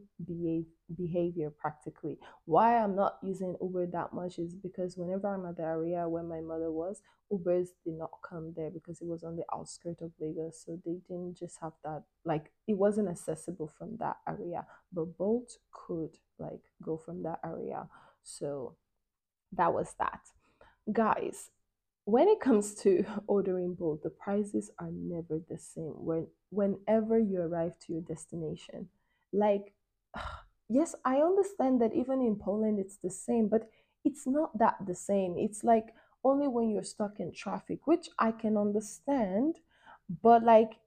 behavior 0.97 1.51
practically. 1.51 2.19
Why 2.45 2.79
I'm 2.79 2.95
not 2.95 3.19
using 3.23 3.57
Uber 3.61 3.87
that 3.87 4.13
much 4.13 4.39
is 4.39 4.55
because 4.55 4.97
whenever 4.97 5.27
I'm 5.27 5.45
at 5.45 5.57
the 5.57 5.65
area 5.65 6.09
where 6.09 6.23
my 6.23 6.41
mother 6.41 6.71
was, 6.71 7.03
Ubers 7.33 7.69
did 7.85 7.95
not 7.95 8.11
come 8.29 8.53
there 8.57 8.71
because 8.71 9.01
it 9.01 9.07
was 9.07 9.25
on 9.25 9.37
the 9.37 9.45
outskirts 9.53 10.03
of 10.03 10.13
Lagos. 10.21 10.63
So 10.65 10.79
they 10.85 10.99
didn't 11.09 11.37
just 11.37 11.59
have 11.61 11.73
that, 11.85 12.03
like, 12.25 12.53
it 12.69 12.75
wasn't 12.75 13.09
accessible 13.09 13.69
from 13.77 13.97
that 13.99 14.17
area. 14.29 14.67
But 14.93 15.17
Bolt 15.17 15.53
could, 15.73 16.17
like, 16.39 16.63
go 16.83 16.97
from 16.97 17.23
that 17.25 17.41
area. 17.45 17.89
So 18.23 18.77
that 19.53 19.73
was 19.73 19.95
that. 19.99 20.21
Guys, 20.93 21.51
when 22.05 22.29
it 22.29 22.41
comes 22.41 22.75
to 22.77 23.05
ordering 23.27 23.75
Bolt, 23.75 24.03
the 24.03 24.11
prices 24.11 24.71
are 24.79 24.91
never 24.93 25.41
the 25.49 25.59
same 25.59 25.95
when 25.97 26.27
whenever 26.51 27.19
you 27.19 27.41
arrive 27.41 27.79
to 27.81 27.93
your 27.93 28.03
destination. 28.03 28.89
Like 29.33 29.75
yes, 30.69 30.95
I 31.05 31.17
understand 31.17 31.81
that 31.81 31.95
even 31.95 32.21
in 32.21 32.37
Poland 32.37 32.79
it's 32.79 32.97
the 32.97 33.11
same, 33.11 33.49
but 33.49 33.69
it's 34.05 34.27
not 34.27 34.59
that 34.59 34.77
the 34.87 34.95
same. 34.95 35.37
It's 35.39 35.63
like 35.63 35.95
only 36.25 36.49
when 36.49 36.71
you're 36.71 36.83
stuck 36.83 37.21
in 37.21 37.33
traffic, 37.33 37.87
which 37.87 38.09
I 38.19 38.33
can 38.33 38.57
understand, 38.57 39.57
but 40.23 40.43
like 40.43 40.79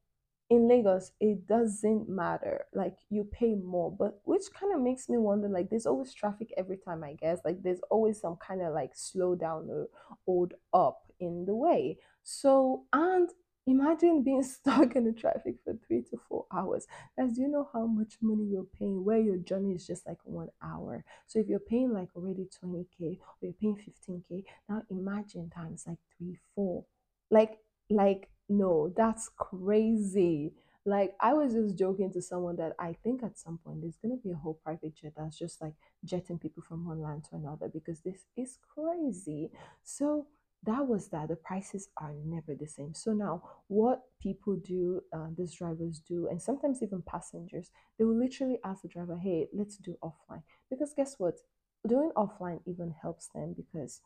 in 0.54 0.68
Lagos, 0.68 1.12
it 1.20 1.48
doesn't 1.48 2.08
matter. 2.08 2.66
Like 2.74 2.98
you 3.10 3.24
pay 3.24 3.56
more, 3.56 3.92
but 3.92 4.20
which 4.24 4.44
kind 4.58 4.74
of 4.74 4.82
makes 4.82 5.10
me 5.10 5.18
wonder 5.18 5.48
like 5.50 5.70
there's 5.70 5.86
always 5.88 6.14
traffic 6.14 6.54
every 6.58 6.78
time, 6.78 7.04
I 7.04 7.14
guess. 7.14 7.40
Like 7.44 7.64
there's 7.64 7.82
always 7.90 8.22
some 8.22 8.38
kind 8.38 8.62
of 8.62 8.74
like 8.74 8.92
slow 8.94 9.36
down 9.36 9.68
or 9.70 9.88
hold 10.26 10.54
up 10.74 11.02
in 11.20 11.46
the 11.46 11.56
way. 11.56 11.98
So, 12.24 12.84
and 12.94 13.30
imagine 13.66 14.24
being 14.24 14.44
stuck 14.58 14.96
in 14.96 15.06
the 15.06 15.12
traffic 15.12 15.56
for 15.64 15.74
three 15.88 16.04
to 16.12 16.18
four 16.30 16.46
hours. 16.54 16.86
As 17.18 17.38
you 17.38 17.48
know 17.48 17.68
how 17.74 17.88
much 17.88 18.18
money 18.22 18.46
you're 18.46 18.68
paying, 18.78 19.04
where 19.04 19.20
your 19.20 19.38
journey 19.38 19.74
is 19.74 19.88
just 19.88 20.06
like 20.06 20.20
one 20.24 20.50
hour. 20.62 21.04
So 21.26 21.40
if 21.40 21.48
you're 21.48 21.60
paying 21.60 21.94
like 21.94 22.10
already 22.16 22.48
20k 22.64 23.18
or 23.20 23.42
you're 23.42 23.54
paying 23.54 23.78
15k, 23.78 24.44
now 24.70 24.84
imagine 24.92 25.50
times 25.50 25.86
like 25.88 26.00
three, 26.18 26.38
four. 26.54 26.86
Like 27.32 27.58
like 27.90 28.30
no, 28.50 28.94
that's 28.96 29.30
crazy. 29.38 30.54
Like 30.86 31.14
I 31.22 31.34
was 31.34 31.54
just 31.54 31.78
joking 31.78 32.12
to 32.14 32.22
someone 32.22 32.58
that 32.58 32.74
I 32.78 32.94
think 33.04 33.24
at 33.24 33.40
some 33.40 33.58
point 33.64 33.82
there's 33.82 33.98
gonna 34.02 34.18
be 34.18 34.32
a 34.32 34.36
whole 34.36 34.60
private 34.64 34.96
jet 34.96 35.14
that's 35.18 35.38
just 35.38 35.62
like 35.62 35.74
jetting 36.04 36.40
people 36.40 36.64
from 36.68 36.86
one 36.86 37.02
land 37.02 37.24
to 37.30 37.36
another 37.36 37.70
because 37.70 38.02
this 38.02 38.26
is 38.36 38.58
crazy. 38.76 39.50
So 39.84 40.28
that 40.66 40.88
was 40.88 41.10
that. 41.10 41.28
The 41.28 41.36
prices 41.36 41.90
are 41.98 42.14
never 42.26 42.56
the 42.56 42.68
same. 42.68 42.94
So 42.94 43.12
now, 43.12 43.44
what 43.68 44.04
people 44.22 44.56
do, 44.56 45.02
uh, 45.14 45.28
these 45.38 45.54
drivers 45.54 46.00
do, 46.00 46.28
and 46.30 46.42
sometimes 46.42 46.82
even 46.82 47.02
passengers, 47.02 47.70
they 47.98 48.06
will 48.06 48.18
literally 48.18 48.60
ask 48.64 48.82
the 48.82 48.88
driver, 48.88 49.18
"Hey, 49.18 49.50
let's 49.54 49.78
do 49.78 49.98
offline," 50.02 50.44
because 50.70 50.94
guess 50.94 51.20
what? 51.20 51.40
Doing 51.86 52.12
offline 52.16 52.62
even 52.66 52.92
helps 52.92 53.28
them 53.30 53.54
because 53.54 54.02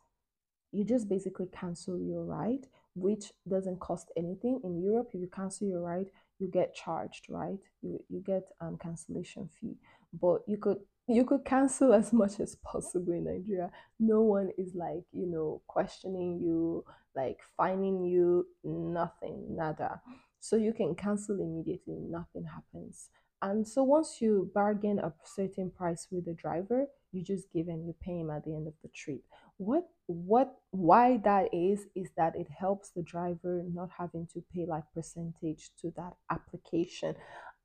you 0.72 0.84
just 0.84 1.08
basically 1.10 1.48
cancel 1.48 2.00
your 2.00 2.24
ride, 2.24 2.68
which 2.98 3.32
doesn't 3.48 3.80
cost 3.80 4.12
anything. 4.18 4.60
In 4.64 4.82
Europe, 4.82 5.10
if 5.14 5.22
you 5.22 5.30
cancel 5.34 5.68
your 5.68 5.82
ride, 5.82 6.08
you 6.39 6.50
get 6.52 6.76
charged, 6.76 7.26
right? 7.30 7.60
You 7.82 8.00
you 8.10 8.22
get 8.26 8.43
um 8.62 8.78
cancellation 8.82 9.50
fee. 9.60 9.78
But 10.14 10.41
you 10.48 10.58
could 10.58 10.80
you 11.08 11.24
could 11.24 11.45
cancel 11.45 11.93
as 11.93 12.12
much 12.12 12.39
as 12.39 12.56
possible 12.56 13.14
in 13.14 13.26
Nigeria. 13.26 13.72
No 14.00 14.22
one 14.22 14.50
is 14.58 14.76
like, 14.76 15.06
you 15.14 15.26
know, 15.26 15.62
questioning 15.68 16.39
you, 16.41 16.84
like 17.16 17.39
finding 17.56 18.04
you, 18.04 18.45
nothing, 18.64 19.56
nada. 19.56 20.02
So 20.39 20.56
you 20.58 20.74
can 20.74 20.95
cancel 20.95 21.39
immediately, 21.39 21.98
nothing 22.00 22.43
happens. 22.43 23.10
And 23.41 23.68
so 23.68 23.84
once 23.84 24.18
you 24.20 24.52
bargain 24.54 25.00
a 25.00 25.14
certain 25.24 25.72
price 25.72 26.08
with 26.12 26.26
the 26.26 26.34
driver, 26.34 26.88
you 27.12 27.24
just 27.24 27.52
give 27.54 27.68
him, 27.68 27.84
you 27.86 27.95
pay 28.02 28.20
him 28.20 28.30
at 28.30 28.43
the 28.43 28.56
end 28.56 28.68
of 28.68 28.74
the 28.82 28.89
trip 28.89 29.22
what 29.58 29.88
what 30.05 30.55
why 30.72 31.18
that 31.18 31.53
is 31.53 31.88
is 31.95 32.10
that 32.16 32.36
it 32.36 32.47
helps 32.49 32.91
the 32.91 33.01
driver 33.01 33.64
not 33.74 33.89
having 33.97 34.28
to 34.34 34.41
pay 34.53 34.66
like 34.66 34.84
percentage 34.93 35.72
to 35.82 35.91
that 35.97 36.14
application. 36.32 37.16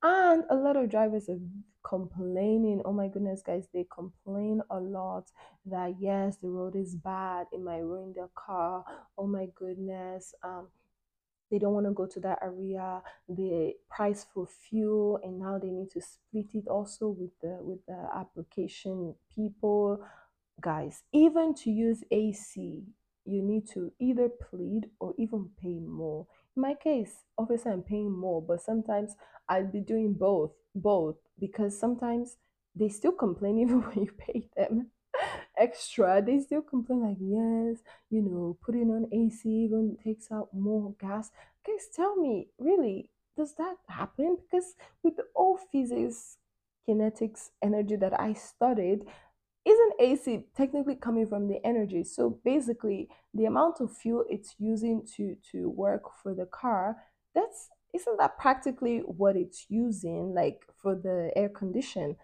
And 0.03 0.43
a 0.51 0.57
lot 0.57 0.77
of 0.77 0.91
drivers 0.91 1.29
are 1.29 1.39
complaining 1.85 2.81
oh 2.85 2.93
my 2.93 3.09
goodness 3.09 3.43
guys 3.45 3.67
they 3.75 3.85
complain 3.93 4.61
a 4.71 4.79
lot 4.79 5.31
that 5.67 5.95
yes 5.99 6.37
the 6.37 6.49
road 6.49 6.77
is 6.77 6.95
bad 6.95 7.47
it 7.53 7.61
might 7.61 7.81
ruin 7.81 8.13
their 8.15 8.31
car. 8.35 8.85
Oh 9.19 9.27
my 9.27 9.47
goodness 9.55 10.35
um 10.43 10.69
they 11.51 11.59
don't 11.59 11.75
want 11.75 11.85
to 11.87 11.93
go 11.93 12.07
to 12.07 12.21
that 12.21 12.39
area. 12.43 13.03
The 13.29 13.75
price 13.91 14.27
for 14.33 14.47
fuel 14.47 15.21
and 15.23 15.39
now 15.39 15.59
they 15.59 15.69
need 15.69 15.91
to 15.91 16.01
split 16.01 16.47
it 16.55 16.67
also 16.67 17.09
with 17.09 17.39
the 17.43 17.59
with 17.61 17.85
the 17.87 18.09
application 18.15 19.15
people 19.35 20.03
guys, 20.61 21.03
even 21.13 21.55
to 21.55 21.71
use 21.71 22.03
AC, 22.11 22.85
you 23.25 23.43
need 23.43 23.69
to 23.69 23.93
either 24.01 24.29
plead 24.29 24.91
or 25.01 25.15
even 25.19 25.51
pay 25.61 25.79
more. 25.81 26.27
In 26.57 26.63
my 26.63 26.75
case, 26.75 27.25
obviously 27.39 27.73
I'm 27.73 27.83
paying 27.83 28.11
more, 28.11 28.43
but 28.43 28.61
sometimes 28.61 29.15
I'll 29.49 29.67
be 29.67 29.81
doing 29.81 30.15
both, 30.15 30.53
both 30.75 31.17
because 31.39 31.79
sometimes 31.79 32.37
they 32.75 32.89
still 32.89 33.13
complain 33.13 33.59
even 33.61 33.83
when 33.83 34.05
you 34.05 34.13
pay 34.13 34.49
them 34.57 34.91
extra. 35.59 36.23
They 36.23 36.41
still 36.41 36.63
complain 36.63 37.03
like, 37.03 37.19
yes, 37.21 37.83
you 38.11 38.23
know, 38.23 38.59
putting 38.65 38.91
on 38.91 39.07
AC 39.13 39.49
even 39.49 39.97
takes 40.03 40.31
out 40.33 40.49
more 40.53 40.95
gas. 41.01 41.31
Guys, 41.67 41.89
tell 41.95 42.17
me, 42.17 42.49
really, 42.59 43.11
does 43.37 43.55
that 43.57 43.77
happen? 43.89 44.37
Because 44.51 44.75
with 45.03 45.15
all 45.35 45.59
physics, 45.71 46.37
kinetics, 46.89 47.51
energy 47.63 47.97
that 47.97 48.19
I 48.19 48.33
studied, 48.35 49.05
isn't 49.65 49.95
AC 50.01 50.45
technically 50.57 50.97
coming 50.97 51.27
from 51.27 51.49
the 51.49 51.65
energy? 51.65 52.05
So 52.05 52.41
basically, 52.45 53.09
the 53.33 53.45
amount 53.45 53.81
of 53.81 53.97
fuel 53.97 54.25
it's 54.29 54.55
using 54.59 55.07
to 55.17 55.37
to 55.53 55.71
work 55.71 56.03
for 56.23 56.35
the 56.35 56.47
car, 56.47 56.97
that's 57.35 57.69
isn't 57.95 58.19
that 58.19 58.39
practically 58.39 59.01
what 59.01 59.37
it's 59.37 59.67
using 59.69 60.35
like 60.35 60.63
for 60.81 60.95
the 60.95 61.31
air 61.37 61.49
condition? 61.49 62.17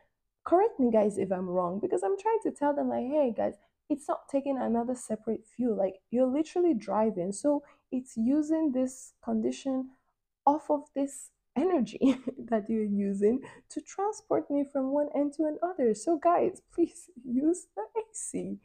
Correct 0.45 0.81
me 0.81 0.91
guys 0.91 1.19
if 1.19 1.31
I'm 1.31 1.49
wrong 1.49 1.79
because 1.79 2.03
I'm 2.03 2.19
trying 2.19 2.39
to 2.45 2.51
tell 2.51 2.75
them 2.75 2.89
like, 2.89 3.07
hey 3.07 3.35
guys, 3.37 3.55
it's 3.89 4.09
not 4.09 4.29
taking 4.31 4.59
another 4.59 4.95
separate 4.95 5.45
fuel. 5.47 5.77
Like 5.77 5.97
you're 6.11 6.27
literally 6.27 6.75
driving. 6.75 7.33
So 7.33 7.63
it's 7.93 8.17
using 8.17 8.73
this 8.73 9.13
condition 9.23 9.91
off 10.47 10.71
of 10.71 10.85
this 10.95 11.31
energy 11.57 12.17
that 12.49 12.69
you're 12.69 12.85
using 12.85 13.41
to 13.71 13.81
transport 13.81 14.51
me 14.51 14.65
from 14.71 14.93
one 14.93 15.09
end 15.15 15.35
to 15.35 15.45
another. 15.45 15.95
So, 15.95 16.19
guys, 16.19 16.63
please 16.75 17.11
use 17.25 17.67
the 17.77 17.83
AC. 18.01 18.59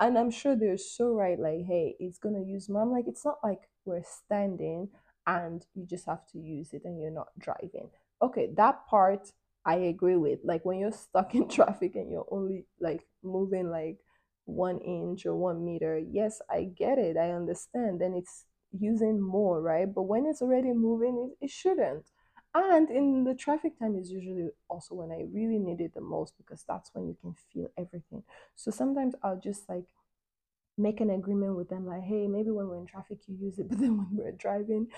And 0.00 0.18
I'm 0.18 0.30
sure 0.30 0.56
they're 0.56 0.76
so 0.76 1.14
right, 1.14 1.38
like, 1.38 1.64
hey, 1.66 1.94
it's 2.00 2.18
gonna 2.18 2.42
use 2.42 2.68
mom. 2.68 2.90
Like, 2.90 3.06
it's 3.06 3.24
not 3.24 3.38
like 3.42 3.68
we're 3.84 4.02
standing 4.02 4.88
and 5.26 5.64
you 5.74 5.86
just 5.86 6.06
have 6.06 6.26
to 6.32 6.38
use 6.38 6.72
it 6.72 6.82
and 6.84 7.00
you're 7.00 7.10
not 7.10 7.28
driving. 7.38 7.90
Okay, 8.20 8.48
that 8.56 8.86
part 8.86 9.30
I 9.64 9.76
agree 9.76 10.16
with. 10.16 10.40
Like, 10.44 10.64
when 10.64 10.78
you're 10.78 10.92
stuck 10.92 11.34
in 11.34 11.48
traffic 11.48 11.94
and 11.94 12.10
you're 12.10 12.26
only 12.30 12.66
like 12.80 13.06
moving 13.22 13.70
like 13.70 13.98
one 14.46 14.78
inch 14.80 15.26
or 15.26 15.34
one 15.34 15.64
meter, 15.64 15.98
yes, 15.98 16.40
I 16.50 16.64
get 16.64 16.98
it, 16.98 17.16
I 17.16 17.30
understand. 17.32 18.00
Then 18.00 18.14
it's 18.14 18.44
using 18.78 19.20
more, 19.20 19.60
right? 19.60 19.92
But 19.92 20.02
when 20.02 20.26
it's 20.26 20.42
already 20.42 20.72
moving, 20.72 21.30
it, 21.40 21.46
it 21.46 21.50
shouldn't. 21.50 22.04
And 22.54 22.88
in 22.90 23.24
the 23.24 23.34
traffic 23.34 23.78
time 23.78 23.96
is 23.96 24.10
usually 24.10 24.48
also 24.68 24.94
when 24.94 25.10
I 25.10 25.24
really 25.32 25.58
need 25.58 25.80
it 25.80 25.94
the 25.94 26.00
most 26.00 26.34
because 26.36 26.64
that's 26.68 26.90
when 26.94 27.06
you 27.08 27.16
can 27.20 27.34
feel 27.52 27.68
everything. 27.76 28.22
So 28.54 28.70
sometimes 28.70 29.14
I'll 29.22 29.40
just 29.40 29.68
like 29.68 29.86
make 30.78 31.00
an 31.00 31.10
agreement 31.10 31.56
with 31.56 31.68
them 31.68 31.86
like, 31.86 32.02
hey, 32.02 32.26
maybe 32.26 32.50
when 32.50 32.68
we're 32.68 32.78
in 32.78 32.86
traffic 32.86 33.18
you 33.26 33.36
use 33.36 33.58
it, 33.58 33.68
but 33.70 33.78
then 33.78 33.98
when 33.98 34.08
we're 34.12 34.32
driving, 34.32 34.88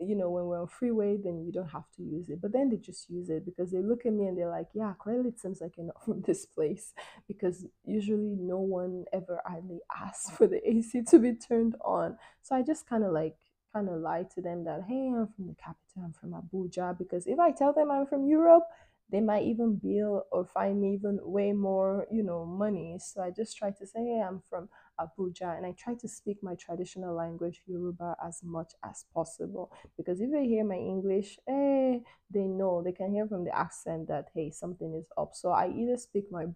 you 0.00 0.16
know, 0.16 0.30
when 0.30 0.44
we're 0.46 0.60
on 0.60 0.68
freeway, 0.68 1.16
then 1.16 1.44
you 1.44 1.52
don't 1.52 1.70
have 1.70 1.90
to 1.96 2.02
use 2.02 2.28
it. 2.30 2.40
But 2.42 2.52
then 2.52 2.70
they 2.70 2.76
just 2.78 3.10
use 3.10 3.30
it 3.30 3.44
because 3.44 3.70
they 3.72 3.80
look 3.82 4.06
at 4.06 4.12
me 4.12 4.26
and 4.26 4.36
they're 4.38 4.50
like, 4.50 4.68
yeah, 4.74 4.94
clearly 4.98 5.30
it 5.30 5.40
seems 5.40 5.60
like 5.60 5.76
you're 5.76 5.86
not 5.86 6.04
from 6.04 6.22
this 6.22 6.46
place 6.46 6.94
because 7.28 7.66
usually 7.84 8.36
no 8.38 8.58
one 8.58 9.04
ever 9.12 9.40
idly 9.46 9.80
asks 9.96 10.30
for 10.36 10.46
the 10.46 10.60
AC 10.68 11.02
to 11.10 11.18
be 11.18 11.34
turned 11.34 11.76
on. 11.84 12.18
So 12.42 12.56
I 12.56 12.62
just 12.62 12.88
kind 12.88 13.04
of 13.04 13.12
like 13.12 13.36
kind 13.72 13.88
of 13.88 14.00
lie 14.00 14.24
to 14.34 14.40
them 14.40 14.64
that 14.64 14.82
hey 14.88 15.08
i'm 15.14 15.26
from 15.34 15.46
the 15.46 15.54
capital 15.54 16.02
i'm 16.04 16.12
from 16.12 16.32
abuja 16.32 16.96
because 16.98 17.26
if 17.26 17.38
i 17.38 17.50
tell 17.50 17.72
them 17.72 17.90
i'm 17.90 18.06
from 18.06 18.26
europe 18.26 18.64
they 19.10 19.20
might 19.20 19.42
even 19.44 19.76
bill 19.76 20.24
or 20.32 20.44
find 20.44 20.80
me 20.80 20.94
even 20.94 21.18
way 21.22 21.52
more 21.52 22.06
you 22.10 22.22
know 22.22 22.44
money 22.46 22.96
so 22.98 23.22
i 23.22 23.30
just 23.30 23.56
try 23.56 23.70
to 23.70 23.86
say 23.86 24.00
hey 24.00 24.22
i'm 24.26 24.40
from 24.48 24.68
Abuja, 25.00 25.56
and 25.56 25.66
I 25.66 25.72
try 25.72 25.94
to 25.94 26.08
speak 26.08 26.38
my 26.42 26.54
traditional 26.54 27.14
language, 27.14 27.62
Yoruba, 27.66 28.16
as 28.24 28.40
much 28.42 28.72
as 28.84 29.04
possible. 29.14 29.72
Because 29.96 30.20
if 30.20 30.30
they 30.30 30.46
hear 30.46 30.64
my 30.64 30.76
English, 30.76 31.38
eh, 31.48 31.98
they 32.30 32.46
know, 32.46 32.82
they 32.82 32.92
can 32.92 33.12
hear 33.12 33.26
from 33.26 33.44
the 33.44 33.56
accent 33.56 34.08
that, 34.08 34.28
hey, 34.34 34.50
something 34.50 34.94
is 34.94 35.06
up. 35.16 35.34
So 35.34 35.50
I 35.50 35.68
either 35.70 35.96
speak 35.96 36.30
my 36.30 36.46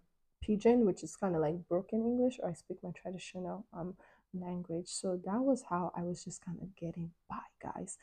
pidgin, 0.41 0.85
which 0.85 1.03
is 1.03 1.15
kind 1.15 1.35
of 1.35 1.41
like 1.41 1.67
broken 1.67 1.99
English, 2.01 2.39
or 2.41 2.49
I 2.49 2.53
speak 2.53 2.77
my 2.83 2.91
traditional 2.91 3.65
um 3.73 3.95
language. 4.33 4.87
So 4.87 5.19
that 5.25 5.41
was 5.41 5.63
how 5.69 5.91
I 5.95 6.03
was 6.03 6.23
just 6.23 6.43
kind 6.43 6.59
of 6.61 6.75
getting 6.75 7.11
by, 7.29 7.39
guys. 7.61 7.97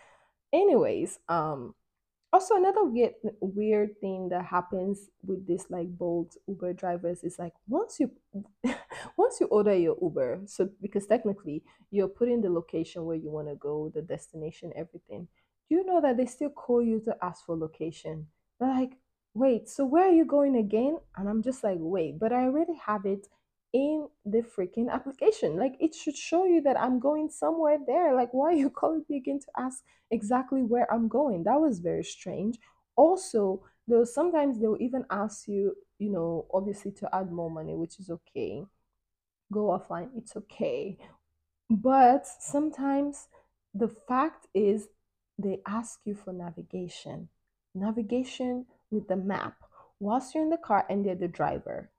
Anyways, 0.52 1.18
um, 1.28 1.74
also 2.34 2.56
another 2.56 2.84
weird 2.84 3.14
weird 3.40 4.00
thing 4.00 4.28
that 4.28 4.44
happens 4.44 5.08
with 5.24 5.46
this 5.46 5.66
like 5.70 5.86
Bolt 5.86 6.36
Uber 6.48 6.72
drivers 6.72 7.22
is 7.22 7.38
like 7.38 7.52
once 7.68 8.00
you 8.00 8.10
once 9.16 9.38
you 9.40 9.46
order 9.46 9.74
your 9.74 9.96
Uber, 10.02 10.40
so 10.46 10.68
because 10.82 11.06
technically 11.06 11.62
you're 11.92 12.08
putting 12.08 12.40
the 12.40 12.50
location 12.50 13.04
where 13.04 13.16
you 13.16 13.30
want 13.30 13.48
to 13.48 13.54
go, 13.54 13.90
the 13.94 14.02
destination, 14.02 14.72
everything. 14.74 15.28
You 15.68 15.86
know 15.86 16.00
that 16.00 16.16
they 16.16 16.26
still 16.26 16.50
call 16.50 16.82
you 16.82 17.00
to 17.04 17.16
ask 17.22 17.46
for 17.46 17.56
location? 17.56 18.26
They're 18.58 18.68
like, 18.68 18.98
wait, 19.34 19.68
so 19.68 19.84
where 19.84 20.08
are 20.08 20.12
you 20.12 20.24
going 20.24 20.56
again? 20.56 20.98
And 21.16 21.28
I'm 21.28 21.42
just 21.42 21.62
like, 21.64 21.78
wait, 21.80 22.18
but 22.18 22.32
I 22.32 22.44
already 22.44 22.74
have 22.84 23.06
it 23.06 23.28
in 23.74 24.08
the 24.24 24.38
freaking 24.38 24.88
application. 24.88 25.56
Like 25.56 25.74
it 25.80 25.94
should 25.94 26.16
show 26.16 26.46
you 26.46 26.62
that 26.62 26.80
I'm 26.80 27.00
going 27.00 27.28
somewhere 27.28 27.78
there. 27.84 28.14
Like, 28.14 28.32
why 28.32 28.50
are 28.50 28.56
you 28.56 28.70
calling 28.80 29.04
me 29.08 29.18
again 29.18 29.40
to 29.40 29.46
ask 29.58 29.82
exactly 30.10 30.62
where 30.62 30.90
I'm 30.90 31.08
going? 31.08 31.42
That 31.42 31.60
was 31.60 31.80
very 31.80 32.04
strange. 32.04 32.58
Also, 32.96 33.62
though 33.88 34.04
sometimes 34.04 34.60
they'll 34.60 34.78
even 34.80 35.04
ask 35.10 35.48
you, 35.48 35.74
you 35.98 36.08
know, 36.08 36.46
obviously 36.54 36.92
to 36.92 37.14
add 37.14 37.32
more 37.32 37.50
money, 37.50 37.74
which 37.74 37.98
is 37.98 38.08
okay. 38.08 38.64
Go 39.52 39.66
offline, 39.66 40.10
it's 40.16 40.36
okay. 40.36 40.96
But 41.68 42.26
sometimes 42.26 43.26
the 43.74 43.88
fact 43.88 44.46
is 44.54 44.88
they 45.36 45.58
ask 45.66 45.98
you 46.04 46.14
for 46.14 46.32
navigation. 46.32 47.28
Navigation 47.74 48.66
with 48.92 49.08
the 49.08 49.16
map 49.16 49.56
whilst 49.98 50.32
you're 50.32 50.44
in 50.44 50.50
the 50.50 50.56
car 50.56 50.86
and 50.88 51.04
they're 51.04 51.16
the 51.16 51.26
driver. 51.26 51.90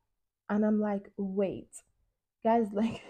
And 0.50 0.66
I'm 0.66 0.80
like, 0.80 1.12
wait, 1.18 1.70
guys, 2.44 2.68
like, 2.74 3.02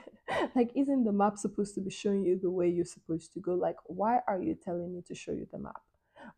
like, 0.55 0.71
isn't 0.75 1.03
the 1.03 1.11
map 1.11 1.37
supposed 1.37 1.75
to 1.75 1.81
be 1.81 1.91
showing 1.91 2.25
you 2.25 2.39
the 2.41 2.49
way 2.49 2.69
you're 2.69 2.85
supposed 2.85 3.33
to 3.33 3.39
go? 3.39 3.53
Like, 3.53 3.77
why 3.85 4.19
are 4.27 4.41
you 4.41 4.55
telling 4.55 4.93
me 4.93 5.01
to 5.07 5.15
show 5.15 5.31
you 5.31 5.47
the 5.51 5.59
map? 5.59 5.81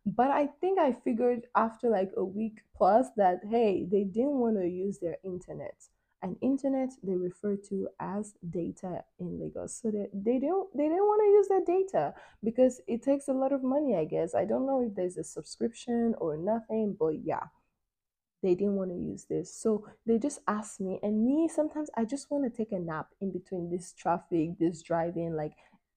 But 0.04 0.30
I 0.30 0.48
think 0.60 0.78
I 0.78 0.92
figured 0.92 1.46
after 1.54 1.88
like 1.88 2.10
a 2.16 2.24
week 2.24 2.60
plus 2.76 3.06
that 3.16 3.40
hey, 3.48 3.86
they 3.90 4.04
didn't 4.04 4.38
want 4.38 4.56
to 4.58 4.68
use 4.68 4.98
their 4.98 5.16
internet. 5.24 5.76
And 6.20 6.36
internet 6.42 6.90
they 7.02 7.14
refer 7.14 7.56
to 7.68 7.88
as 8.00 8.34
data 8.50 9.04
in 9.18 9.40
Lagos. 9.40 9.80
So 9.80 9.90
they, 9.90 10.08
they 10.12 10.38
don't 10.40 10.68
they 10.76 10.84
didn't 10.84 11.06
want 11.06 11.22
to 11.22 11.30
use 11.30 11.48
their 11.48 11.64
data 11.64 12.14
because 12.44 12.80
it 12.86 13.02
takes 13.02 13.28
a 13.28 13.32
lot 13.32 13.52
of 13.52 13.62
money, 13.62 13.96
I 13.96 14.04
guess. 14.04 14.34
I 14.34 14.44
don't 14.44 14.66
know 14.66 14.82
if 14.82 14.94
there's 14.94 15.16
a 15.16 15.24
subscription 15.24 16.14
or 16.18 16.36
nothing, 16.36 16.96
but 16.98 17.14
yeah 17.24 17.46
they 18.42 18.54
didn't 18.54 18.76
want 18.76 18.90
to 18.90 18.96
use 18.96 19.24
this. 19.24 19.54
So 19.54 19.86
they 20.06 20.18
just 20.18 20.40
asked 20.46 20.80
me, 20.80 20.98
and 21.02 21.24
me 21.24 21.48
sometimes 21.48 21.90
I 21.96 22.04
just 22.04 22.30
want 22.30 22.44
to 22.44 22.56
take 22.56 22.72
a 22.72 22.78
nap 22.78 23.08
in 23.20 23.32
between 23.32 23.70
this 23.70 23.92
traffic, 23.92 24.58
this 24.58 24.82
driving, 24.82 25.34
like 25.34 25.52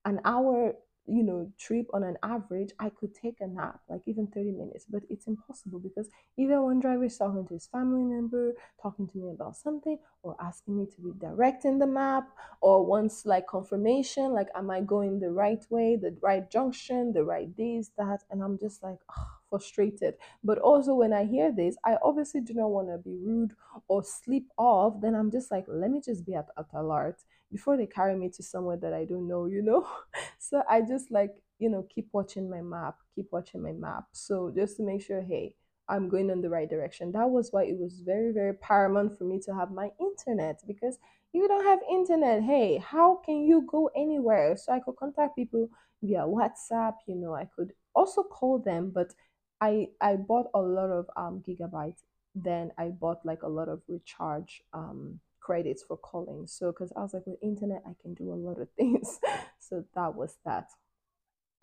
an 0.05 0.19
hour, 0.25 0.73
you 1.07 1.23
know, 1.23 1.51
trip 1.59 1.87
on 1.93 2.03
an 2.03 2.15
average, 2.23 2.71
I 2.79 2.89
could 2.89 3.13
take 3.13 3.41
a 3.41 3.47
nap, 3.47 3.81
like 3.89 4.01
even 4.05 4.27
30 4.27 4.51
minutes, 4.51 4.85
but 4.89 5.01
it's 5.09 5.27
impossible 5.27 5.79
because 5.79 6.09
either 6.37 6.61
one 6.61 6.79
driver 6.79 7.05
is 7.05 7.17
talking 7.17 7.45
to 7.47 7.53
his 7.53 7.67
family 7.67 8.03
member, 8.03 8.53
talking 8.81 9.07
to 9.07 9.17
me 9.17 9.31
about 9.31 9.57
something, 9.57 9.97
or 10.23 10.35
asking 10.39 10.77
me 10.77 10.85
to 10.95 11.01
be 11.01 11.11
directing 11.19 11.79
the 11.79 11.87
map, 11.87 12.29
or 12.61 12.85
wants 12.85 13.25
like 13.25 13.47
confirmation, 13.47 14.31
like, 14.31 14.49
am 14.55 14.69
I 14.69 14.81
going 14.81 15.19
the 15.19 15.31
right 15.31 15.63
way, 15.69 15.95
the 15.95 16.15
right 16.21 16.49
junction, 16.49 17.13
the 17.13 17.23
right 17.23 17.55
this, 17.57 17.89
that, 17.97 18.19
and 18.29 18.43
I'm 18.43 18.57
just 18.59 18.83
like, 18.83 18.99
ugh, 19.09 19.40
frustrated. 19.51 20.15
But 20.43 20.57
also, 20.57 20.95
when 20.95 21.13
I 21.13 21.25
hear 21.25 21.51
this, 21.51 21.75
I 21.85 21.97
obviously 22.01 22.41
do 22.41 22.55
not 22.55 22.71
want 22.71 22.87
to 22.87 22.97
be 22.97 23.15
rude 23.23 23.51
or 23.87 24.03
sleep 24.03 24.47
off. 24.57 24.99
Then 25.01 25.13
I'm 25.13 25.29
just 25.29 25.51
like, 25.51 25.65
let 25.67 25.91
me 25.91 26.01
just 26.03 26.25
be 26.25 26.33
at, 26.33 26.47
at 26.57 26.65
alert 26.73 27.17
before 27.51 27.77
they 27.77 27.85
carry 27.85 28.15
me 28.15 28.29
to 28.29 28.41
somewhere 28.41 28.77
that 28.77 28.93
I 28.93 29.05
don't 29.05 29.27
know, 29.27 29.45
you 29.45 29.61
know? 29.61 29.87
so 30.39 30.63
I 30.67 30.81
just 30.81 31.11
like, 31.11 31.35
you 31.59 31.69
know, 31.69 31.85
keep 31.93 32.07
watching 32.13 32.49
my 32.49 32.61
map, 32.61 32.95
keep 33.13 33.27
watching 33.31 33.61
my 33.61 33.73
map. 33.73 34.05
So 34.13 34.51
just 34.55 34.77
to 34.77 34.83
make 34.83 35.03
sure, 35.03 35.21
hey, 35.21 35.53
I'm 35.89 36.07
going 36.07 36.29
in 36.29 36.41
the 36.41 36.49
right 36.49 36.69
direction. 36.69 37.11
That 37.11 37.29
was 37.29 37.49
why 37.51 37.65
it 37.65 37.77
was 37.77 37.99
very, 37.99 38.31
very 38.31 38.53
paramount 38.53 39.17
for 39.17 39.25
me 39.25 39.39
to 39.45 39.53
have 39.53 39.71
my 39.71 39.89
internet 39.99 40.61
because 40.65 40.97
you 41.33 41.47
don't 41.47 41.65
have 41.65 41.79
internet, 41.89 42.43
hey, 42.43 42.77
how 42.77 43.21
can 43.25 43.43
you 43.43 43.67
go 43.69 43.89
anywhere? 43.95 44.55
So 44.57 44.71
I 44.73 44.79
could 44.79 44.95
contact 44.95 45.35
people 45.35 45.69
via 46.01 46.19
WhatsApp, 46.19 46.95
you 47.07 47.15
know, 47.15 47.35
I 47.35 47.47
could 47.55 47.73
also 47.93 48.23
call 48.23 48.59
them, 48.59 48.91
but 48.93 49.13
I 49.61 49.89
I 50.01 50.15
bought 50.17 50.47
a 50.53 50.59
lot 50.61 50.89
of 50.89 51.07
um 51.15 51.43
gigabytes. 51.47 52.03
Then 52.35 52.71
I 52.77 52.89
bought 52.89 53.25
like 53.25 53.43
a 53.43 53.47
lot 53.49 53.69
of 53.69 53.81
recharge 53.87 54.63
um 54.73 55.19
credits 55.39 55.83
for 55.83 55.97
calling. 55.97 56.47
So 56.47 56.71
because 56.71 56.91
I 56.95 57.01
was 57.01 57.13
like 57.13 57.25
with 57.27 57.39
internet 57.41 57.83
I 57.85 57.93
can 58.01 58.13
do 58.13 58.31
a 58.33 58.35
lot 58.35 58.59
of 58.59 58.69
things. 58.77 59.19
so 59.59 59.83
that 59.95 60.15
was 60.15 60.37
that. 60.45 60.69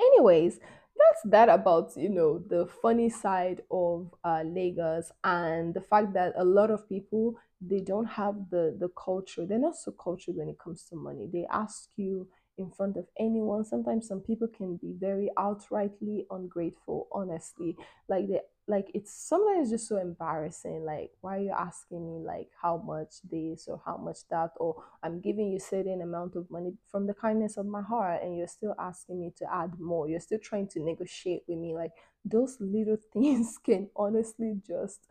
Anyways, 0.01 0.59
that's 0.61 1.23
that 1.27 1.49
about 1.49 1.97
you 1.97 2.09
know 2.09 2.39
the 2.39 2.67
funny 2.83 3.09
side 3.09 3.63
of 3.71 4.15
uh, 4.25 4.43
Lagos 4.45 5.11
and 5.25 5.75
the 5.75 5.81
fact 5.81 6.13
that 6.15 6.35
a 6.37 6.45
lot 6.45 6.71
of 6.71 6.89
people 6.89 7.37
they 7.61 7.81
don't 7.81 8.07
have 8.07 8.51
the 8.51 8.77
the 8.79 8.89
culture. 8.91 9.47
They're 9.47 9.59
not 9.59 9.77
so 9.77 9.93
cultured 9.93 10.37
when 10.37 10.49
it 10.49 10.59
comes 10.59 10.85
to 10.91 10.97
money. 10.97 11.29
They 11.33 11.47
ask 11.51 11.91
you 11.97 12.29
in 12.59 12.71
front 12.71 12.97
of 12.97 13.07
anyone. 13.19 13.65
Sometimes 13.65 14.09
some 14.09 14.21
people 14.21 14.49
can 14.49 14.77
be 14.77 14.93
very 14.99 15.31
outrightly 15.39 16.27
ungrateful. 16.31 17.09
Honestly, 17.13 17.77
like 18.09 18.29
they 18.29 18.41
like 18.67 18.91
it's 18.93 19.13
sometimes 19.13 19.71
just 19.71 19.89
so 19.89 19.97
embarrassing. 19.97 20.85
Like 20.85 21.13
why 21.21 21.37
are 21.37 21.41
you 21.43 21.55
asking 21.57 22.07
me 22.07 22.25
like 22.25 22.49
how 22.61 22.77
much 22.79 23.15
this 23.31 23.67
or 23.69 23.81
how 23.85 23.97
much 23.97 24.19
that? 24.31 24.51
Or 24.57 24.83
i'm 25.03 25.21
giving 25.21 25.51
you 25.51 25.59
certain 25.59 26.03
amount 26.03 26.37
of 26.37 26.51
money 26.51 26.75
from 26.91 27.07
the 27.07 27.15
kindness 27.15 27.57
of 27.57 27.67
my 27.67 27.83
heart 27.83 28.23
and 28.23 28.37
you're 28.37 28.47
still 28.49 28.75
asking 28.79 29.21
me 29.21 29.33
to 29.39 29.47
add 29.53 29.79
more. 29.79 30.09
You're 30.09 30.21
still 30.21 30.39
trying 30.43 30.69
to 30.69 30.81
negotiate 30.81 31.45
with 31.49 31.59
me. 31.59 31.75
Like 31.75 31.93
those 32.25 32.57
little 32.61 32.99
things 33.13 33.57
can 33.65 33.89
honestly 33.97 34.61
just 34.67 35.07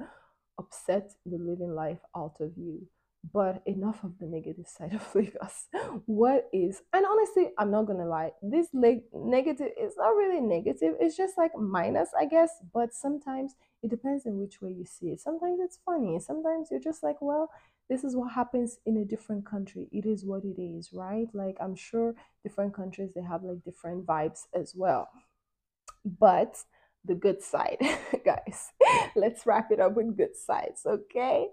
upset 0.60 1.12
the 1.26 1.38
living 1.38 1.74
life 1.74 2.00
out 2.16 2.36
of 2.40 2.52
you 2.58 2.88
but 3.34 3.62
enough 3.66 4.04
of 4.04 4.18
the 4.20 4.26
negative 4.26 4.68
side 4.68 4.94
of 4.96 5.16
Lagos. 5.16 5.68
What 6.06 6.50
is, 6.54 6.82
and 6.94 7.06
honestly, 7.06 7.50
I'm 7.58 7.72
not 7.72 7.88
gonna 7.88 8.08
lie, 8.08 8.32
this 8.42 8.68
leg 8.74 9.02
negative 9.14 9.72
is 9.80 9.94
not 9.98 10.10
really 10.16 10.42
negative, 10.42 10.96
it's 11.00 11.18
just 11.18 11.38
like 11.38 11.52
minus, 11.58 12.10
I 12.20 12.26
guess. 12.26 12.52
But 12.74 12.94
sometimes 12.94 13.56
it 13.84 13.90
depends 13.90 14.26
on 14.26 14.38
which 14.38 14.62
way 14.62 14.72
you 14.72 14.86
see 14.86 15.08
it. 15.08 15.22
Sometimes 15.22 15.60
it's 15.62 15.80
funny, 15.86 16.20
sometimes 16.20 16.70
you're 16.72 16.80
just 16.80 17.04
like, 17.04 17.22
well, 17.22 17.50
this 17.90 18.04
is 18.04 18.16
what 18.16 18.34
happens 18.34 18.80
in 18.86 18.98
a 18.98 19.06
different 19.06 19.46
country. 19.46 19.88
It 19.92 20.06
is 20.06 20.26
what 20.26 20.44
it 20.44 20.62
is, 20.62 20.92
right? 20.92 21.28
Like, 21.34 21.56
I'm 21.62 21.76
sure 21.76 22.16
different 22.44 22.74
countries 22.74 23.14
they 23.14 23.22
have 23.22 23.44
like 23.44 23.64
different 23.64 24.06
vibes 24.06 24.48
as 24.54 24.74
well. 24.76 25.10
But 26.06 26.64
the 27.08 27.16
good 27.16 27.42
side, 27.42 27.78
guys. 28.26 28.72
Let's 29.16 29.46
wrap 29.46 29.72
it 29.72 29.80
up 29.80 29.96
with 29.96 30.18
good 30.18 30.36
sides, 30.36 30.86
okay? 30.86 31.48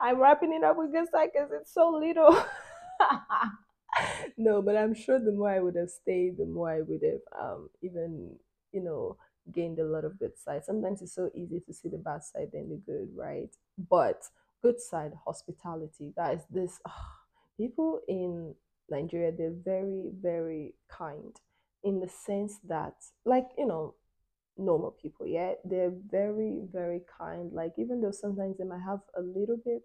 I'm 0.00 0.20
wrapping 0.20 0.52
it 0.52 0.64
up 0.64 0.76
with 0.76 0.92
good 0.92 1.08
side 1.10 1.30
because 1.32 1.50
it's 1.52 1.72
so 1.72 1.90
little. 1.90 2.36
no, 4.36 4.62
but 4.62 4.76
I'm 4.76 4.94
sure 4.94 5.18
the 5.18 5.32
more 5.32 5.50
I 5.50 5.60
would 5.60 5.76
have 5.76 5.90
stayed, 5.90 6.38
the 6.38 6.46
more 6.46 6.70
I 6.70 6.82
would 6.82 7.02
have 7.02 7.20
um 7.40 7.70
even 7.82 8.36
you 8.72 8.82
know 8.82 9.16
gained 9.52 9.78
a 9.78 9.84
lot 9.84 10.04
of 10.04 10.18
good 10.18 10.38
side. 10.38 10.64
Sometimes 10.64 11.02
it's 11.02 11.14
so 11.14 11.30
easy 11.34 11.60
to 11.60 11.72
see 11.72 11.88
the 11.88 11.98
bad 11.98 12.22
side 12.22 12.50
than 12.52 12.68
the 12.68 12.76
good, 12.76 13.08
right? 13.16 13.50
But 13.90 14.24
good 14.62 14.80
side, 14.80 15.12
hospitality, 15.24 16.12
guys. 16.14 16.40
This 16.50 16.80
ah, 16.86 17.16
people 17.56 18.00
in 18.08 18.54
Nigeria, 18.90 19.32
they're 19.32 19.52
very, 19.64 20.10
very 20.20 20.74
kind 20.88 21.34
in 21.84 22.00
the 22.00 22.08
sense 22.08 22.58
that, 22.68 22.94
like 23.24 23.48
you 23.56 23.66
know, 23.66 23.94
normal 24.58 24.90
people 24.90 25.26
yeah 25.26 25.52
they're 25.64 25.92
very 26.10 26.60
very 26.72 27.00
kind. 27.18 27.52
Like 27.52 27.72
even 27.78 28.00
though 28.00 28.10
sometimes 28.10 28.58
they 28.58 28.64
might 28.64 28.82
have 28.82 29.00
a 29.16 29.22
little 29.22 29.56
bit 29.64 29.82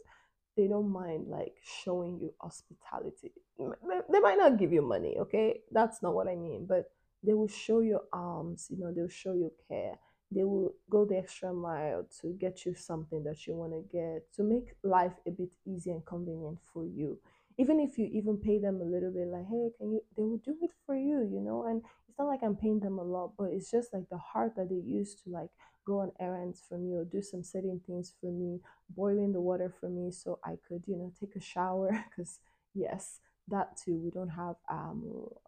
they 0.57 0.67
don't 0.67 0.89
mind 0.91 1.27
like 1.27 1.55
showing 1.63 2.19
you 2.19 2.33
hospitality. 2.39 3.31
They 3.57 4.19
might 4.19 4.37
not 4.37 4.57
give 4.57 4.71
you 4.71 4.81
money 4.81 5.15
okay? 5.19 5.61
That's 5.71 6.01
not 6.01 6.13
what 6.15 6.27
i 6.27 6.35
mean. 6.35 6.65
But 6.67 6.91
they 7.23 7.33
will 7.33 7.47
show 7.47 7.79
you 7.79 7.99
arms 8.11 8.67
you 8.69 8.77
know 8.79 8.91
they'll 8.93 9.07
show 9.07 9.33
you 9.33 9.51
care. 9.67 9.95
They 10.31 10.43
will 10.43 10.73
go 10.89 11.05
the 11.05 11.17
extra 11.17 11.53
mile 11.53 12.07
to 12.21 12.33
get 12.39 12.65
you 12.65 12.73
something 12.73 13.23
that 13.23 13.45
you 13.45 13.53
want 13.55 13.73
to 13.73 13.83
get 13.91 14.33
to 14.35 14.43
make 14.43 14.73
life 14.83 15.13
a 15.27 15.31
bit 15.31 15.51
easy 15.65 15.91
and 15.91 16.03
convenient 16.05 16.57
for 16.73 16.85
you. 16.85 17.19
Even 17.59 17.79
if 17.79 17.99
you 17.99 18.09
even 18.11 18.37
pay 18.37 18.57
them 18.57 18.81
a 18.81 18.85
little 18.85 19.11
bit 19.11 19.27
like 19.27 19.45
hey 19.47 19.69
can 19.77 19.91
you 19.93 20.01
they 20.17 20.23
will 20.23 20.37
do 20.43 20.55
it 20.61 20.71
for 20.85 20.95
you 20.95 21.19
you 21.31 21.39
know? 21.39 21.65
And 21.67 21.83
it's 22.13 22.19
not 22.19 22.27
like 22.27 22.43
i'm 22.43 22.55
paying 22.55 22.79
them 22.79 22.99
a 22.99 23.03
lot 23.03 23.31
but 23.37 23.45
it's 23.45 23.71
just 23.71 23.91
like 23.91 24.07
the 24.11 24.17
heart 24.17 24.53
that 24.55 24.69
they 24.69 24.75
use 24.75 25.15
to 25.15 25.29
like 25.29 25.49
go 25.85 25.99
on 25.99 26.11
errands 26.19 26.61
for 26.69 26.77
me 26.77 26.93
or 26.93 27.03
do 27.03 27.21
some 27.21 27.43
certain 27.43 27.81
things 27.87 28.13
for 28.21 28.31
me 28.31 28.59
boiling 28.95 29.33
the 29.33 29.41
water 29.41 29.73
for 29.79 29.89
me 29.89 30.11
so 30.11 30.37
i 30.45 30.55
could 30.67 30.83
you 30.85 30.95
know 30.95 31.11
take 31.19 31.35
a 31.35 31.41
shower 31.41 32.05
because 32.15 32.39
yes 32.75 33.19
that 33.47 33.75
too 33.75 33.95
we 33.97 34.11
don't 34.11 34.29
have 34.29 34.55
um 34.69 35.03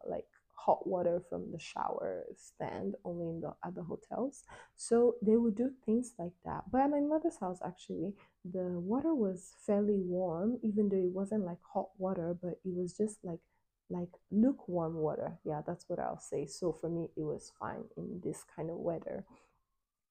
like 0.10 0.26
hot 0.58 0.88
water 0.88 1.22
from 1.30 1.52
the 1.52 1.60
shower 1.60 2.24
stand 2.36 2.96
only 3.04 3.26
in 3.30 3.40
the 3.42 3.54
the 3.76 3.84
hotels. 3.84 4.44
So 4.76 5.16
they 5.22 5.36
would 5.36 5.56
do 5.56 5.70
things 5.86 6.14
like 6.18 6.32
that. 6.46 6.64
But 6.72 6.82
at 6.82 6.90
my 6.90 7.02
mother's 7.02 7.38
house 7.40 7.60
actually 7.64 8.14
the 8.44 8.80
water 8.80 9.14
was 9.14 9.54
fairly 9.66 9.98
warm 9.98 10.58
even 10.64 10.90
though 10.90 10.98
it 10.98 11.12
wasn't 11.12 11.46
like 11.46 11.58
hot 11.74 11.90
water 11.98 12.36
but 12.42 12.52
it 12.64 12.74
was 12.74 12.94
just 12.98 13.18
like 13.24 13.40
like 13.90 14.10
lukewarm 14.32 14.96
water. 14.96 15.38
Yeah 15.44 15.62
that's 15.66 15.86
what 15.88 16.00
i'll 16.00 16.20
say. 16.20 16.46
So 16.46 16.72
for 16.72 16.90
me 16.90 17.10
it 17.16 17.24
was 17.24 17.52
fine 17.60 17.84
in 17.98 18.22
this 18.24 18.44
kind 18.56 18.70
of 18.70 18.78
weather. 18.78 19.26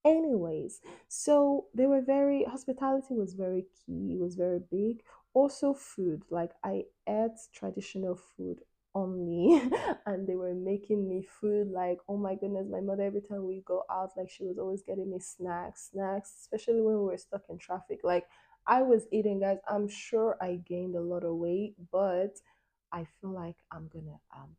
Anyways, 0.04 0.80
so 1.08 1.66
they 1.74 1.86
were 1.86 2.02
very 2.02 2.44
hospitality 2.44 3.14
was 3.14 3.32
very 3.34 3.64
key, 3.86 4.12
it 4.14 4.20
was 4.20 4.34
very 4.34 4.60
big. 4.70 5.02
Also 5.32 5.72
food, 5.72 6.22
like 6.30 6.50
I 6.62 6.84
ate 7.08 7.38
traditional 7.54 8.14
food 8.16 8.60
only 8.94 9.60
and 10.06 10.26
they 10.26 10.36
were 10.36 10.54
making 10.54 11.08
me 11.08 11.20
food 11.40 11.68
like 11.72 11.98
oh 12.08 12.16
my 12.16 12.36
goodness 12.36 12.68
my 12.70 12.80
mother 12.80 13.02
every 13.02 13.20
time 13.20 13.44
we 13.44 13.60
go 13.66 13.82
out 13.90 14.10
like 14.16 14.30
she 14.30 14.44
was 14.44 14.56
always 14.56 14.82
getting 14.82 15.10
me 15.10 15.18
snacks 15.18 15.88
snacks 15.90 16.32
especially 16.42 16.80
when 16.80 16.94
we 16.94 17.04
were 17.04 17.18
stuck 17.18 17.42
in 17.48 17.58
traffic. 17.58 18.00
Like 18.04 18.26
i 18.66 18.82
was 18.82 19.06
eating 19.12 19.40
guys 19.40 19.58
i'm 19.68 19.88
sure 19.88 20.36
i 20.40 20.54
gained 20.66 20.96
a 20.96 21.00
lot 21.00 21.24
of 21.24 21.34
weight 21.34 21.74
but 21.92 22.38
i 22.94 23.06
feel 23.20 23.32
like 23.32 23.56
i'm 23.72 23.88
gonna 23.92 24.18
um 24.34 24.56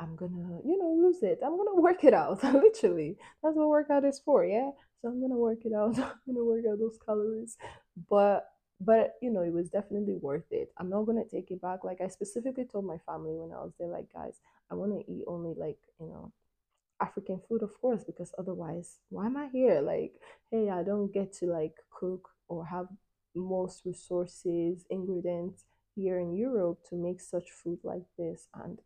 I'm 0.00 0.16
gonna, 0.16 0.60
you 0.64 0.78
know, 0.78 0.96
lose 1.06 1.22
it. 1.22 1.40
I'm 1.44 1.56
gonna 1.56 1.74
work 1.80 2.04
it 2.04 2.14
out. 2.14 2.42
Literally. 2.54 3.16
That's 3.42 3.56
what 3.56 3.68
workout 3.68 4.04
is 4.04 4.20
for, 4.24 4.44
yeah? 4.44 4.70
So 5.02 5.08
I'm 5.08 5.20
gonna 5.20 5.36
work 5.36 5.64
it 5.64 5.72
out. 5.74 5.98
I'm 5.98 6.34
gonna 6.34 6.44
work 6.44 6.64
out 6.70 6.78
those 6.78 6.98
calories. 7.04 7.56
But 8.08 8.48
but 8.80 9.16
you 9.20 9.30
know, 9.30 9.42
it 9.42 9.52
was 9.52 9.68
definitely 9.68 10.16
worth 10.16 10.50
it. 10.50 10.72
I'm 10.78 10.88
not 10.88 11.04
gonna 11.04 11.24
take 11.30 11.50
it 11.50 11.60
back. 11.60 11.84
Like 11.84 12.00
I 12.00 12.08
specifically 12.08 12.64
told 12.64 12.86
my 12.86 12.96
family 13.06 13.34
when 13.36 13.52
I 13.52 13.62
was 13.62 13.72
there, 13.78 13.88
like, 13.88 14.12
guys, 14.12 14.40
I 14.70 14.74
wanna 14.74 15.00
eat 15.06 15.24
only 15.26 15.54
like, 15.54 15.78
you 16.00 16.06
know, 16.06 16.32
African 17.00 17.40
food, 17.48 17.62
of 17.62 17.78
course, 17.80 18.04
because 18.04 18.32
otherwise, 18.38 18.98
why 19.10 19.26
am 19.26 19.36
I 19.36 19.48
here? 19.52 19.80
Like, 19.82 20.14
hey, 20.50 20.70
I 20.70 20.82
don't 20.82 21.12
get 21.12 21.32
to 21.34 21.46
like 21.46 21.74
cook 21.90 22.30
or 22.48 22.66
have 22.66 22.88
most 23.34 23.82
resources, 23.84 24.84
ingredients 24.90 25.64
here 25.94 26.18
in 26.18 26.34
Europe 26.34 26.78
to 26.88 26.96
make 26.96 27.20
such 27.20 27.50
food 27.50 27.78
like 27.82 28.04
this. 28.18 28.48
And 28.54 28.78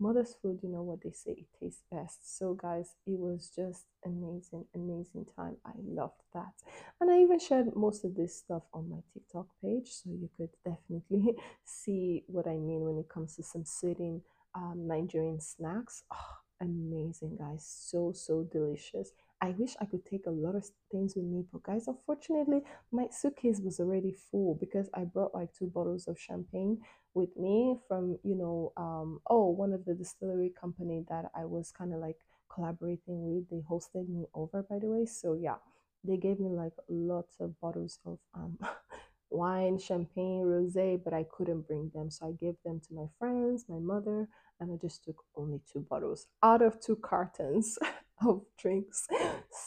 mother's 0.00 0.34
food, 0.42 0.58
you 0.62 0.68
know 0.68 0.82
what 0.82 1.02
they 1.02 1.12
say, 1.12 1.32
it 1.32 1.46
tastes 1.58 1.82
best. 1.90 2.36
So, 2.36 2.54
guys, 2.54 2.96
it 3.06 3.18
was 3.18 3.50
just 3.54 3.86
amazing, 4.04 4.64
amazing 4.74 5.26
time. 5.36 5.56
I 5.64 5.72
loved 5.82 6.22
that. 6.34 6.52
And 7.00 7.10
I 7.10 7.20
even 7.20 7.38
shared 7.38 7.74
most 7.76 8.04
of 8.04 8.14
this 8.14 8.36
stuff 8.36 8.64
on 8.74 8.90
my 8.90 8.98
TikTok 9.12 9.46
page, 9.62 9.88
so 9.90 10.10
you 10.10 10.28
could 10.36 10.50
definitely 10.64 11.36
see 11.64 12.24
what 12.26 12.46
I 12.46 12.56
mean 12.56 12.80
when 12.80 12.98
it 12.98 13.08
comes 13.08 13.36
to 13.36 13.42
some 13.42 13.64
sitting 13.64 14.22
um, 14.54 14.86
Nigerian 14.86 15.40
snacks. 15.40 16.02
Oh, 16.12 16.36
amazing, 16.60 17.36
guys. 17.38 17.64
So, 17.66 18.12
so 18.14 18.42
delicious. 18.50 19.12
I 19.42 19.54
wish 19.58 19.74
I 19.80 19.86
could 19.86 20.06
take 20.06 20.26
a 20.26 20.30
lot 20.30 20.54
of 20.54 20.64
things 20.92 21.16
with 21.16 21.24
me, 21.24 21.44
but 21.52 21.64
guys, 21.64 21.88
unfortunately, 21.88 22.62
my 22.92 23.08
suitcase 23.10 23.60
was 23.60 23.80
already 23.80 24.12
full 24.12 24.54
because 24.54 24.88
I 24.94 25.02
brought 25.02 25.34
like 25.34 25.52
two 25.52 25.66
bottles 25.66 26.06
of 26.06 26.16
champagne 26.16 26.78
with 27.14 27.36
me 27.36 27.76
from, 27.88 28.18
you 28.22 28.36
know, 28.36 28.72
um, 28.76 29.20
oh, 29.28 29.50
one 29.50 29.72
of 29.72 29.84
the 29.84 29.94
distillery 29.94 30.52
company 30.58 31.04
that 31.08 31.24
I 31.36 31.44
was 31.44 31.72
kind 31.72 31.92
of 31.92 31.98
like 31.98 32.18
collaborating 32.54 33.26
with. 33.26 33.50
They 33.50 33.64
hosted 33.68 34.08
me 34.08 34.26
over, 34.32 34.62
by 34.62 34.78
the 34.78 34.86
way. 34.86 35.06
So 35.06 35.34
yeah, 35.34 35.56
they 36.04 36.18
gave 36.18 36.38
me 36.38 36.50
like 36.50 36.74
lots 36.88 37.40
of 37.40 37.58
bottles 37.60 37.98
of 38.06 38.18
um 38.34 38.56
wine, 39.30 39.76
champagne, 39.78 40.44
rosé, 40.44 41.02
but 41.02 41.12
I 41.12 41.24
couldn't 41.36 41.66
bring 41.66 41.90
them. 41.94 42.10
So 42.10 42.28
I 42.28 42.32
gave 42.32 42.54
them 42.64 42.80
to 42.86 42.94
my 42.94 43.06
friends, 43.18 43.64
my 43.68 43.80
mother, 43.80 44.28
and 44.60 44.70
I 44.72 44.76
just 44.80 45.02
took 45.02 45.16
only 45.36 45.60
two 45.72 45.80
bottles 45.80 46.26
out 46.44 46.62
of 46.62 46.80
two 46.80 46.96
cartons 46.96 47.76
of 48.26 48.42
drinks. 48.58 49.06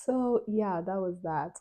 So 0.06 0.44
yeah, 0.48 0.82
that 0.86 1.00
was 1.00 1.16
that. 1.24 1.60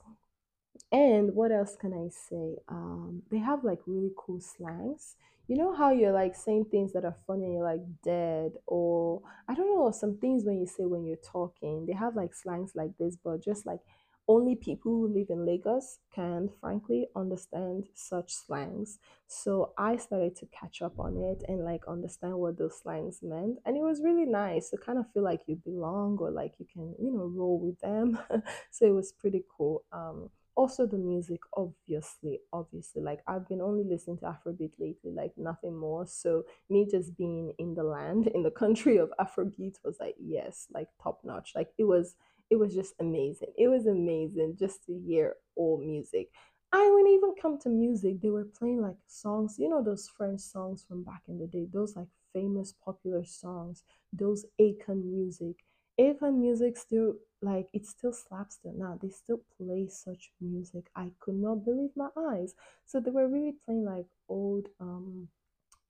And 0.93 1.35
what 1.35 1.53
else 1.53 1.77
can 1.81 1.93
I 1.93 2.09
say? 2.09 2.57
Um, 2.69 3.23
they 3.31 3.39
have 3.39 3.65
like 3.65 3.81
really 3.87 4.13
cool 4.17 4.41
slangs. 4.41 5.17
You 5.47 5.57
know 5.57 5.75
how 5.75 5.91
you're 5.91 6.13
like 6.13 6.35
saying 6.35 6.67
things 6.71 6.93
that 6.95 7.05
are 7.05 7.17
funny 7.27 7.53
you're 7.55 7.65
like 7.65 7.83
dead, 8.03 8.53
or 8.67 9.21
I 9.49 9.55
don't 9.55 9.75
know, 9.75 9.91
some 9.91 10.17
things 10.17 10.45
when 10.45 10.59
you 10.59 10.67
say 10.67 10.85
when 10.85 11.05
you're 11.05 11.17
talking, 11.17 11.85
they 11.87 11.93
have 11.93 12.17
like 12.17 12.35
slangs 12.35 12.73
like 12.75 12.97
this, 12.99 13.17
but 13.23 13.45
just 13.45 13.67
like 13.67 13.81
only 14.27 14.57
people 14.57 14.93
who 14.93 15.09
live 15.09 15.29
in 15.29 15.45
Lagos 15.45 15.99
can 16.15 16.49
frankly 16.61 17.09
understand 17.15 17.85
such 17.95 18.33
slangs. 18.33 18.99
So 19.27 19.73
I 19.77 19.97
started 19.97 20.37
to 20.37 20.47
catch 20.47 20.81
up 20.81 20.99
on 20.99 21.17
it 21.19 21.45
and 21.49 21.65
like 21.65 21.83
understand 21.87 22.35
what 22.39 22.57
those 22.57 22.81
slangs 22.81 23.21
meant. 23.23 23.59
And 23.67 23.77
it 23.77 23.83
was 23.83 24.03
really 24.03 24.25
nice 24.25 24.71
to 24.71 24.79
kind 24.79 24.99
of 24.99 25.11
feel 25.13 25.25
like 25.25 25.43
you 25.47 25.57
belong 25.57 26.19
or 26.21 26.31
like 26.31 26.55
you 26.59 26.67
can, 26.73 26.95
you 26.99 27.13
know, 27.13 27.31
roll 27.35 27.59
with 27.59 27.79
them. 27.81 28.19
so 28.71 28.87
it 28.87 28.95
was 28.95 29.13
pretty 29.13 29.45
cool. 29.57 29.85
Um 29.93 30.31
also 30.57 30.87
the 30.87 30.97
music 30.97 31.41
obviously 31.57 32.39
obviously 32.53 33.03
like 33.03 33.21
i've 33.27 33.49
been 33.49 33.61
only 33.61 33.83
listening 33.85 34.17
to 34.17 34.25
afrobeat 34.25 34.73
lately 34.79 35.11
like 35.11 35.33
nothing 35.37 35.77
more 35.77 36.07
so 36.07 36.45
me 36.71 36.87
just 36.89 37.17
being 37.17 37.53
in 37.59 37.75
the 37.75 37.83
land 37.83 38.27
in 38.35 38.43
the 38.43 38.51
country 38.51 38.97
of 38.97 39.13
afrobeat 39.21 39.77
was 39.85 39.97
like 40.01 40.15
yes 40.19 40.67
like 40.73 40.89
top 41.03 41.21
notch 41.25 41.53
like 41.55 41.71
it 41.79 41.85
was 41.85 42.15
it 42.55 42.59
was 42.61 42.75
just 42.75 42.95
amazing. 43.01 43.53
It 43.59 43.69
was 43.69 43.87
amazing 43.87 44.57
just 44.59 44.85
to 44.87 44.93
hear 45.07 45.37
old 45.57 45.83
music. 45.83 46.29
I 46.73 46.89
it 46.91 47.09
even 47.09 47.35
come 47.41 47.59
to 47.61 47.69
music 47.69 48.21
they 48.21 48.31
were 48.31 48.45
playing 48.59 48.81
like 48.83 48.97
songs 49.07 49.57
you 49.59 49.69
know 49.69 49.83
those 49.83 50.09
french 50.09 50.41
songs 50.41 50.85
from 50.87 51.05
back 51.05 51.23
in 51.29 51.39
the 51.39 51.47
day 51.47 51.67
those 51.73 51.95
like 51.95 52.09
famous 52.33 52.73
popular 52.85 53.25
songs 53.25 53.83
those 54.13 54.45
Akon 54.61 55.05
music. 55.05 55.57
Akon 56.01 56.35
music 56.39 56.77
still 56.77 57.15
like 57.43 57.69
it 57.73 57.87
still 57.87 58.13
slaps 58.13 58.57
them 58.57 58.79
now 58.79 58.99
they 59.01 59.09
still 59.11 59.41
play 59.57 59.87
such 59.89 60.31
music 60.41 60.91
i 60.97 61.11
could 61.21 61.37
not 61.37 61.65
believe 61.65 61.91
my 61.97 62.09
eyes. 62.17 62.55
So 62.87 63.01
they 63.01 63.11
were 63.11 63.29
really 63.29 63.55
playing 63.65 63.85
like 63.85 64.07
old 64.29 64.69
um 64.81 65.29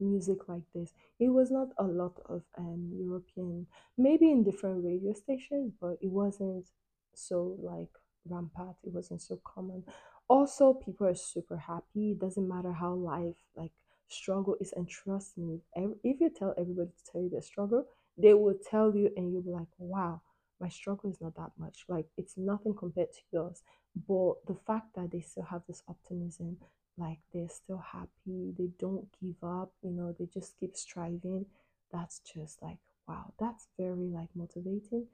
music 0.01 0.49
like 0.49 0.63
this 0.75 0.93
it 1.21 1.29
was 1.29 1.51
not 1.51 1.69
a 1.79 1.85
lot 1.85 2.19
of 2.29 2.43
um 2.59 2.91
european 2.95 3.67
maybe 3.97 4.31
in 4.31 4.43
different 4.43 4.85
radio 4.85 5.13
stations 5.13 5.73
but 5.81 5.97
it 6.01 6.11
wasn't 6.11 6.67
so 7.15 7.57
like 7.61 7.89
rampant 8.29 8.77
it 8.83 8.93
wasn't 8.93 9.21
so 9.21 9.39
common 9.45 9.85
also 10.29 10.73
people 10.73 11.07
are 11.07 11.15
super 11.15 11.57
happy 11.57 12.13
it 12.13 12.19
doesn't 12.19 12.49
matter 12.49 12.73
how 12.73 12.93
life 12.93 13.37
like 13.57 13.73
struggle 14.09 14.57
is 14.61 14.73
and 14.77 14.89
trust 14.89 15.37
me 15.39 15.61
if 16.03 16.21
you 16.21 16.31
tell 16.31 16.55
everybody 16.59 16.91
to 16.91 17.13
tell 17.13 17.23
you 17.23 17.31
their 17.31 17.43
struggle 17.43 17.85
they 18.17 18.35
will 18.35 18.55
tell 18.71 18.95
you 18.95 19.11
and 19.17 19.33
you'll 19.33 19.43
be 19.43 19.51
like 19.51 19.69
wow 19.79 20.21
my 20.61 20.69
struggle 20.69 21.11
is 21.11 21.21
not 21.21 21.35
that 21.37 21.53
much. 21.59 21.85
Like 21.89 22.07
it's 22.17 22.37
nothing 22.37 22.75
compared 22.75 23.13
to 23.13 23.21
yours. 23.33 23.63
But 24.09 24.47
the 24.47 24.57
fact 24.67 24.95
that 24.97 25.11
they 25.13 25.21
still 25.21 25.45
have 25.45 25.63
this 25.69 25.83
optimism, 25.89 26.57
like 26.97 27.19
they're 27.33 27.49
still 27.49 27.79
happy, 27.93 28.55
they 28.59 28.69
don't 28.79 29.07
give 29.21 29.43
up, 29.43 29.73
you 29.83 29.91
know, 29.91 30.15
they 30.19 30.27
just 30.27 30.59
keep 30.59 30.77
striving. 30.77 31.47
That's 31.93 32.21
just 32.21 32.63
like 32.63 32.79
wow, 33.09 33.33
that's 33.39 33.67
very 33.79 34.09
like 34.09 34.31
motivating. 34.35 35.07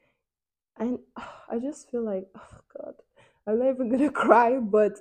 And 0.78 0.98
I 1.16 1.58
just 1.60 1.90
feel 1.90 2.04
like, 2.04 2.26
oh 2.36 2.60
God, 2.76 2.94
I'm 3.46 3.58
not 3.58 3.70
even 3.70 3.90
gonna 3.90 4.10
cry, 4.12 4.58
but 4.58 4.98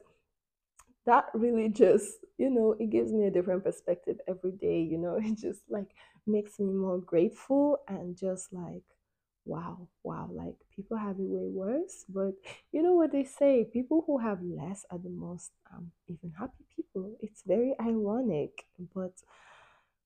that 1.05 1.25
really 1.33 1.69
just, 1.69 2.25
you 2.37 2.49
know, 2.49 2.75
it 2.79 2.89
gives 2.89 3.11
me 3.11 3.25
a 3.25 3.31
different 3.31 3.63
perspective 3.63 4.17
every 4.27 4.51
day, 4.51 4.81
you 4.81 4.97
know, 4.97 5.15
it 5.23 5.37
just 5.37 5.61
like 5.69 5.91
makes 6.27 6.59
me 6.59 6.71
more 6.71 6.99
grateful 6.99 7.79
and 7.87 8.15
just 8.15 8.53
like 8.53 8.83
Wow, 9.45 9.87
wow, 10.03 10.29
like 10.31 10.55
people 10.75 10.97
have 10.97 11.15
it 11.19 11.23
way 11.27 11.47
worse, 11.49 12.05
but 12.07 12.33
you 12.71 12.83
know 12.83 12.93
what 12.93 13.11
they 13.11 13.23
say, 13.23 13.63
people 13.65 14.03
who 14.05 14.19
have 14.19 14.43
less 14.43 14.85
are 14.91 14.99
the 14.99 15.09
most 15.09 15.51
um 15.73 15.91
even 16.07 16.31
happy 16.37 16.65
people. 16.75 17.17
It's 17.21 17.41
very 17.43 17.73
ironic, 17.79 18.65
but 18.93 19.13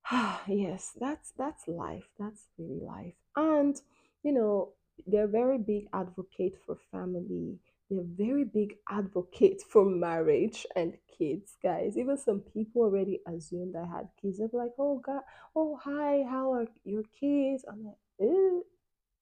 yes, 0.47 0.91
that's 0.99 1.31
that's 1.37 1.67
life. 1.67 2.07
That's 2.19 2.47
really 2.57 2.79
life. 2.81 3.13
And 3.35 3.75
you 4.23 4.31
know, 4.33 4.69
they're 5.07 5.27
very 5.27 5.57
big 5.57 5.87
advocate 5.93 6.55
for 6.65 6.77
family. 6.91 7.57
They're 7.89 8.03
very 8.05 8.45
big 8.45 8.75
advocate 8.89 9.61
for 9.69 9.85
marriage 9.85 10.65
and 10.75 10.93
kids, 11.17 11.57
guys. 11.61 11.97
Even 11.97 12.17
some 12.17 12.41
people 12.41 12.83
already 12.83 13.21
assumed 13.27 13.75
I 13.75 13.85
had 13.85 14.09
kids. 14.21 14.37
They're 14.39 14.49
like, 14.53 14.71
"Oh 14.79 14.99
God, 14.99 15.21
oh 15.55 15.79
hi, 15.83 16.23
how 16.29 16.53
are 16.53 16.67
your 16.85 17.03
kids?" 17.19 17.65
I'm 17.69 17.85
like, 17.85 17.97
"Eh, 18.21 18.61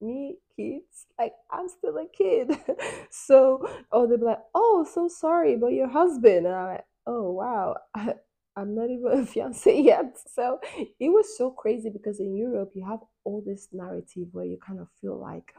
me 0.01 0.35
kids 0.55 1.05
like 1.19 1.33
i'm 1.51 1.67
still 1.67 1.97
a 1.97 2.05
kid 2.07 2.51
so 3.09 3.67
oh 3.91 4.07
they'll 4.07 4.17
be 4.17 4.25
like 4.25 4.41
oh 4.55 4.85
so 4.89 5.07
sorry 5.07 5.53
about 5.55 5.73
your 5.73 5.87
husband 5.89 6.45
and 6.45 6.55
i'm 6.55 6.67
like 6.69 6.85
oh 7.07 7.31
wow 7.31 7.75
I, 7.95 8.15
i'm 8.55 8.75
not 8.75 8.89
even 8.89 9.19
a 9.19 9.25
fiance 9.25 9.81
yet 9.81 10.17
so 10.33 10.59
it 10.77 11.09
was 11.09 11.37
so 11.37 11.51
crazy 11.51 11.89
because 11.89 12.19
in 12.19 12.35
europe 12.35 12.71
you 12.75 12.85
have 12.85 12.99
all 13.23 13.43
this 13.45 13.69
narrative 13.71 14.27
where 14.31 14.45
you 14.45 14.57
kind 14.65 14.79
of 14.79 14.87
feel 14.99 15.19
like 15.19 15.53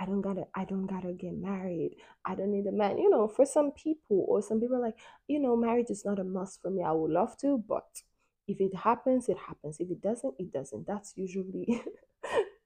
I 0.00 0.06
don't 0.06 0.22
gotta 0.22 0.46
I 0.54 0.64
don't 0.64 0.86
gotta 0.86 1.12
get 1.12 1.34
married. 1.34 1.96
I 2.24 2.34
don't 2.34 2.52
need 2.52 2.66
a 2.66 2.72
man. 2.72 2.96
You 2.96 3.10
know, 3.10 3.28
for 3.28 3.44
some 3.44 3.72
people 3.72 4.24
or 4.28 4.40
some 4.40 4.58
people 4.58 4.80
like, 4.80 4.96
you 5.28 5.38
know, 5.38 5.54
marriage 5.56 5.90
is 5.90 6.06
not 6.06 6.18
a 6.18 6.24
must 6.24 6.62
for 6.62 6.70
me. 6.70 6.82
I 6.82 6.92
would 6.92 7.10
love 7.10 7.36
to, 7.38 7.62
but 7.68 7.84
if 8.48 8.60
it 8.60 8.74
happens, 8.74 9.28
it 9.28 9.36
happens. 9.38 9.78
If 9.78 9.90
it 9.90 10.00
doesn't, 10.00 10.34
it 10.38 10.52
doesn't. 10.52 10.86
That's 10.86 11.12
usually, 11.16 11.82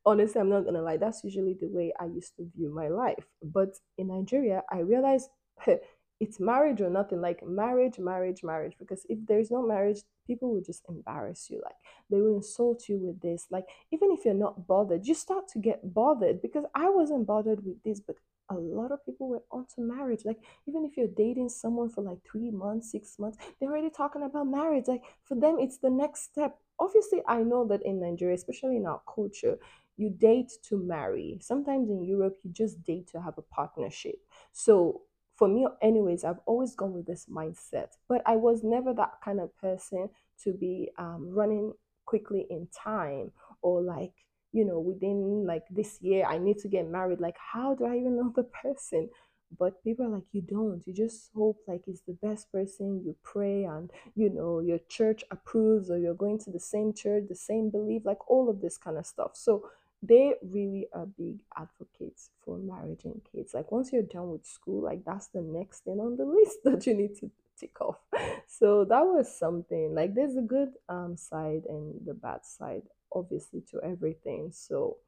honestly, 0.07 0.41
I'm 0.41 0.51
not 0.51 0.65
gonna 0.65 0.83
lie, 0.83 0.97
that's 0.97 1.25
usually 1.25 1.55
the 1.55 1.69
way 1.69 1.93
I 1.99 2.07
used 2.07 2.37
to 2.37 2.51
view 2.57 2.73
my 2.75 2.89
life. 2.89 3.27
But 3.43 3.77
in 3.99 4.09
Nigeria, 4.09 4.63
I 4.71 4.81
realized 4.81 5.31
it's 6.21 6.39
marriage 6.41 6.81
or 6.81 6.91
nothing 6.91 7.21
like 7.21 7.45
marriage 7.47 7.99
marriage 7.99 8.43
marriage. 8.43 8.75
Because 8.79 9.05
if 9.09 9.19
there's 9.27 9.51
no 9.51 9.67
marriage 9.67 9.99
people 10.27 10.53
will 10.53 10.63
just 10.63 10.83
embarrass 10.89 11.51
you 11.51 11.61
like 11.63 11.75
they 12.11 12.21
will 12.21 12.37
insult 12.37 12.89
you 12.89 12.99
with 12.99 13.21
this. 13.21 13.47
Like 13.51 13.67
even 13.93 14.11
if 14.13 14.25
you're 14.25 14.35
not 14.35 14.67
bothered 14.67 15.07
you 15.07 15.15
start 15.15 15.49
to 15.49 15.59
get 15.59 15.95
bothered. 15.95 16.41
Because 16.41 16.65
i 16.75 16.89
wasn't 16.89 17.27
bothered 17.27 17.65
with 17.65 17.83
this 17.83 18.01
but 18.01 18.17
a 18.51 18.55
lot 18.55 18.93
of 18.93 19.05
people 19.07 19.29
were 19.29 19.43
onto 19.51 19.81
marriage. 19.81 20.25
Like 20.25 20.39
even 20.69 20.85
if 20.85 20.97
you're 20.97 21.09
dating 21.09 21.49
someone 21.49 21.89
for 21.89 22.03
like 22.03 22.19
three 22.31 22.51
months 22.51 22.93
six 22.93 23.19
months 23.19 23.39
they're 23.61 23.71
already 23.71 23.91
talking 23.91 24.23
about 24.23 24.47
marriage. 24.47 24.85
Like 24.87 25.03
for 25.25 25.35
them 25.35 25.57
it's 25.59 25.79
the 25.79 25.91
next 25.91 26.25
step. 26.25 26.59
Obviously 26.79 27.23
i 27.29 27.41
know 27.41 27.65
that 27.69 27.83
in 27.85 28.01
nigeria 28.01 28.35
especially 28.35 28.77
in 28.77 28.85
our 28.85 29.01
culture 29.15 29.57
you 29.97 30.11
date 30.11 30.53
to 30.69 30.77
marry. 30.79 31.39
Sometimes 31.41 31.89
in 31.91 32.05
europe 32.05 32.37
you 32.43 32.51
just 32.53 32.83
date 32.85 33.09
to 33.09 33.21
have 33.21 33.39
a 33.39 33.43
partnership. 33.43 34.17
So 34.53 35.03
for 35.37 35.49
me 35.49 35.67
anyways 35.83 36.23
i've 36.23 36.39
always 36.47 36.75
gone 36.75 36.93
with 36.93 37.07
this 37.07 37.27
mindset. 37.27 37.89
But 38.09 38.23
i 38.27 38.37
was 38.37 38.63
never 38.63 38.93
that 38.95 39.15
kind 39.25 39.41
of 39.41 39.57
person 39.57 40.09
to 40.43 40.53
be 40.53 40.91
um, 40.99 41.29
running 41.31 41.73
quickly 42.07 42.47
in 42.51 42.69
time 42.73 43.33
or 43.63 43.81
like 43.81 44.13
you 44.53 44.65
know 44.65 44.79
within 44.79 45.45
like 45.47 45.65
this 45.71 45.99
year 46.03 46.25
i 46.27 46.39
need 46.39 46.59
to 46.59 46.69
get 46.69 46.89
married. 46.89 47.21
Like 47.21 47.37
how 47.53 47.75
do 47.75 47.85
i 47.85 47.97
even 47.97 48.17
know 48.19 48.33
the 48.35 48.45
person? 48.45 49.09
But 49.57 49.85
people 49.85 50.07
are 50.07 50.09
like 50.09 50.25
you 50.33 50.43
don't. 50.43 50.83
You 50.87 50.93
just 50.93 51.31
hope 51.35 51.59
like 51.69 51.83
it's 51.87 52.01
the 52.01 52.19
best 52.21 52.51
person. 52.51 53.03
You 53.05 53.15
pray 53.23 53.65
and 53.65 53.91
you 54.17 54.29
know 54.31 54.61
your 54.61 54.79
church 54.89 55.23
approves 55.31 55.91
or 55.91 55.99
you're 55.99 56.15
going 56.15 56.39
to 56.41 56.51
the 56.51 56.59
same 56.59 56.93
church 56.93 57.25
the 57.29 57.37
same 57.37 57.71
belief 57.71 58.03
like 58.05 58.29
all 58.29 58.49
of 58.51 58.61
this 58.61 58.77
kind 58.77 58.99
of 58.99 59.07
stuff. 59.07 59.33
So 59.35 59.69
they 60.07 60.35
really 60.43 60.87
are 60.93 61.07
big 61.07 61.41
advocates 61.57 62.31
for 62.45 62.59
marriage 62.59 63.05
and 63.05 63.21
kids. 63.33 63.55
Like 63.55 63.73
once 63.73 63.93
you're 63.93 64.03
done 64.03 64.31
with 64.31 64.47
school, 64.47 64.83
like 64.83 65.05
that's 65.05 65.29
the 65.29 65.41
next 65.41 65.85
thing 65.85 66.01
on 66.01 66.17
the 66.17 66.25
list 66.39 66.59
that 66.65 66.87
you 66.87 66.95
need 66.95 67.17
to 67.21 67.31
tick 67.59 67.81
off. 67.81 67.99
So 68.47 68.85
that 68.85 69.05
was 69.05 69.37
something. 69.37 69.95
Like 69.95 70.15
there's 70.15 70.37
a 70.37 70.43
good 70.43 70.75
um 70.89 71.17
side 71.17 71.63
and 71.69 71.95
the 72.07 72.15
bad 72.15 72.45
side, 72.45 72.83
obviously, 73.13 73.63
to 73.71 73.81
everything. 73.83 74.51
So 74.53 74.99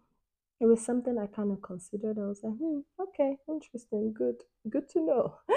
it 0.61 0.67
was 0.67 0.85
something 0.85 1.19
I 1.19 1.27
kind 1.27 1.53
of 1.53 1.61
considered. 1.63 2.19
I 2.19 2.27
was 2.27 2.41
like, 2.43 2.55
hmm, 2.55 2.81
okay, 3.01 3.37
interesting, 3.49 4.15
good, 4.15 4.37
good 4.69 4.89
to 4.91 5.01
know. 5.01 5.35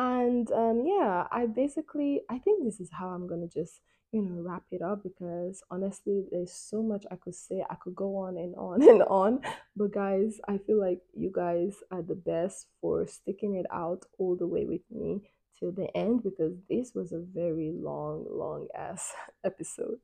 And 0.00 0.50
um, 0.52 0.82
yeah, 0.86 1.26
I 1.30 1.44
basically 1.44 2.22
I 2.30 2.38
think 2.38 2.64
this 2.64 2.80
is 2.80 2.88
how 2.90 3.08
I'm 3.08 3.26
gonna 3.26 3.46
just 3.46 3.82
you 4.12 4.22
know 4.22 4.42
wrap 4.42 4.64
it 4.70 4.82
up 4.82 5.02
because 5.02 5.62
honestly, 5.70 6.24
there's 6.30 6.52
so 6.52 6.82
much 6.82 7.04
I 7.10 7.16
could 7.16 7.34
say. 7.34 7.64
I 7.68 7.76
could 7.76 7.94
go 7.94 8.16
on 8.16 8.36
and 8.36 8.54
on 8.56 8.82
and 8.88 9.02
on, 9.04 9.40
but 9.76 9.92
guys, 9.92 10.40
I 10.48 10.58
feel 10.58 10.80
like 10.80 11.00
you 11.14 11.30
guys 11.34 11.76
are 11.90 12.02
the 12.02 12.14
best 12.14 12.66
for 12.80 13.06
sticking 13.06 13.54
it 13.56 13.66
out 13.72 14.04
all 14.18 14.36
the 14.36 14.46
way 14.46 14.64
with 14.64 14.82
me 14.90 15.22
till 15.58 15.72
the 15.72 15.94
end 15.96 16.22
because 16.22 16.54
this 16.68 16.92
was 16.94 17.12
a 17.12 17.20
very 17.20 17.70
long, 17.72 18.26
long 18.30 18.66
ass 18.74 19.12
episode. 19.44 19.98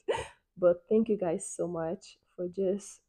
But 0.57 0.85
thank 0.89 1.09
you 1.09 1.17
guys 1.19 1.49
so 1.49 1.67
much 1.67 2.19
for 2.35 2.49
just 2.49 3.01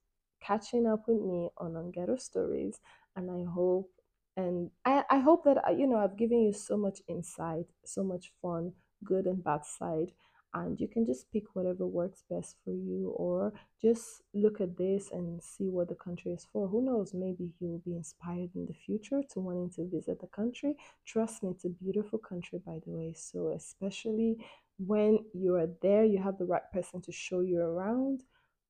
catching 0.41 0.85
up 0.87 1.07
with 1.07 1.21
me 1.21 1.49
on 1.57 1.73
Onghetto 1.73 2.19
Stories, 2.19 2.79
and 3.15 3.29
I 3.31 3.49
hope 3.49 3.89
and 4.35 4.69
I, 4.85 5.03
I 5.09 5.19
hope 5.19 5.45
that 5.45 5.57
you 5.77 5.87
know 5.87 5.97
I've 5.97 6.17
given 6.17 6.41
you 6.41 6.53
so 6.53 6.77
much 6.77 7.01
insight, 7.07 7.65
so 7.85 8.03
much 8.03 8.31
fun, 8.41 8.73
good 9.03 9.25
and 9.25 9.43
bad 9.43 9.65
side, 9.65 10.11
and 10.53 10.79
you 10.79 10.87
can 10.87 11.05
just 11.05 11.31
pick 11.31 11.43
whatever 11.53 11.85
works 11.85 12.23
best 12.29 12.55
for 12.63 12.71
you, 12.71 13.09
or 13.15 13.53
just 13.81 14.21
look 14.33 14.61
at 14.61 14.77
this 14.77 15.09
and 15.11 15.41
see 15.41 15.69
what 15.69 15.89
the 15.89 15.95
country 15.95 16.31
is 16.31 16.47
for. 16.51 16.67
Who 16.67 16.81
knows? 16.83 17.13
Maybe 17.13 17.51
you 17.59 17.67
will 17.67 17.81
be 17.85 17.95
inspired 17.95 18.51
in 18.55 18.65
the 18.65 18.73
future 18.73 19.21
to 19.31 19.39
wanting 19.39 19.69
to 19.71 19.89
visit 19.89 20.19
the 20.21 20.27
country. 20.27 20.75
Trust 21.05 21.43
me, 21.43 21.51
it's 21.51 21.65
a 21.65 21.69
beautiful 21.69 22.19
country, 22.19 22.59
by 22.65 22.79
the 22.85 22.91
way. 22.91 23.13
So 23.15 23.49
especially 23.49 24.37
when 24.79 25.19
you 25.33 25.55
are 25.55 25.69
there, 25.81 26.05
you 26.05 26.21
have 26.21 26.37
the 26.37 26.45
right 26.45 26.71
person 26.73 27.01
to 27.01 27.11
show 27.11 27.41
you 27.41 27.59
around 27.59 28.23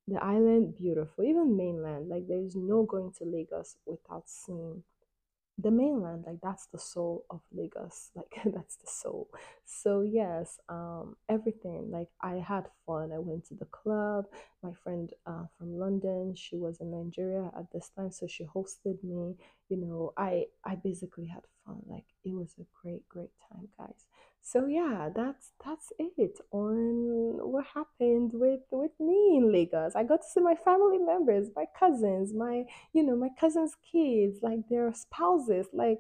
the 0.08 0.24
island 0.24 0.74
beautiful 0.78 1.24
even 1.24 1.58
mainland 1.58 2.08
like 2.08 2.28
there 2.28 2.40
is 2.40 2.56
no 2.56 2.84
going 2.84 3.12
to 3.12 3.26
lagos 3.26 3.76
without 3.86 4.24
seeing 4.26 4.82
the 5.60 5.72
mainland 5.72 6.24
like 6.28 6.40
that's 6.44 6.68
the 6.68 6.78
soul 6.78 7.26
of 7.32 7.42
lagos 7.52 8.12
like 8.16 8.32
that's 8.46 8.76
the 8.76 8.88
soul. 8.88 9.28
So 9.66 10.02
yes 10.02 10.60
um 10.70 11.16
everything 11.30 11.90
like 11.92 12.10
i 12.22 12.36
had 12.36 12.68
fun. 12.86 13.12
I 13.12 13.20
went 13.20 13.46
to 13.48 13.56
the 13.56 13.66
club. 13.66 14.26
My 14.64 14.72
friend 14.84 15.12
uh, 15.26 15.46
from 15.58 15.78
london 15.80 16.36
she 16.36 16.56
was 16.58 16.80
in 16.80 16.92
nigeria 16.92 17.52
at 17.58 17.72
this 17.72 17.90
time 17.96 18.12
so 18.12 18.28
she 18.28 18.44
hosted 18.46 19.04
me 19.04 19.36
you 19.70 19.78
know 19.78 20.14
i 20.18 20.46
i 20.66 20.76
basically 20.76 21.26
had 21.26 21.44
fun 21.66 21.78
like 21.88 22.06
it 22.24 22.34
was 22.34 22.56
a 22.60 22.64
great 22.82 23.08
great 23.10 23.32
time 23.52 23.68
guys. 23.78 24.06
So 24.42 24.66
yeah 24.66 25.10
that's 25.14 25.52
that's 25.66 25.92
it 26.00 26.40
on 26.52 27.40
what 27.52 27.66
happened 27.74 28.32
with 28.34 28.62
with 28.72 28.92
me 29.00 29.38
in 29.38 29.52
lagos. 29.52 29.94
I 29.96 30.04
got 30.04 30.22
to 30.22 30.28
see 30.28 30.40
my 30.40 30.56
family 30.56 30.98
members 31.00 31.50
my 31.56 31.66
cousins 31.78 32.34
my 32.34 32.64
you 32.94 33.04
know 33.04 33.16
my 33.16 33.30
cousins 33.40 33.74
kids 33.92 34.40
like 34.42 34.60
their 34.70 34.94
spouses 34.94 35.68
like 35.74 36.00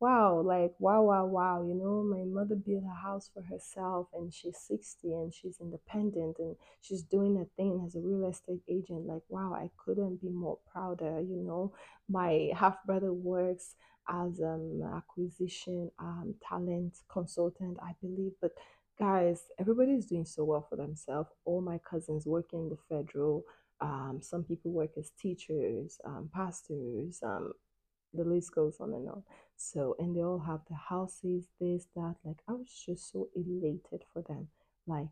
wow 0.00 0.40
like 0.44 0.72
wow 0.78 1.02
wow 1.02 1.24
wow 1.26 1.60
you 1.66 1.74
know 1.74 2.02
my 2.04 2.22
mother 2.24 2.54
built 2.54 2.84
a 2.84 3.02
house 3.06 3.28
for 3.34 3.42
herself 3.42 4.06
and 4.14 4.32
she's 4.32 4.56
60 4.58 5.12
and 5.12 5.34
she's 5.34 5.58
independent 5.60 6.36
and 6.38 6.54
she's 6.80 7.02
doing 7.02 7.36
a 7.36 7.44
thing 7.56 7.82
as 7.84 7.96
a 7.96 8.00
real 8.00 8.24
estate 8.28 8.62
agent 8.68 9.06
like 9.06 9.22
wow 9.28 9.52
i 9.54 9.68
couldn't 9.76 10.20
be 10.20 10.28
more 10.28 10.58
prouder 10.70 11.20
you 11.20 11.42
know. 11.44 11.72
My 12.08 12.50
half 12.54 12.82
brother 12.86 13.12
works 13.12 13.74
as 14.08 14.40
um 14.40 14.80
acquisition 14.96 15.90
um 15.98 16.34
talent 16.48 16.98
consultant 17.12 17.76
i 17.82 17.92
believe 18.00 18.32
but 18.40 18.52
guys 18.98 19.42
everybody 19.58 19.92
is 19.92 20.06
doing 20.06 20.24
so 20.24 20.44
well 20.44 20.66
for 20.68 20.76
themselves. 20.76 21.30
All 21.44 21.60
my 21.60 21.78
cousins 21.78 22.26
work 22.26 22.52
in 22.52 22.68
the 22.68 22.78
federal 22.88 23.44
um 23.80 24.20
some 24.22 24.42
people 24.44 24.70
work 24.72 24.90
as 24.98 25.10
teachers 25.20 26.00
um 26.04 26.28
pastors 26.34 27.20
um 27.22 27.52
the 28.14 28.24
list 28.24 28.54
goes 28.54 28.76
on 28.80 28.92
and 28.94 29.08
on 29.08 29.22
so 29.56 29.94
and 29.98 30.16
they 30.16 30.22
all 30.22 30.38
have 30.38 30.60
the 30.68 30.76
houses 30.76 31.46
this 31.60 31.86
that 31.94 32.14
like 32.24 32.38
i 32.48 32.52
was 32.52 32.82
just 32.86 33.10
so 33.12 33.28
elated 33.34 34.02
for 34.12 34.22
them 34.22 34.48
like 34.86 35.08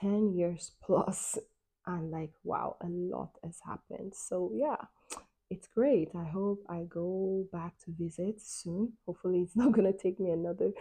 10 0.00 0.34
years 0.34 0.72
plus 0.82 1.38
and 1.86 2.10
like 2.10 2.32
wow 2.44 2.76
a 2.82 2.88
lot 2.88 3.30
has 3.42 3.58
happened 3.64 4.12
so 4.14 4.50
yeah 4.54 4.76
it's 5.50 5.68
great. 5.68 6.10
I 6.14 6.24
hope 6.24 6.62
I 6.68 6.82
go 6.88 7.44
back 7.52 7.74
to 7.84 7.92
visit 7.96 8.40
soon. 8.40 8.92
Hopefully, 9.06 9.40
it's 9.40 9.56
not 9.56 9.72
to 9.92 9.96
take 9.96 10.18
me 10.18 10.30
another 10.30 10.72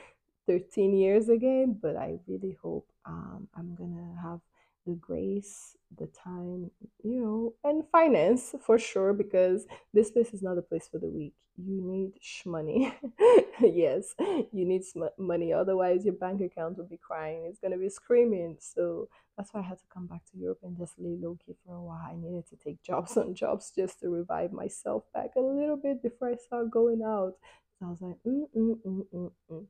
13 0.48 0.96
years 0.96 1.30
again, 1.30 1.78
but 1.82 1.96
I 1.96 2.18
really 2.28 2.58
hope 2.62 2.88
um, 3.06 3.48
I'm 3.56 3.76
to 3.96 4.22
have 4.22 4.40
the 4.86 4.94
grace, 4.94 5.76
the 5.98 6.08
time, 6.08 6.72
you 7.04 7.20
know, 7.22 7.54
and 7.64 7.84
finance 7.92 8.54
for 8.66 8.78
sure, 8.78 9.14
because 9.14 9.66
this 9.94 10.12
place 10.12 10.34
is 10.34 10.42
not 10.42 10.58
a 10.58 10.62
place 10.62 10.88
for 10.88 11.00
the 11.00 11.08
weak. 11.08 11.34
You 11.58 11.82
need 11.82 12.14
money. 12.46 12.94
yes, 13.62 14.14
you 14.20 14.66
need 14.66 14.84
sm- 14.84 15.16
money. 15.18 15.54
Otherwise, 15.54 16.04
your 16.04 16.16
bank 16.16 16.42
account 16.42 16.78
will 16.78 16.86
be 16.86 16.98
crying. 16.98 17.46
It's 17.48 17.60
going 17.60 17.72
to 17.72 17.78
be 17.78 17.90
screaming. 17.90 18.58
So, 18.60 19.08
that's 19.38 19.54
why 19.54 19.62
I 19.62 19.64
had 19.64 19.80
to 19.80 19.86
come 19.94 20.08
back 20.08 20.22
to 20.32 20.38
Europe 20.38 20.60
and 20.64 20.78
just 20.78 20.94
lay 20.98 21.16
low 21.20 21.38
key 21.46 21.56
for 21.66 21.76
a 21.76 21.82
while. 21.82 22.02
I 22.10 22.16
needed 22.16 22.48
to 22.50 22.56
take 22.58 22.82
jobs 22.84 23.18
on 23.18 23.36
jobs 23.36 23.72
just 23.76 24.00
to 24.02 24.10
revive 24.10 24.52
myself 24.52 25.04
back 25.14 25.32
a 25.36 25.42
little 25.42 25.78
bit 25.78 26.02
before 26.04 26.30
I 26.30 26.36
start 26.36 26.72
going 26.72 27.02
out. 27.04 27.34
So 27.80 27.86
I 27.88 27.90
was 27.90 28.02
like, 28.02 28.18
mm, 28.26 28.48
mm, 28.56 28.78
mm, 28.86 29.06
mm, 29.14 29.32
mm. 29.52 29.66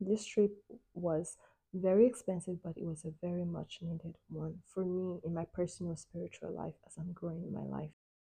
this 0.00 0.24
trip 0.24 0.52
was 0.94 1.36
very 1.74 2.06
expensive, 2.06 2.62
but 2.62 2.76
it 2.76 2.84
was 2.84 3.04
a 3.04 3.12
very 3.20 3.44
much 3.44 3.78
needed 3.82 4.16
one 4.28 4.58
for 4.66 4.84
me 4.84 5.20
in 5.24 5.34
my 5.34 5.44
personal 5.44 5.96
spiritual 5.96 6.52
life 6.52 6.74
as 6.86 6.96
I'm 6.98 7.12
growing 7.12 7.44
in 7.44 7.52
my 7.52 7.64
life. 7.64 7.90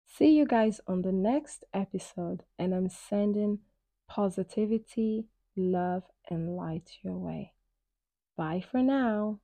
See 0.06 0.32
you 0.32 0.45
guys 0.45 0.82
on 0.88 1.02
the 1.02 1.12
next 1.12 1.64
episode, 1.74 2.44
and 2.60 2.74
I'm 2.74 2.90
sending 2.90 3.60
positivity, 4.10 5.26
love, 5.56 6.03
and 6.30 6.56
light 6.56 6.91
your 7.02 7.18
way. 7.18 7.53
Bye 8.36 8.64
for 8.70 8.82
now. 8.82 9.40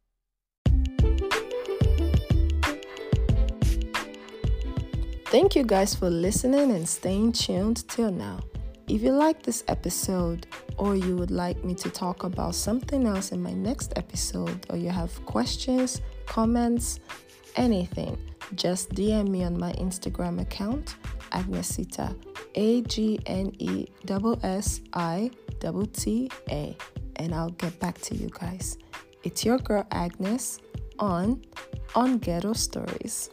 Thank 5.27 5.55
you 5.55 5.63
guys 5.63 5.93
for 5.93 6.09
listening 6.09 6.71
and 6.71 6.87
staying 6.87 7.33
tuned 7.33 7.87
till 7.89 8.11
now. 8.11 8.39
If 8.87 9.01
you 9.01 9.11
like 9.11 9.43
this 9.43 9.63
episode, 9.67 10.47
or 10.77 10.95
you 10.95 11.15
would 11.15 11.31
like 11.31 11.63
me 11.63 11.73
to 11.75 11.89
talk 11.89 12.23
about 12.23 12.55
something 12.55 13.05
else 13.05 13.31
in 13.31 13.41
my 13.41 13.53
next 13.53 13.93
episode, 13.95 14.65
or 14.69 14.77
you 14.77 14.89
have 14.89 15.25
questions, 15.25 16.01
comments, 16.25 16.99
anything, 17.55 18.17
just 18.55 18.89
DM 18.91 19.27
me 19.29 19.43
on 19.43 19.59
my 19.59 19.73
Instagram 19.73 20.41
account, 20.41 20.95
Agnesita, 21.31 22.15
A 22.55 22.81
G 22.83 23.19
N 23.25 23.51
E 23.59 23.87
S 24.43 24.81
I 24.93 25.31
T 25.93 26.31
A, 26.49 26.77
and 27.17 27.35
I'll 27.35 27.49
get 27.51 27.79
back 27.79 27.99
to 28.01 28.15
you 28.15 28.29
guys. 28.29 28.77
It's 29.23 29.43
your 29.43 29.57
girl 29.57 29.85
Agnes 29.91 30.59
on 30.99 31.41
on 31.95 32.19
Ghetto 32.19 32.53
Stories. 32.53 33.29